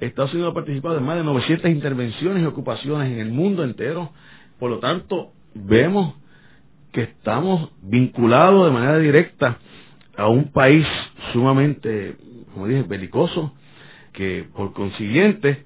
Estados 0.00 0.34
Unidos 0.34 0.50
ha 0.52 0.54
participado 0.54 0.98
en 0.98 1.04
más 1.04 1.16
de 1.16 1.24
900 1.24 1.70
intervenciones 1.70 2.42
y 2.42 2.46
ocupaciones 2.46 3.10
en 3.10 3.20
el 3.20 3.30
mundo 3.30 3.64
entero, 3.64 4.10
por 4.58 4.70
lo 4.70 4.78
tanto, 4.78 5.32
vemos 5.54 6.14
que 6.92 7.02
estamos 7.02 7.70
vinculados 7.82 8.66
de 8.66 8.72
manera 8.72 8.98
directa 8.98 9.58
a 10.16 10.28
un 10.28 10.50
país 10.52 10.86
sumamente, 11.32 12.16
como 12.52 12.66
dije, 12.66 12.82
belicoso, 12.82 13.52
que 14.12 14.46
por 14.54 14.72
consiguiente 14.72 15.64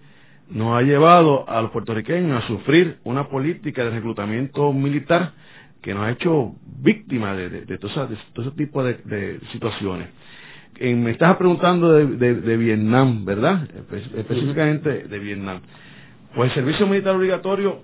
nos 0.51 0.77
ha 0.77 0.83
llevado 0.83 1.49
a 1.49 1.63
los 1.63 1.71
puertorriqueños 1.71 2.43
a 2.43 2.47
sufrir 2.47 2.99
una 3.05 3.29
política 3.29 3.85
de 3.85 3.91
reclutamiento 3.91 4.73
militar 4.73 5.33
que 5.81 5.95
nos 5.95 6.05
ha 6.05 6.11
hecho 6.11 6.55
víctimas 6.83 7.37
de, 7.37 7.49
de, 7.49 7.61
de, 7.65 7.79
todo, 7.79 7.91
ese 8.11 8.51
tipo 8.57 8.83
de, 8.83 9.41
situaciones. 9.53 10.09
me 10.81 11.13
estás 11.13 11.37
preguntando 11.37 11.93
de, 11.93 12.57
Vietnam, 12.57 13.25
¿verdad? 13.25 13.69
específicamente 14.17 15.05
de 15.05 15.19
Vietnam. 15.19 15.61
Pues 16.35 16.51
el 16.51 16.55
servicio 16.57 16.87
militar 16.87 17.15
obligatorio 17.15 17.81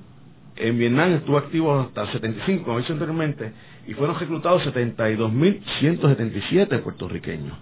en 0.57 0.79
Vietnam 0.79 1.13
estuvo 1.13 1.39
activo 1.39 1.81
hasta 1.81 2.03
el 2.03 2.13
75, 2.13 2.65
como 2.65 2.79
he 2.79 2.83
dicho 2.83 2.95
anteriormente, 2.95 3.53
y 3.87 3.95
fueron 3.95 4.19
reclutados 4.19 4.67
72.177 4.67 6.83
puertorriqueños. 6.83 7.57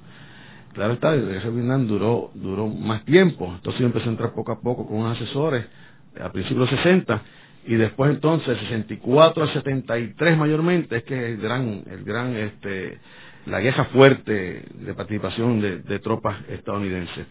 Claro 0.73 0.95
está, 0.95 1.15
ese 1.15 1.51
Vietnam 1.51 1.87
duró, 1.87 2.31
duró 2.35 2.67
más 2.69 3.05
tiempo, 3.05 3.53
entonces 3.55 3.81
yo 3.81 3.87
empecé 3.87 4.07
a 4.07 4.11
entrar 4.11 4.33
poco 4.33 4.51
a 4.53 4.61
poco 4.61 4.87
con 4.87 4.99
unos 4.99 5.21
asesores 5.21 5.67
a 6.21 6.31
principios 6.31 6.69
de 6.69 6.77
los 6.77 6.83
60 6.83 7.23
y 7.67 7.77
después 7.77 8.11
entonces 8.11 8.59
64 8.59 9.45
a 9.45 9.53
73 9.53 10.37
mayormente 10.37 10.97
es 10.97 11.05
que 11.05 11.33
el 11.33 11.39
gran, 11.39 11.83
el 11.91 12.05
gran, 12.05 12.37
este, 12.37 12.99
la 13.47 13.61
guerra 13.61 13.87
fuerte 13.87 14.67
de 14.75 14.95
participación 14.95 15.61
de, 15.61 15.79
de 15.79 15.99
tropas 16.01 16.37
estadounidenses. 16.49 17.27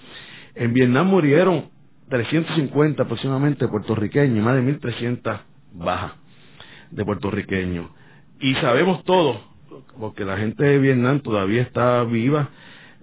En 0.55 0.73
Vietnam 0.73 1.07
murieron 1.07 1.69
350 2.09 3.03
aproximadamente 3.03 3.67
puertorriqueños 3.67 4.43
más 4.43 4.55
de 4.55 4.61
1.300 4.61 5.39
bajas 5.73 6.13
de 6.91 7.05
puertorriqueños. 7.05 7.89
Y 8.39 8.53
sabemos 8.55 9.03
todos, 9.03 9.37
porque 9.99 10.25
la 10.25 10.37
gente 10.37 10.63
de 10.63 10.79
Vietnam 10.79 11.21
todavía 11.21 11.61
está 11.61 12.03
viva, 12.03 12.49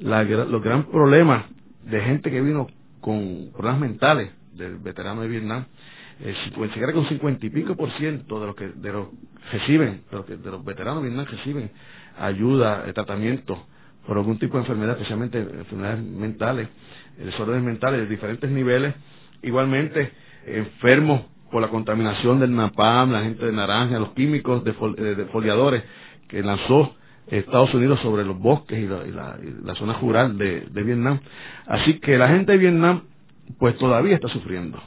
los 0.01 0.63
gran 0.63 0.85
problemas 0.85 1.45
de 1.85 2.01
gente 2.01 2.31
que 2.31 2.41
vino 2.41 2.69
con 3.01 3.51
problemas 3.53 3.81
mentales 3.81 4.31
del 4.55 4.79
veterano 4.79 5.23
de 5.23 5.29
Vietnam, 5.29 5.65
eh, 6.23 6.35
se 6.53 6.99
un 6.99 7.09
cincuenta 7.09 7.47
y 7.47 7.51
pico 7.51 7.75
por 7.77 7.91
ciento 7.93 8.41
de 8.41 8.47
los 8.47 8.55
que 8.55 8.69
de 8.69 8.93
los 8.93 9.09
reciben, 9.51 10.03
de 10.11 10.17
los, 10.17 10.27
de 10.27 10.51
los 10.51 10.65
veteranos 10.65 11.03
de 11.03 11.09
Vietnam 11.09 11.27
reciben 11.27 11.71
ayuda, 12.19 12.83
de 12.83 12.93
tratamiento 12.93 13.67
por 14.07 14.19
algún 14.19 14.39
tipo 14.39 14.55
de 14.55 14.61
enfermedad, 14.65 14.93
especialmente 14.93 15.39
enfermedades 15.39 16.03
mentales, 16.03 16.69
desórdenes 17.17 17.63
mentales 17.63 18.01
de 18.01 18.07
diferentes 18.07 18.51
niveles, 18.51 18.95
igualmente 19.43 20.13
enfermos 20.47 21.23
por 21.51 21.61
la 21.63 21.69
contaminación 21.69 22.41
del 22.41 22.55
napalm, 22.55 23.13
la 23.13 23.23
gente 23.23 23.45
de 23.45 23.53
naranja, 23.53 23.99
los 23.99 24.11
químicos 24.11 24.63
de, 24.65 24.73
foliadores 25.33 25.83
que 26.29 26.43
lanzó 26.43 26.95
Estados 27.27 27.73
Unidos 27.75 28.01
sobre 28.01 28.25
los 28.25 28.39
bosques 28.39 28.79
y 28.79 28.87
la, 28.87 29.75
zona 29.75 29.95
rural 29.95 30.39
de, 30.39 30.83
Vietnam. 30.83 31.21
Así 31.67 31.99
que 32.01 32.19
la 32.19 32.29
gente 32.29 32.53
de 32.53 32.59
Vietnam, 32.59 33.03
pues 33.59 33.77
todavía 33.79 34.15
está 34.15 34.29
sufriendo 34.29 34.81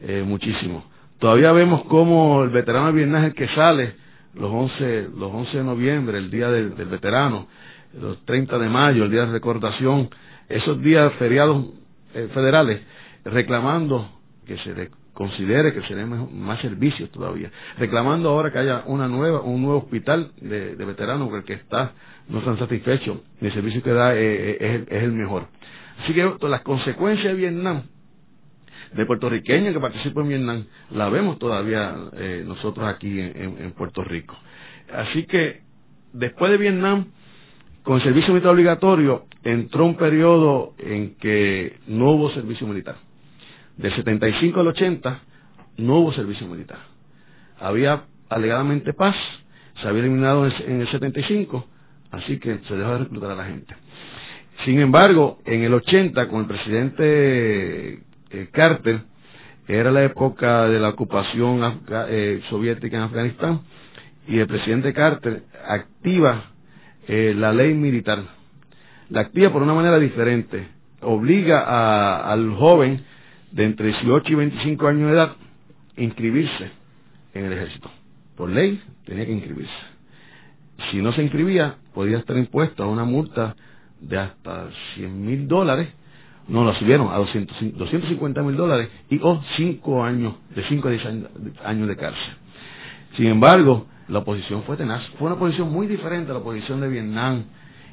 eh, 0.00 0.24
muchísimo. 0.26 0.84
Todavía 1.18 1.52
vemos 1.52 1.84
como 1.84 2.42
el 2.44 2.50
veterano 2.50 2.86
de 2.86 2.92
Vietnam 2.92 3.22
es 3.22 3.28
el 3.28 3.34
que 3.34 3.48
sale 3.48 3.94
los 4.34 4.50
11, 4.50 5.08
los 5.16 5.32
11 5.32 5.56
de 5.58 5.64
noviembre, 5.64 6.18
el 6.18 6.30
día 6.30 6.50
del, 6.50 6.70
veterano, 6.70 7.46
los 7.98 8.24
30 8.24 8.58
de 8.58 8.68
mayo, 8.68 9.04
el 9.04 9.10
día 9.10 9.26
de 9.26 9.32
recordación, 9.32 10.08
esos 10.48 10.80
días 10.80 11.12
feriados 11.14 11.66
eh, 12.14 12.28
federales, 12.32 12.80
reclamando 13.24 14.10
que 14.46 14.56
se 14.58 14.90
considere 15.20 15.74
que 15.74 15.82
se 15.82 15.94
más 16.06 16.58
servicios 16.62 17.10
todavía. 17.10 17.50
Reclamando 17.76 18.30
ahora 18.30 18.50
que 18.50 18.58
haya 18.58 18.84
una 18.86 19.06
nueva, 19.06 19.42
un 19.42 19.60
nuevo 19.60 19.80
hospital 19.80 20.32
de, 20.40 20.74
veteranos, 20.76 21.28
porque 21.28 21.40
el 21.40 21.44
que 21.44 21.62
está 21.62 21.92
no 22.26 22.38
están 22.38 22.58
satisfechos, 22.58 23.18
el 23.38 23.52
servicio 23.52 23.82
que 23.82 23.90
da 23.92 24.14
eh, 24.14 24.56
eh, 24.58 24.84
es, 24.88 25.02
el 25.02 25.12
mejor. 25.12 25.48
Así 26.02 26.14
que 26.14 26.26
las 26.48 26.62
consecuencias 26.62 27.34
de 27.34 27.38
Vietnam, 27.38 27.82
de 28.94 29.04
puertorriqueños 29.04 29.74
que 29.74 29.80
participan 29.80 30.22
en 30.22 30.28
Vietnam, 30.30 30.64
la 30.90 31.10
vemos 31.10 31.38
todavía 31.38 31.94
eh, 32.14 32.42
nosotros 32.46 32.86
aquí 32.86 33.20
en, 33.20 33.72
Puerto 33.72 34.02
Rico. 34.02 34.34
Así 34.90 35.26
que 35.26 35.60
después 36.14 36.50
de 36.50 36.56
Vietnam, 36.56 37.08
con 37.82 37.96
el 37.96 38.02
servicio 38.02 38.32
militar 38.32 38.52
obligatorio, 38.52 39.26
entró 39.44 39.84
un 39.84 39.96
periodo 39.96 40.72
en 40.78 41.16
que 41.16 41.76
no 41.88 42.12
hubo 42.12 42.30
servicio 42.30 42.66
militar. 42.66 43.09
Del 43.80 43.96
75 43.96 44.60
al 44.60 44.66
80 44.68 45.20
no 45.78 46.00
hubo 46.00 46.12
servicio 46.12 46.46
militar. 46.46 46.78
Había 47.58 48.02
alegadamente 48.28 48.92
paz, 48.92 49.16
se 49.80 49.88
había 49.88 50.02
eliminado 50.02 50.46
en 50.46 50.82
el 50.82 50.90
75, 50.90 51.66
así 52.10 52.38
que 52.38 52.58
se 52.68 52.76
dejó 52.76 52.92
de 52.92 52.98
reclutar 52.98 53.30
a 53.30 53.34
la 53.36 53.44
gente. 53.46 53.74
Sin 54.66 54.80
embargo, 54.80 55.38
en 55.46 55.62
el 55.62 55.72
80, 55.72 56.28
con 56.28 56.40
el 56.40 56.46
presidente 56.46 58.02
eh, 58.30 58.48
Carter, 58.52 59.00
era 59.66 59.90
la 59.90 60.04
época 60.04 60.66
de 60.66 60.78
la 60.78 60.90
ocupación 60.90 61.80
eh, 62.08 62.42
soviética 62.50 62.98
en 62.98 63.02
Afganistán, 63.04 63.60
y 64.28 64.40
el 64.40 64.46
presidente 64.46 64.92
Carter 64.92 65.44
activa 65.66 66.50
eh, 67.08 67.32
la 67.34 67.50
ley 67.54 67.72
militar. 67.72 68.18
La 69.08 69.22
activa 69.22 69.50
por 69.50 69.62
una 69.62 69.72
manera 69.72 69.98
diferente. 69.98 70.68
Obliga 71.00 72.30
al 72.30 72.52
joven 72.56 73.06
de 73.52 73.64
entre 73.64 73.88
18 73.88 74.32
y 74.32 74.34
25 74.34 74.88
años 74.88 75.10
de 75.10 75.16
edad 75.16 75.36
inscribirse 75.96 76.70
en 77.34 77.44
el 77.44 77.52
ejército. 77.52 77.90
Por 78.36 78.50
ley 78.50 78.80
tenía 79.04 79.26
que 79.26 79.32
inscribirse. 79.32 79.72
Si 80.90 81.02
no 81.02 81.12
se 81.12 81.22
inscribía, 81.22 81.76
podía 81.94 82.18
estar 82.18 82.36
impuesto 82.36 82.82
a 82.82 82.86
una 82.86 83.04
multa 83.04 83.54
de 84.00 84.18
hasta 84.18 84.68
100 84.94 85.26
mil 85.26 85.48
dólares. 85.48 85.88
No, 86.48 86.64
lo 86.64 86.74
subieron 86.74 87.12
a 87.12 87.16
250 87.16 88.42
mil 88.42 88.56
dólares 88.56 88.88
y 89.10 89.20
o 89.22 89.42
5 89.56 90.02
años, 90.02 90.34
de 90.54 90.66
5 90.68 90.88
a 90.88 90.90
10 90.90 91.04
años 91.64 91.88
de 91.88 91.96
cárcel. 91.96 92.34
Sin 93.16 93.26
embargo, 93.26 93.86
la 94.08 94.20
oposición 94.20 94.62
fue 94.64 94.76
tenaz. 94.76 95.06
Fue 95.18 95.28
una 95.28 95.38
posición 95.38 95.70
muy 95.70 95.86
diferente 95.86 96.30
a 96.30 96.34
la 96.34 96.40
posición 96.40 96.80
de 96.80 96.88
Vietnam 96.88 97.44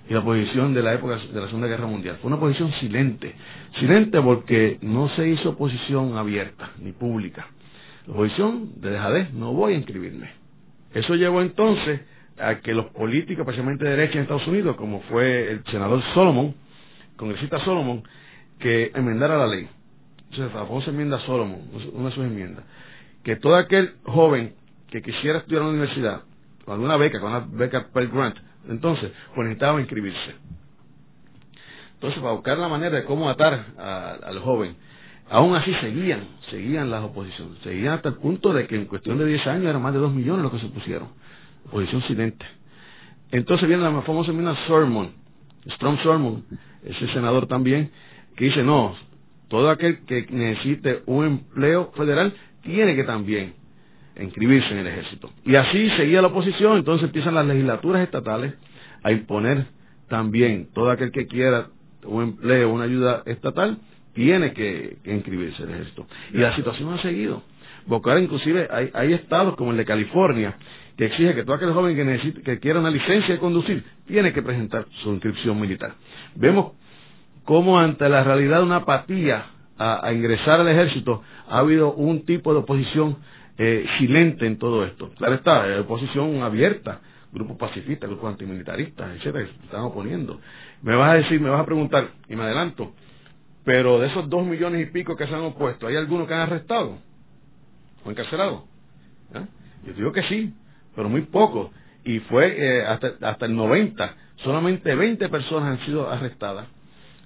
y 0.10 0.14
la 0.14 0.24
posición 0.24 0.74
de 0.74 0.82
la 0.82 0.94
época 0.94 1.18
de 1.18 1.40
la 1.40 1.48
Segunda 1.48 1.68
Guerra 1.68 1.86
Mundial. 1.86 2.18
Fue 2.22 2.30
una 2.30 2.40
posición 2.40 2.72
silente. 2.80 3.34
Silente 3.80 4.22
porque 4.22 4.78
no 4.82 5.10
se 5.10 5.28
hizo 5.28 5.50
oposición 5.50 6.18
abierta 6.18 6.72
ni 6.80 6.94
pública. 6.94 7.48
La 8.06 8.14
oposición 8.14 8.80
de 8.80 8.92
dejadez, 8.92 9.34
no 9.34 9.54
voy 9.54 9.74
a 9.74 9.78
inscribirme. 9.78 10.30
Eso 10.94 11.16
llevó 11.16 11.42
entonces 11.42 12.02
a 12.40 12.60
que 12.60 12.74
los 12.74 12.86
políticos, 12.88 13.42
especialmente 13.42 13.84
de 13.84 13.92
derecha 13.92 14.14
en 14.16 14.22
Estados 14.22 14.48
Unidos, 14.48 14.78
como 14.78 15.02
fue 15.02 15.52
el 15.52 15.64
senador 15.66 16.02
Solomon, 16.14 16.56
congresista 17.18 17.60
Solomon, 17.66 18.04
que 18.60 18.92
enmendara 18.96 19.38
la 19.38 19.48
ley. 19.48 19.68
Entonces, 20.30 20.54
la 20.54 20.66
famosa 20.66 20.92
enmienda 20.92 21.20
Solomon, 21.20 21.60
una 21.94 22.10
de 22.10 22.16
sus 22.16 22.24
enmiendas, 22.24 22.64
que 23.24 23.36
todo 23.36 23.56
aquel 23.56 23.96
joven 24.06 24.54
que 24.90 25.02
quisiera 25.02 25.40
estudiar 25.40 25.62
en 25.64 25.68
la 25.68 25.74
universidad, 25.74 26.22
con 26.64 26.76
alguna 26.76 26.98
beca, 26.98 27.20
con 27.20 27.32
una 27.32 27.46
beca 27.52 27.88
Pell 27.94 28.08
Grant, 28.08 28.38
entonces, 28.70 29.12
pues 29.34 29.48
necesitaba 29.48 29.80
inscribirse. 29.80 30.36
Entonces, 31.96 32.20
para 32.22 32.34
buscar 32.34 32.58
la 32.58 32.68
manera 32.68 32.98
de 32.98 33.06
cómo 33.06 33.30
atar 33.30 33.66
al 33.78 34.40
joven, 34.40 34.76
aún 35.30 35.56
así 35.56 35.74
seguían, 35.82 36.28
seguían 36.52 36.92
las 36.92 37.04
oposiciones, 37.04 37.58
seguían 37.64 37.96
hasta 37.96 38.10
el 38.10 38.16
punto 38.16 38.54
de 38.54 38.68
que 38.68 38.76
en 38.76 38.86
cuestión 38.86 39.18
de 39.18 39.26
10 39.26 39.48
años 39.48 39.66
eran 39.66 39.82
más 39.82 39.94
de 39.94 40.00
2 40.00 40.14
millones 40.14 40.44
los 40.44 40.52
que 40.52 40.60
se 40.60 40.68
pusieron. 40.68 41.10
Oposición 41.68 42.02
silente. 42.04 42.46
Entonces 43.32 43.68
viene 43.68 43.84
la 43.84 44.02
famosa 44.04 44.32
mina 44.32 44.56
Sormon, 44.68 45.12
Strom 45.72 45.98
Sormon, 46.04 46.46
ese 46.84 47.08
senador 47.14 47.48
también, 47.48 47.92
que 48.36 48.46
dice, 48.46 48.64
no, 48.64 48.96
todo 49.50 49.70
aquel 49.70 50.06
que 50.06 50.28
necesite 50.30 51.02
un 51.08 51.26
empleo 51.26 51.92
federal 51.96 52.34
tiene 52.62 52.96
que 52.96 53.04
también 53.04 53.54
inscribirse 54.24 54.72
en 54.72 54.80
el 54.80 54.88
ejército. 54.88 55.30
Y 55.46 55.56
así 55.56 55.90
seguía 55.92 56.22
la 56.22 56.28
oposición, 56.28 56.78
entonces 56.78 57.06
empiezan 57.06 57.36
las 57.36 57.46
legislaturas 57.46 58.02
estatales 58.02 58.54
a 59.04 59.12
imponer 59.12 59.66
también 60.10 60.70
todo 60.74 60.90
aquel 60.90 61.12
que 61.12 61.28
quiera 61.28 61.68
un 62.06 62.24
empleo, 62.24 62.72
una 62.72 62.86
ayuda 62.86 63.24
estatal, 63.26 63.78
tiene 64.14 64.54
que, 64.54 64.98
inscribirse 65.06 65.64
en 65.64 65.70
el 65.70 65.76
ejército. 65.76 66.08
Y 66.34 66.38
la 66.38 66.56
situación 66.56 66.94
ha 66.94 67.02
seguido. 67.02 67.44
Porque 67.88 68.20
inclusive 68.20 68.68
hay, 68.72 68.90
hay 68.94 69.14
estados 69.14 69.56
como 69.56 69.72
el 69.72 69.78
de 69.78 69.86
California 69.86 70.58
que 70.98 71.06
exige 71.06 71.36
que 71.36 71.44
todo 71.44 71.56
aquel 71.56 71.74
joven 71.74 71.96
que, 71.96 72.04
necesite, 72.04 72.42
que 72.42 72.60
quiera 72.60 72.80
una 72.80 72.90
licencia 72.90 73.36
de 73.36 73.40
conducir 73.40 73.84
tiene 74.08 74.34
que 74.34 74.42
presentar 74.42 74.88
su 75.04 75.12
inscripción 75.12 75.60
militar. 75.60 75.94
Vemos 76.36 76.74
cómo 77.46 77.80
ante 77.80 78.10
la 78.10 78.24
realidad 78.24 78.58
de 78.58 78.64
una 78.64 78.78
apatía 78.78 79.46
a 79.78 80.12
ingresar 80.12 80.60
al 80.60 80.68
ejército 80.70 81.22
ha 81.48 81.60
habido 81.60 81.94
un 81.94 82.26
tipo 82.26 82.52
de 82.52 82.60
oposición 82.60 83.18
eh, 83.58 83.86
silente 83.98 84.46
en 84.46 84.58
todo 84.58 84.86
esto. 84.86 85.12
Claro 85.18 85.36
está, 85.36 85.68
eh, 85.68 85.80
oposición 85.80 86.42
abierta, 86.42 87.02
grupos 87.32 87.58
pacifistas, 87.58 88.10
grupos 88.10 88.32
antimilitaristas, 88.32 89.16
etcétera, 89.16 89.46
que 89.46 89.52
se 89.52 89.66
están 89.66 89.82
oponiendo. 89.82 90.40
Me 90.82 90.96
vas 90.96 91.12
a 91.12 91.14
decir, 91.16 91.42
me 91.42 91.50
vas 91.50 91.62
a 91.62 91.66
preguntar, 91.66 92.10
y 92.30 92.36
me 92.36 92.44
adelanto, 92.44 92.94
pero 93.64 94.00
de 94.00 94.08
esos 94.08 94.30
dos 94.30 94.46
millones 94.46 94.88
y 94.88 94.92
pico 94.92 95.16
que 95.16 95.28
se 95.28 95.34
han 95.34 95.42
opuesto, 95.42 95.88
¿hay 95.88 95.96
algunos 95.96 96.28
que 96.28 96.34
han 96.34 96.42
arrestado 96.42 97.00
o 98.04 98.12
encarcelado? 98.12 98.66
¿Eh? 99.34 99.46
Yo 99.88 99.94
digo 99.94 100.12
que 100.12 100.24
sí, 100.24 100.54
pero 100.96 101.10
muy 101.10 101.22
poco. 101.24 101.72
Y 102.04 102.20
fue 102.20 102.56
eh, 102.58 102.86
hasta, 102.86 103.14
hasta 103.22 103.46
el 103.46 103.56
90, 103.56 104.16
solamente 104.38 104.96
20 104.96 105.28
personas 105.30 105.80
han 105.80 105.86
sido 105.86 106.10
arrestadas 106.10 106.68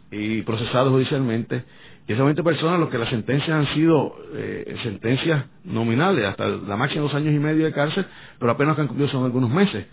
y 0.09 0.41
procesadas 0.41 0.89
judicialmente 0.89 1.63
y 2.11 2.13
esas 2.13 2.25
20 2.25 2.43
personas, 2.43 2.77
los 2.77 2.89
que 2.89 2.97
las 2.97 3.07
sentencias 3.07 3.49
han 3.51 3.73
sido 3.73 4.17
eh, 4.33 4.75
sentencias 4.83 5.45
nominales, 5.63 6.25
hasta 6.25 6.45
la 6.45 6.75
máxima 6.75 7.03
dos 7.03 7.13
años 7.13 7.33
y 7.33 7.39
medio 7.39 7.63
de 7.63 7.71
cárcel, 7.71 8.05
pero 8.37 8.51
apenas 8.51 8.75
que 8.75 8.81
han 8.81 8.87
cumplido 8.89 9.09
son 9.09 9.23
algunos 9.23 9.49
meses, 9.49 9.85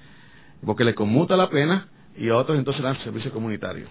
porque 0.66 0.83
le 0.83 0.97
conmuta 0.97 1.37
la 1.37 1.49
pena 1.49 1.87
y 2.16 2.29
a 2.29 2.37
otros 2.37 2.59
entonces 2.59 2.83
dan 2.83 2.99
servicio 3.05 3.31
comunitario. 3.31 3.87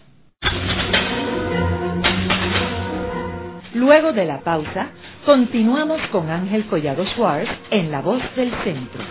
Luego 3.75 4.11
de 4.11 4.25
la 4.25 4.41
pausa, 4.41 4.89
continuamos 5.25 6.01
con 6.11 6.30
Ángel 6.30 6.65
Collado 6.65 7.05
Schwartz 7.05 7.49
en 7.71 7.91
La 7.91 8.01
Voz 8.01 8.21
del 8.36 8.51
Centro. 8.65 9.03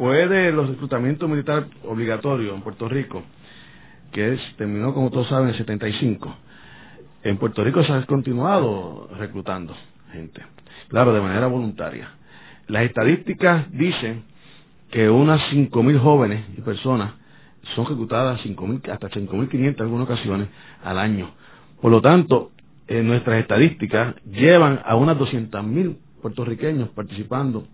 Después 0.00 0.30
de 0.30 0.50
los 0.50 0.66
reclutamientos 0.66 1.28
militares 1.28 1.68
obligatorios 1.84 2.54
en 2.54 2.62
Puerto 2.62 2.88
Rico, 2.88 3.22
que 4.10 4.32
es, 4.32 4.40
terminó, 4.56 4.94
como 4.94 5.10
todos 5.10 5.28
saben, 5.28 5.48
en 5.48 5.56
75, 5.56 6.36
en 7.22 7.36
Puerto 7.36 7.62
Rico 7.62 7.84
se 7.84 7.92
ha 7.92 8.06
continuado 8.06 9.10
reclutando 9.18 9.76
gente, 10.10 10.40
claro, 10.88 11.12
de 11.12 11.20
manera 11.20 11.48
voluntaria. 11.48 12.08
Las 12.66 12.84
estadísticas 12.84 13.70
dicen 13.72 14.22
que 14.90 15.10
unas 15.10 15.38
5.000 15.52 16.00
jóvenes 16.00 16.46
y 16.56 16.62
personas 16.62 17.12
son 17.74 17.84
reclutadas 17.84 18.40
5.000 18.40 18.90
hasta 18.90 19.10
5.500 19.10 19.74
en 19.74 19.82
algunas 19.82 20.08
ocasiones 20.08 20.48
al 20.82 20.98
año. 20.98 21.30
Por 21.82 21.90
lo 21.90 22.00
tanto, 22.00 22.52
en 22.86 23.06
nuestras 23.06 23.38
estadísticas 23.42 24.14
llevan 24.24 24.80
a 24.82 24.96
unas 24.96 25.18
200.000 25.18 25.98
puertorriqueños 26.22 26.88
participando 26.88 27.66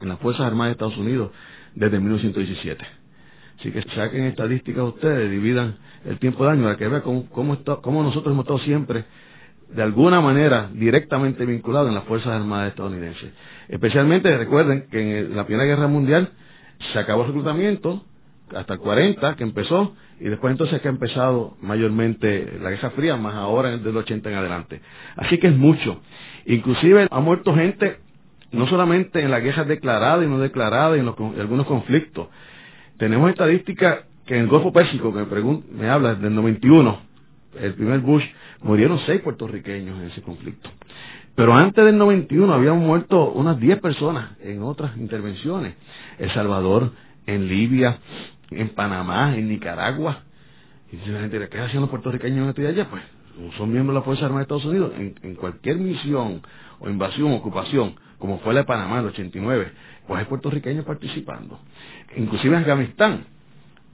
en 0.00 0.08
las 0.08 0.18
Fuerzas 0.18 0.46
Armadas 0.46 0.70
de 0.70 0.72
Estados 0.72 0.98
Unidos 0.98 1.30
desde 1.74 1.98
1917. 1.98 2.84
Así 3.58 3.72
que 3.72 3.82
saquen 3.82 4.24
estadísticas 4.24 4.84
ustedes, 4.84 5.30
dividan 5.30 5.76
el 6.04 6.18
tiempo 6.18 6.44
de 6.44 6.52
año 6.52 6.62
para 6.62 6.76
que 6.76 6.86
vean 6.86 7.02
cómo, 7.02 7.28
cómo, 7.28 8.02
nosotros 8.02 8.32
hemos 8.32 8.44
estado 8.44 8.60
siempre, 8.60 9.04
de 9.68 9.82
alguna 9.82 10.20
manera, 10.20 10.70
directamente 10.72 11.44
vinculados 11.44 11.88
en 11.88 11.94
las 11.94 12.04
Fuerzas 12.04 12.32
Armadas 12.32 12.68
estadounidenses. 12.68 13.32
Especialmente, 13.68 14.36
recuerden 14.36 14.86
que 14.90 15.20
en 15.20 15.36
la 15.36 15.44
Primera 15.44 15.66
Guerra 15.66 15.88
Mundial 15.88 16.30
se 16.92 16.98
acabó 16.98 17.22
el 17.22 17.28
reclutamiento, 17.28 18.04
hasta 18.54 18.74
el 18.74 18.78
40 18.78 19.34
que 19.34 19.42
empezó, 19.42 19.94
y 20.20 20.28
después 20.28 20.52
entonces 20.52 20.80
que 20.80 20.88
ha 20.88 20.92
empezado 20.92 21.56
mayormente 21.60 22.58
la 22.62 22.70
Guerra 22.70 22.90
Fría, 22.90 23.16
más 23.16 23.34
ahora 23.34 23.76
del 23.76 23.96
80 23.96 24.30
en 24.30 24.36
adelante. 24.36 24.80
Así 25.16 25.38
que 25.38 25.48
es 25.48 25.56
mucho. 25.56 26.00
Inclusive 26.46 27.08
ha 27.10 27.20
muerto 27.20 27.54
gente 27.54 27.98
no 28.52 28.66
solamente 28.68 29.20
en 29.20 29.30
las 29.30 29.42
guerras 29.42 29.66
declaradas 29.66 30.24
y 30.24 30.28
no 30.28 30.38
declaradas 30.38 30.96
y 30.96 31.00
en, 31.00 31.40
algunos 31.40 31.66
conflictos. 31.66 32.28
Tenemos 32.96 33.30
estadísticas 33.30 34.04
que 34.26 34.34
en 34.34 34.42
el 34.42 34.48
Golfo 34.48 34.72
Pérsico, 34.72 35.12
que 35.12 35.24
me, 35.24 35.62
me 35.70 35.88
habla 35.88 36.14
del 36.14 36.34
91, 36.34 37.00
el 37.60 37.74
primer 37.74 38.00
Bush, 38.00 38.24
murieron 38.62 38.98
seis 39.06 39.20
puertorriqueños 39.22 39.98
en 40.00 40.06
ese 40.06 40.22
conflicto. 40.22 40.70
Pero 41.34 41.54
antes 41.54 41.84
del 41.84 41.96
91 41.96 42.52
habían 42.52 42.78
muerto 42.78 43.30
unas 43.30 43.60
10 43.60 43.80
personas 43.80 44.32
en 44.40 44.62
otras 44.62 44.96
intervenciones. 44.96 45.74
El 46.18 46.32
Salvador, 46.34 46.90
en 47.26 47.46
Libia, 47.46 47.98
en 48.50 48.70
Panamá, 48.70 49.36
en 49.36 49.48
Nicaragua. 49.48 50.22
Y 50.90 50.96
la 51.08 51.20
gente, 51.20 51.48
¿qué 51.48 51.58
haciendo 51.58 51.82
los 51.82 51.90
puertorriqueños 51.90 52.42
en 52.42 52.48
este 52.48 52.66
allá? 52.66 52.88
Pues 52.90 53.02
son 53.56 53.70
miembros 53.70 53.94
de 53.94 54.00
la 54.00 54.04
Fuerza 54.04 54.24
Armada 54.24 54.40
de 54.40 54.42
Estados 54.42 54.64
Unidos. 54.64 54.92
En, 54.96 55.34
cualquier 55.36 55.76
misión 55.76 56.42
o 56.80 56.88
invasión 56.88 57.32
o 57.32 57.36
ocupación, 57.36 57.94
como 58.18 58.38
fue 58.40 58.54
la 58.54 58.60
de 58.60 58.66
Panamá 58.66 58.96
en 58.96 59.04
el 59.04 59.10
89, 59.10 59.72
pues 60.06 60.20
hay 60.20 60.26
puertorriqueños 60.26 60.84
participando. 60.84 61.58
Inclusive 62.16 62.54
en 62.54 62.60
Afganistán. 62.62 63.24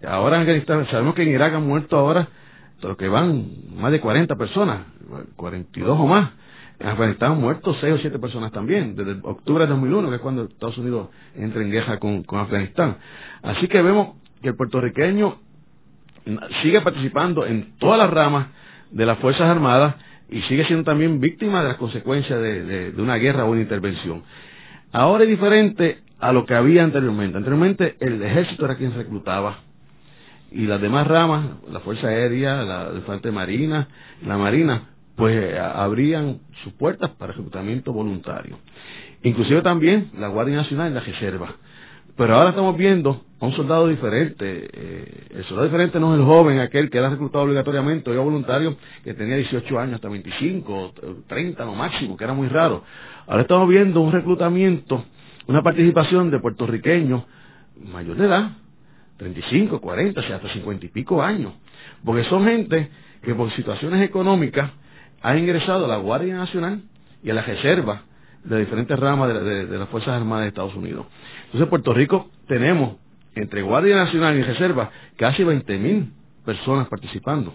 Ahora 0.07 0.37
en 0.37 0.43
Afganistán, 0.43 0.87
sabemos 0.91 1.15
que 1.15 1.23
en 1.23 1.31
Irak 1.31 1.55
han 1.55 1.67
muerto 1.67 1.97
ahora, 1.97 2.29
pero 2.81 2.97
que 2.97 3.09
van 3.09 3.47
más 3.77 3.93
de 3.93 4.01
40 4.01 4.35
personas, 4.37 4.87
42 5.37 5.99
o 5.99 6.07
más. 6.07 6.33
En 6.79 6.89
Afganistán 6.89 7.33
han 7.33 7.41
muerto 7.41 7.75
6 7.81 7.95
o 7.95 7.99
7 7.99 8.19
personas 8.19 8.53
también, 8.53 8.97
desde 8.97 9.19
octubre 9.23 9.65
de 9.65 9.71
2001, 9.71 10.09
que 10.09 10.17
es 10.17 10.21
cuando 10.21 10.45
Estados 10.45 10.77
Unidos 10.79 11.09
entra 11.35 11.63
en 11.63 11.71
guerra 11.71 11.99
con, 11.99 12.23
con 12.25 12.41
Afganistán. 12.41 12.97
Así 13.43 13.69
que 13.69 13.81
vemos 13.81 14.17
que 14.43 14.49
el 14.49 14.57
puertorriqueño 14.57 15.39
sigue 16.63 16.81
participando 16.81 17.47
en 17.47 17.77
todas 17.79 17.99
las 17.99 18.11
ramas 18.11 18.49
de 18.95 19.07
las 19.07 19.19
Fuerzas 19.19 19.49
Armadas 19.49 19.97
y 20.31 20.41
sigue 20.43 20.65
siendo 20.67 20.85
también 20.85 21.21
víctima 21.21 21.63
de 21.63 21.69
las 21.69 21.77
consecuencias 21.77 22.41
de, 22.41 22.95
una 22.97 23.17
guerra 23.17 23.45
o 23.45 23.51
una 23.51 23.61
intervención. 23.61 24.23
Ahora 24.93 25.25
es 25.25 25.31
diferente 25.31 25.99
a 26.21 26.33
lo 26.33 26.47
que 26.47 26.55
había 26.55 26.85
anteriormente. 26.85 27.37
Anteriormente 27.37 27.97
el 27.99 28.23
ejército 28.23 28.65
era 28.65 28.77
quien 28.77 28.95
reclutaba 28.95 29.59
y 30.53 30.67
las 30.67 30.81
demás 30.81 31.07
ramas, 31.09 31.47
la 31.71 31.81
Fuerza 31.81 32.07
Aérea, 32.07 32.63
la 32.63 32.93
Defensa 32.93 33.33
Marina, 33.33 33.89
la 34.25 34.39
Marina, 34.39 34.83
pues 35.17 35.59
abrían 35.59 36.39
sus 36.63 36.73
puertas 36.75 37.11
para 37.11 37.33
reclutamiento 37.33 37.93
voluntario. 37.93 38.59
Inclusive 39.25 39.63
también 39.63 40.11
la 40.19 40.29
Guardia 40.29 40.57
Nacional 40.57 40.93
y 40.93 40.95
la 40.95 41.01
Reserva. 41.01 41.57
Pero 42.17 42.37
ahora 42.37 42.51
estamos 42.51 42.77
viendo 42.77 43.23
a 43.41 43.47
un 43.47 43.53
soldado 43.57 43.89
diferente. 43.89 44.69
Eh, 44.73 45.27
el 45.35 45.45
soldado 45.45 45.67
diferente 45.67 45.99
no 45.99 46.15
es 46.15 46.21
el 46.21 46.27
joven, 46.27 46.61
aquel 46.61 46.89
que 46.89 46.99
era 46.99 47.11
reclutado 47.11 47.45
obligatoriamente, 47.45 48.11
o 48.11 48.25
voluntario, 48.25 48.77
que 49.03 49.15
tenía 49.15 49.37
18 49.37 49.79
años, 49.79 49.95
hasta 49.97 50.09
25, 50.09 50.95
30 51.27 51.65
lo 51.65 51.75
máximo, 51.75 52.17
que 52.17 52.25
era 52.25 52.33
muy 52.33 52.49
raro. 52.49 52.85
Ahora 53.27 53.43
estamos 53.43 53.69
viendo 53.69 54.01
un 54.01 54.13
reclutamiento, 54.13 55.05
una 55.49 55.63
participación 55.63 56.31
de 56.31 56.39
puertorriqueños 56.39 57.25
mayor 57.83 58.17
de 58.17 58.27
edad, 58.27 58.51
35, 59.17 59.81
40, 59.81 60.21
hasta 60.21 60.53
50 60.53 60.87
y 60.87 60.89
pico 60.91 61.21
años. 61.21 61.53
Porque 62.05 62.25
son 62.25 62.45
gente 62.45 62.91
que 63.23 63.35
por 63.35 63.51
situaciones 63.53 64.03
económicas 64.03 64.71
ha 65.21 65.37
ingresado 65.37 65.87
a 65.87 65.89
la 65.89 65.97
Guardia 65.97 66.35
Nacional 66.35 66.83
y 67.25 67.31
a 67.31 67.35
la 67.35 67.43
Reserva 67.43 68.03
de 68.45 68.61
diferentes 68.61 68.99
ramas 68.99 69.33
de, 69.33 69.67
las 69.79 69.89
Fuerzas 69.89 70.15
Armadas 70.15 70.45
de 70.45 70.49
Estados 70.49 70.75
Unidos. 70.75 71.07
Entonces, 71.47 71.63
en 71.63 71.69
Puerto 71.71 71.95
Rico 71.95 72.31
tenemos, 72.47 72.97
entre 73.35 73.63
Guardia 73.63 73.97
Nacional 73.97 74.37
y 74.37 74.43
Reserva, 74.43 74.91
casi 75.17 75.43
20.000 75.43 76.11
personas 76.45 76.89
participando, 76.89 77.55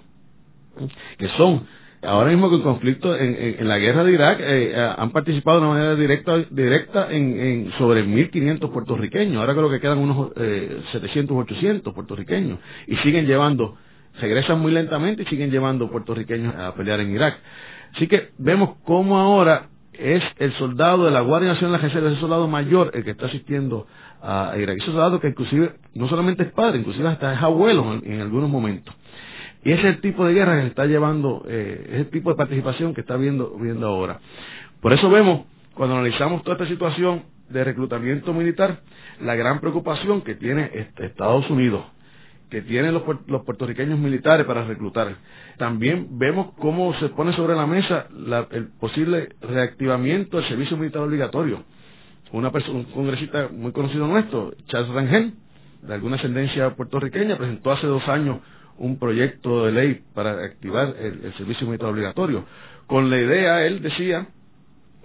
que 1.17 1.27
son, 1.37 1.67
ahora 2.01 2.29
mismo 2.31 2.49
con 2.49 2.61
conflicto 2.63 3.15
en, 3.15 3.67
la 3.67 3.77
guerra 3.77 4.03
de 4.03 4.11
Irak, 4.13 4.39
eh, 4.39 4.71
eh, 4.73 4.93
han 4.97 5.11
participado 5.11 5.59
de 5.59 5.67
una 5.67 5.75
manera 5.75 5.95
directa, 5.95 6.37
directa 6.49 7.11
en, 7.11 7.39
en 7.39 7.71
sobre 7.77 8.03
1.500 8.03 8.71
puertorriqueños, 8.71 9.37
ahora 9.37 9.53
creo 9.53 9.69
que 9.69 9.79
quedan 9.79 9.99
unos 9.99 10.31
eh, 10.37 10.81
700 10.91 11.37
800 11.37 11.93
puertorriqueños, 11.93 12.59
y 12.87 12.95
siguen 12.97 13.27
llevando, 13.27 13.77
regresan 14.19 14.59
muy 14.59 14.71
lentamente 14.71 15.21
y 15.21 15.25
siguen 15.25 15.51
llevando 15.51 15.91
puertorriqueños 15.91 16.55
a 16.55 16.73
pelear 16.73 16.99
en 16.99 17.11
Irak. 17.11 17.37
Así 17.95 18.07
que 18.07 18.29
vemos 18.37 18.77
cómo 18.83 19.17
ahora 19.17 19.69
es 19.99 20.23
el 20.37 20.53
soldado 20.53 21.05
de 21.05 21.11
la 21.11 21.21
Guardia 21.21 21.49
Nacional 21.49 21.73
de 21.73 21.77
la 21.77 21.87
Reserva, 21.87 22.09
ese 22.09 22.19
soldado 22.19 22.47
mayor, 22.47 22.91
el 22.93 23.03
que 23.03 23.11
está 23.11 23.27
asistiendo 23.27 23.85
a 24.21 24.53
Irak. 24.57 24.77
Ese 24.77 24.87
soldado 24.87 25.19
que 25.19 25.27
inclusive 25.27 25.73
no 25.93 26.07
solamente 26.07 26.43
es 26.43 26.51
padre, 26.51 26.79
inclusive 26.79 27.07
hasta 27.07 27.33
es 27.33 27.41
abuelo 27.41 27.99
en, 28.03 28.21
algunos 28.21 28.49
momentos. 28.49 28.95
Y 29.63 29.71
ese 29.71 29.81
es 29.81 29.95
el 29.95 30.01
tipo 30.01 30.25
de 30.25 30.33
guerra 30.33 30.61
que 30.61 30.67
está 30.67 30.85
llevando, 30.85 31.43
eh, 31.47 31.89
es 31.91 31.99
el 31.99 32.09
tipo 32.09 32.29
de 32.29 32.37
participación 32.37 32.93
que 32.93 33.01
está 33.01 33.17
viendo, 33.17 33.57
viendo 33.59 33.87
ahora. 33.87 34.19
Por 34.81 34.93
eso 34.93 35.09
vemos, 35.09 35.45
cuando 35.73 35.95
analizamos 35.95 36.43
toda 36.43 36.55
esta 36.55 36.67
situación 36.67 37.23
de 37.49 37.63
reclutamiento 37.63 38.33
militar, 38.33 38.79
la 39.21 39.35
gran 39.35 39.59
preocupación 39.59 40.21
que 40.21 40.35
tiene 40.35 40.87
Estados 40.97 41.49
Unidos 41.49 41.83
que 42.49 42.61
tienen 42.63 42.93
los, 42.93 43.03
puertorriqueños 43.03 43.99
militares 43.99 44.45
para 44.45 44.63
reclutar. 44.63 45.15
También 45.59 46.17
vemos 46.17 46.53
cómo 46.53 46.97
se 46.99 47.09
pone 47.09 47.33
sobre 47.33 47.53
la 47.53 47.67
mesa 47.67 48.07
el 48.51 48.69
posible 48.79 49.27
reactivamiento 49.41 50.37
del 50.37 50.47
servicio 50.47 50.77
militar 50.77 51.01
obligatorio. 51.01 51.65
Una 52.31 52.49
persona, 52.49 52.79
un 52.79 52.85
congresista 52.85 53.49
muy 53.51 53.73
conocido 53.73 54.07
nuestro, 54.07 54.53
Charles 54.67 54.89
Rangel, 54.93 55.33
de 55.81 55.93
alguna 55.93 56.15
ascendencia 56.15 56.77
puertorriqueña, 56.77 57.37
presentó 57.37 57.71
hace 57.71 57.87
dos 57.87 58.07
años 58.07 58.37
un 58.77 58.99
proyecto 58.99 59.65
de 59.65 59.73
ley 59.73 60.01
para 60.13 60.45
activar 60.45 60.95
el, 60.97 61.33
servicio 61.33 61.67
militar 61.67 61.89
obligatorio. 61.89 62.45
Con 62.87 63.09
la 63.09 63.17
idea, 63.17 63.65
él 63.65 63.81
decía, 63.81 64.27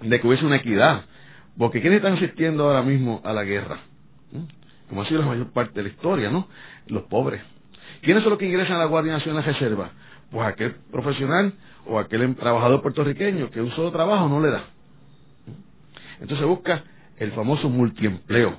de 0.02 0.20
que 0.20 0.26
hubiese 0.28 0.46
una 0.46 0.56
equidad. 0.56 1.06
Porque 1.58 1.80
¿quiénes 1.80 1.96
están 1.96 2.14
asistiendo 2.14 2.66
ahora 2.66 2.82
mismo 2.82 3.20
a 3.24 3.32
la 3.32 3.42
guerra? 3.42 3.80
¿Mm? 4.30 4.88
Como 4.88 5.02
ha 5.02 5.08
sido 5.08 5.20
la 5.20 5.26
mayor 5.26 5.52
parte 5.52 5.72
de 5.74 5.82
la 5.82 5.88
historia, 5.88 6.30
¿no? 6.30 6.46
los 6.86 7.02
pobres. 7.04 7.42
¿Quiénes 8.02 8.22
son 8.22 8.30
los 8.30 8.38
que 8.38 8.46
ingresan 8.46 8.76
a 8.76 8.80
la 8.80 8.84
Guardia 8.84 9.14
Nacional 9.14 9.42
de 9.42 9.52
Reserva? 9.52 9.90
Pues 10.34 10.48
aquel 10.48 10.74
profesional 10.90 11.52
o 11.86 11.96
aquel 11.96 12.34
trabajador 12.34 12.82
puertorriqueño 12.82 13.52
que 13.52 13.60
un 13.60 13.70
solo 13.70 13.92
trabajo 13.92 14.28
no 14.28 14.40
le 14.40 14.50
da. 14.50 14.64
Entonces 16.20 16.44
busca 16.44 16.82
el 17.18 17.30
famoso 17.30 17.68
multiempleo. 17.70 18.56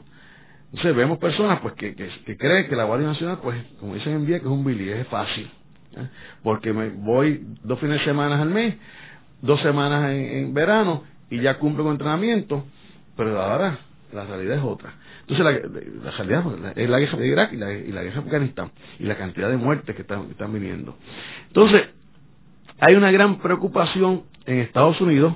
Entonces 0.68 0.96
vemos 0.96 1.18
personas 1.18 1.60
pues 1.60 1.74
que, 1.74 1.94
que, 1.94 2.38
creen 2.38 2.70
que 2.70 2.78
la 2.78 2.86
Guardia 2.86 3.08
Nacional, 3.08 3.40
pues 3.44 3.62
como 3.82 3.94
dicen 3.94 4.14
en 4.14 4.26
vía, 4.26 4.40
que 4.40 4.46
es 4.46 4.52
un 4.52 4.64
billy, 4.64 4.90
es 4.90 5.06
fácil. 5.08 5.52
¿eh? 5.98 6.08
Porque 6.44 6.72
me 6.72 6.92
voy 6.92 7.46
dos 7.62 7.78
fines 7.78 8.00
de 8.00 8.06
semana 8.06 8.42
al 8.42 8.52
mes, 8.52 8.76
dos 9.42 9.60
semanas 9.60 10.12
en, 10.12 10.54
verano 10.54 11.04
y 11.30 11.42
ya 11.42 11.60
cumplo 11.60 11.84
con 11.84 11.92
entrenamiento, 11.92 12.64
pero 13.18 13.42
ahora 13.42 13.80
la 14.14 14.24
realidad 14.24 14.60
es 14.60 14.64
otra. 14.64 14.94
Entonces, 15.28 15.74
la, 16.04 16.12
realidad 16.12 16.78
es 16.78 16.88
la 16.88 17.00
guerra 17.00 17.18
de 17.18 17.28
Irak 17.28 17.54
y 17.54 17.58
la, 17.58 17.70
guerra 18.04 18.22
de 18.22 18.28
Afganistán 18.28 18.72
y 19.00 19.06
la 19.06 19.18
cantidad 19.18 19.50
de 19.50 19.58
muertes 19.58 19.96
que 19.96 20.04
están, 20.04 20.30
están 20.30 20.54
viniendo. 20.54 20.96
Entonces, 21.48 21.90
hay 22.80 22.94
una 22.94 23.10
gran 23.10 23.40
preocupación 23.40 24.24
en 24.46 24.60
Estados 24.60 25.02
Unidos 25.02 25.36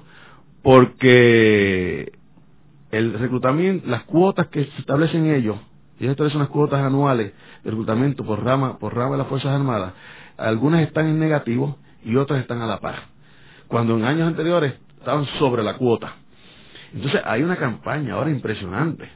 porque 0.61 2.11
el 2.91 3.13
reclutamiento, 3.13 3.87
las 3.87 4.03
cuotas 4.03 4.47
que 4.49 4.65
se 4.65 4.79
establecen 4.79 5.33
ellos, 5.33 5.57
ellos 5.99 6.11
establecen 6.11 6.41
unas 6.41 6.51
cuotas 6.51 6.81
anuales 6.81 7.33
de 7.63 7.71
reclutamiento 7.71 8.23
por 8.23 8.43
rama, 8.43 8.77
por 8.77 8.95
rama 8.95 9.13
de 9.13 9.17
las 9.17 9.27
Fuerzas 9.27 9.51
Armadas, 9.51 9.93
algunas 10.37 10.83
están 10.83 11.07
en 11.07 11.19
negativo 11.19 11.77
y 12.05 12.15
otras 12.15 12.41
están 12.41 12.61
a 12.61 12.67
la 12.67 12.79
par. 12.79 13.05
Cuando 13.67 13.97
en 13.97 14.05
años 14.05 14.27
anteriores 14.27 14.75
estaban 14.99 15.25
sobre 15.39 15.63
la 15.63 15.77
cuota. 15.77 16.13
Entonces 16.93 17.21
hay 17.25 17.41
una 17.41 17.55
campaña 17.55 18.13
ahora 18.13 18.29
impresionante 18.29 19.09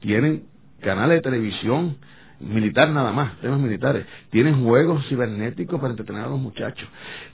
tienen 0.00 0.44
canales 0.80 1.16
de 1.18 1.22
televisión 1.22 1.96
militar 2.40 2.90
nada 2.90 3.12
más, 3.12 3.38
temas 3.40 3.58
militares, 3.58 4.06
tienen 4.30 4.62
juegos 4.62 5.06
cibernéticos 5.08 5.80
para 5.80 5.92
entretener 5.92 6.22
a 6.22 6.28
los 6.28 6.38
muchachos, 6.38 6.86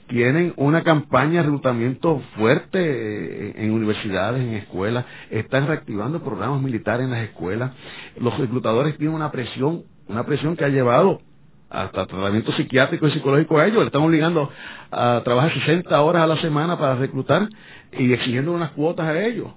tienen 0.07 0.53
una 0.55 0.83
campaña 0.83 1.41
de 1.41 1.43
reclutamiento 1.43 2.21
fuerte 2.37 2.79
eh, 2.79 3.53
en 3.57 3.71
universidades, 3.71 4.41
en 4.41 4.53
escuelas, 4.53 5.05
están 5.29 5.67
reactivando 5.67 6.23
programas 6.23 6.61
militares 6.61 7.05
en 7.05 7.11
las 7.11 7.23
escuelas, 7.23 7.71
los 8.17 8.37
reclutadores 8.37 8.97
tienen 8.97 9.15
una 9.15 9.31
presión, 9.31 9.83
una 10.07 10.25
presión 10.25 10.55
que 10.55 10.65
ha 10.65 10.69
llevado 10.69 11.21
hasta 11.69 12.05
tratamiento 12.05 12.51
psiquiátrico 12.53 13.07
y 13.07 13.11
psicológico 13.11 13.57
a 13.57 13.65
ellos, 13.65 13.79
le 13.79 13.87
están 13.87 14.03
obligando 14.03 14.49
a 14.91 15.21
trabajar 15.23 15.51
60 15.53 16.01
horas 16.01 16.23
a 16.23 16.27
la 16.27 16.39
semana 16.39 16.77
para 16.77 16.95
reclutar 16.95 17.49
y 17.97 18.13
exigiendo 18.13 18.53
unas 18.53 18.71
cuotas 18.71 19.07
a 19.07 19.21
ellos, 19.21 19.47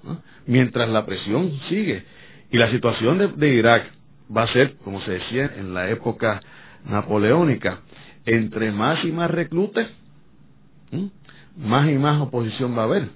mientras 0.45 0.89
la 0.89 1.05
presión 1.05 1.51
sigue 1.69 2.16
y 2.49 2.57
la 2.57 2.71
situación 2.71 3.35
de, 3.37 3.49
Irak 3.49 3.91
va 4.35 4.43
a 4.43 4.53
ser, 4.53 4.75
como 4.83 5.01
se 5.01 5.11
decía 5.11 5.51
en 5.57 5.73
la 5.73 5.89
época 5.89 6.41
napoleónica, 6.85 7.81
entre 8.25 8.71
más 8.71 9.03
y 9.03 9.11
más 9.11 9.29
reclutes, 9.29 9.87
más 11.57 11.89
y 11.89 11.95
más 11.95 12.21
oposición 12.21 12.77
va 12.77 12.83
a 12.83 12.85
haber. 12.85 13.09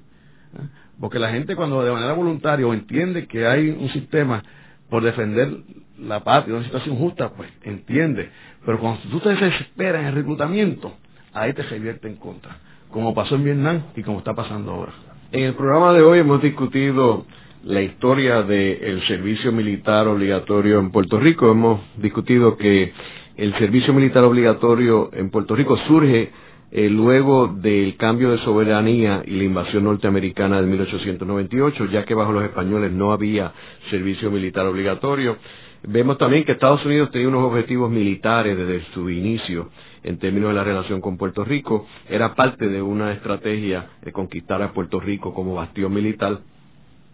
Porque 1.00 1.20
la 1.20 1.32
gente 1.32 1.56
cuando 1.56 1.82
de 1.84 1.92
manera 1.92 2.14
voluntaria 2.14 2.66
entiende 2.74 3.28
que 3.28 3.48
hay 3.48 3.70
un 3.70 3.90
sistema 3.90 4.44
por 4.90 5.04
defender 5.04 5.50
la 5.98 6.24
patria, 6.24 6.56
una 6.56 6.66
situación 6.66 6.98
justa, 6.98 7.30
pues 7.30 7.50
entiende. 7.64 8.30
Pero 8.66 8.80
cuando 8.80 9.02
tú 9.10 9.20
te 9.20 9.30
desesperas 9.30 10.02
en 10.02 10.08
el 10.08 10.16
reclutamiento, 10.16 10.96
ahí 11.34 11.54
te 11.54 11.64
revierte 11.64 12.08
en 12.08 12.18
contra, 12.18 12.58
como 12.90 13.14
pasó 13.14 13.36
en 13.36 13.46
Vietnam 13.46 13.84
y 13.96 14.04
como 14.04 14.20
está 14.20 14.34
pasando 14.34 14.72
ahora. 14.72 14.94
En 15.32 15.44
el 15.44 15.54
programa 15.56 15.94
de 15.94 16.02
hoy 16.02 16.20
hemos 16.20 16.42
discutido 16.42 17.26
la 17.64 17.82
historia 17.82 18.42
del 18.42 19.06
servicio 19.08 19.52
militar 19.52 20.08
obligatorio 20.08 20.80
en 20.80 20.92
Puerto 20.92 21.20
Rico. 21.20 21.52
Hemos 21.52 21.82
discutido 21.98 22.58
que 22.58 22.92
el 23.38 23.54
servicio 23.58 23.94
militar 23.94 24.24
obligatorio 24.24 25.10
en 25.14 25.30
Puerto 25.30 25.56
Rico 25.56 25.78
surge 25.88 26.32
eh, 26.72 26.90
luego 26.90 27.48
del 27.48 27.98
cambio 27.98 28.32
de 28.32 28.40
soberanía 28.40 29.22
y 29.26 29.32
la 29.32 29.44
invasión 29.44 29.84
norteamericana 29.84 30.62
de 30.62 30.68
1898, 30.68 31.86
ya 31.86 32.04
que 32.06 32.16
bajo 32.16 32.32
los 32.32 32.44
españoles 32.44 32.92
no 32.92 33.12
había 33.12 33.52
servicio 33.90 34.32
militar 34.32 34.66
obligatorio. 34.66 35.38
Vemos 35.84 36.18
también 36.18 36.46
que 36.46 36.54
Estados 36.54 36.86
Unidos 36.86 37.12
tenía 37.12 37.28
unos 37.28 37.44
objetivos 37.44 37.92
militares 37.92 38.58
desde 38.58 38.84
su 38.94 39.10
inicio 39.10 39.70
en 40.04 40.18
términos 40.18 40.50
de 40.50 40.56
la 40.56 40.64
relación 40.64 41.02
con 41.02 41.18
Puerto 41.18 41.44
Rico. 41.44 41.86
Era 42.10 42.34
parte 42.34 42.68
de 42.70 42.82
una 42.82 43.12
estrategia 43.14 43.90
de 44.02 44.12
conquistar 44.12 44.62
a 44.62 44.74
Puerto 44.74 45.00
Rico 45.00 45.34
como 45.34 45.56
bastión 45.56 45.94
militar. 45.94 46.40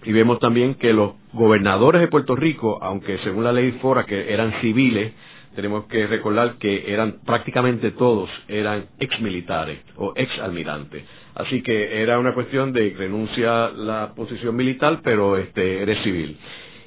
Y 0.04 0.12
vemos 0.12 0.40
también 0.40 0.76
que 0.76 0.94
los 0.94 1.14
gobernadores 1.34 2.02
de 2.02 2.08
Puerto 2.08 2.36
Rico, 2.36 2.80
aunque 2.82 3.18
según 3.20 3.44
la 3.44 3.52
ley 3.52 3.74
fora 3.82 4.06
que 4.06 4.32
eran 4.34 4.54
civiles, 4.62 5.14
tenemos 5.56 5.86
que 5.86 6.06
recordar 6.06 6.58
que 6.60 6.94
eran 6.94 7.18
prácticamente 7.26 7.90
todos 7.92 8.30
eran 8.48 8.86
ex 9.00 9.20
militares 9.22 9.80
o 9.96 10.14
ex 10.16 10.30
almirantes. 10.40 11.04
Así 11.34 11.64
que 11.64 12.02
era 12.02 12.20
una 12.20 12.36
cuestión 12.36 12.74
de 12.74 12.94
renuncia 12.96 13.66
a 13.66 13.72
la 13.72 14.14
posición 14.16 14.56
militar, 14.56 15.02
pero 15.04 15.36
este 15.36 15.82
eres 15.82 16.04
civil. 16.04 16.38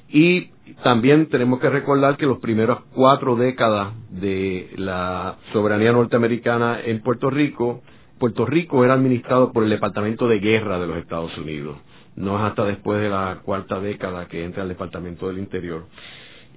Y 0.09 0.51
también 0.83 1.29
tenemos 1.29 1.61
que 1.61 1.69
recordar 1.69 2.17
que 2.17 2.27
los 2.27 2.39
primeros 2.39 2.81
cuatro 2.95 3.35
décadas 3.35 3.93
de 4.09 4.71
la 4.77 5.37
soberanía 5.53 5.93
norteamericana 5.93 6.81
en 6.85 7.03
Puerto 7.03 7.29
Rico, 7.29 7.83
Puerto 8.19 8.47
Rico 8.47 8.85
era 8.85 8.95
administrado 8.95 9.53
por 9.53 9.65
el 9.65 9.71
Departamento 9.71 10.29
de 10.29 10.39
Guerra 10.39 10.79
de 10.79 10.87
los 10.87 10.97
Estados 10.97 11.37
Unidos. 11.39 11.77
No 12.21 12.37
es 12.37 12.51
hasta 12.51 12.65
después 12.65 13.01
de 13.01 13.09
la 13.09 13.41
cuarta 13.43 13.81
década 13.81 14.27
que 14.27 14.45
entra 14.45 14.63
el 14.63 14.69
Departamento 14.69 15.29
del 15.29 15.39
Interior. 15.39 15.87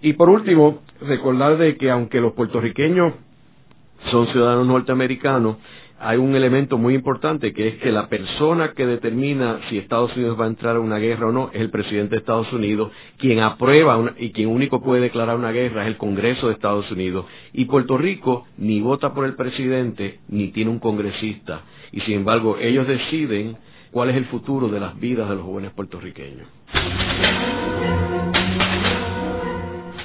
Y 0.01 0.13
por 0.13 0.29
último, 0.29 0.81
recordar 1.01 1.57
de 1.57 1.77
que 1.77 1.89
aunque 1.89 2.19
los 2.19 2.33
puertorriqueños 2.33 3.13
son 4.11 4.27
ciudadanos 4.27 4.67
norteamericanos, 4.67 5.57
hay 6.05 6.17
un 6.17 6.35
elemento 6.35 6.77
muy 6.77 6.95
importante 6.95 7.53
que 7.53 7.69
es 7.69 7.75
que 7.75 7.89
la 7.89 8.09
persona 8.09 8.73
que 8.73 8.85
determina 8.85 9.61
si 9.69 9.77
Estados 9.77 10.13
Unidos 10.17 10.37
va 10.37 10.43
a 10.43 10.49
entrar 10.49 10.75
a 10.75 10.81
una 10.81 10.97
guerra 10.97 11.27
o 11.27 11.31
no 11.31 11.49
es 11.53 11.61
el 11.61 11.69
presidente 11.69 12.15
de 12.15 12.19
Estados 12.19 12.51
Unidos, 12.51 12.91
quien 13.17 13.39
aprueba 13.39 14.13
y 14.17 14.33
quien 14.33 14.49
único 14.49 14.81
puede 14.81 15.01
declarar 15.01 15.37
una 15.37 15.53
guerra 15.53 15.83
es 15.83 15.87
el 15.87 15.97
Congreso 15.97 16.47
de 16.47 16.53
Estados 16.55 16.91
Unidos. 16.91 17.25
Y 17.53 17.65
Puerto 17.65 17.97
Rico 17.97 18.45
ni 18.57 18.81
vota 18.81 19.13
por 19.13 19.23
el 19.23 19.35
presidente 19.35 20.19
ni 20.27 20.49
tiene 20.49 20.71
un 20.71 20.79
congresista. 20.79 21.61
Y 21.93 22.01
sin 22.01 22.15
embargo, 22.15 22.57
ellos 22.59 22.85
deciden 22.85 23.55
cuál 23.93 24.09
es 24.09 24.17
el 24.17 24.25
futuro 24.25 24.67
de 24.67 24.79
las 24.79 24.99
vidas 24.99 25.29
de 25.29 25.35
los 25.35 25.45
jóvenes 25.45 25.71
puertorriqueños. 25.71 26.47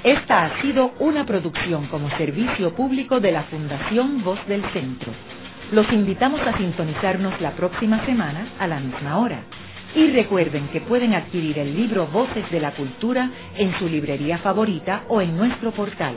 Esta 0.05 0.45
ha 0.45 0.63
sido 0.63 0.93
una 1.01 1.27
producción 1.27 1.87
como 1.89 2.09
servicio 2.17 2.75
público 2.75 3.19
de 3.19 3.33
la 3.33 3.45
Fundación 3.45 4.23
Voz 4.23 4.39
del 4.47 4.63
Centro. 4.73 5.13
Los 5.73 5.91
invitamos 5.93 6.41
a 6.41 6.57
sintonizarnos 6.57 7.41
la 7.41 7.53
próxima 7.53 8.05
semana 8.07 8.47
a 8.59 8.67
la 8.67 8.79
misma 8.79 9.19
hora. 9.19 9.41
Y 9.95 10.07
recuerden 10.13 10.69
que 10.69 10.83
pueden 10.83 11.15
adquirir 11.15 11.59
el 11.59 11.75
libro 11.75 12.07
Voces 12.07 12.49
de 12.51 12.61
la 12.61 12.73
Cultura 12.73 13.31
en 13.57 13.77
su 13.79 13.89
librería 13.89 14.39
favorita 14.39 15.05
o 15.09 15.21
en 15.21 15.37
nuestro 15.37 15.73
portal 15.73 16.15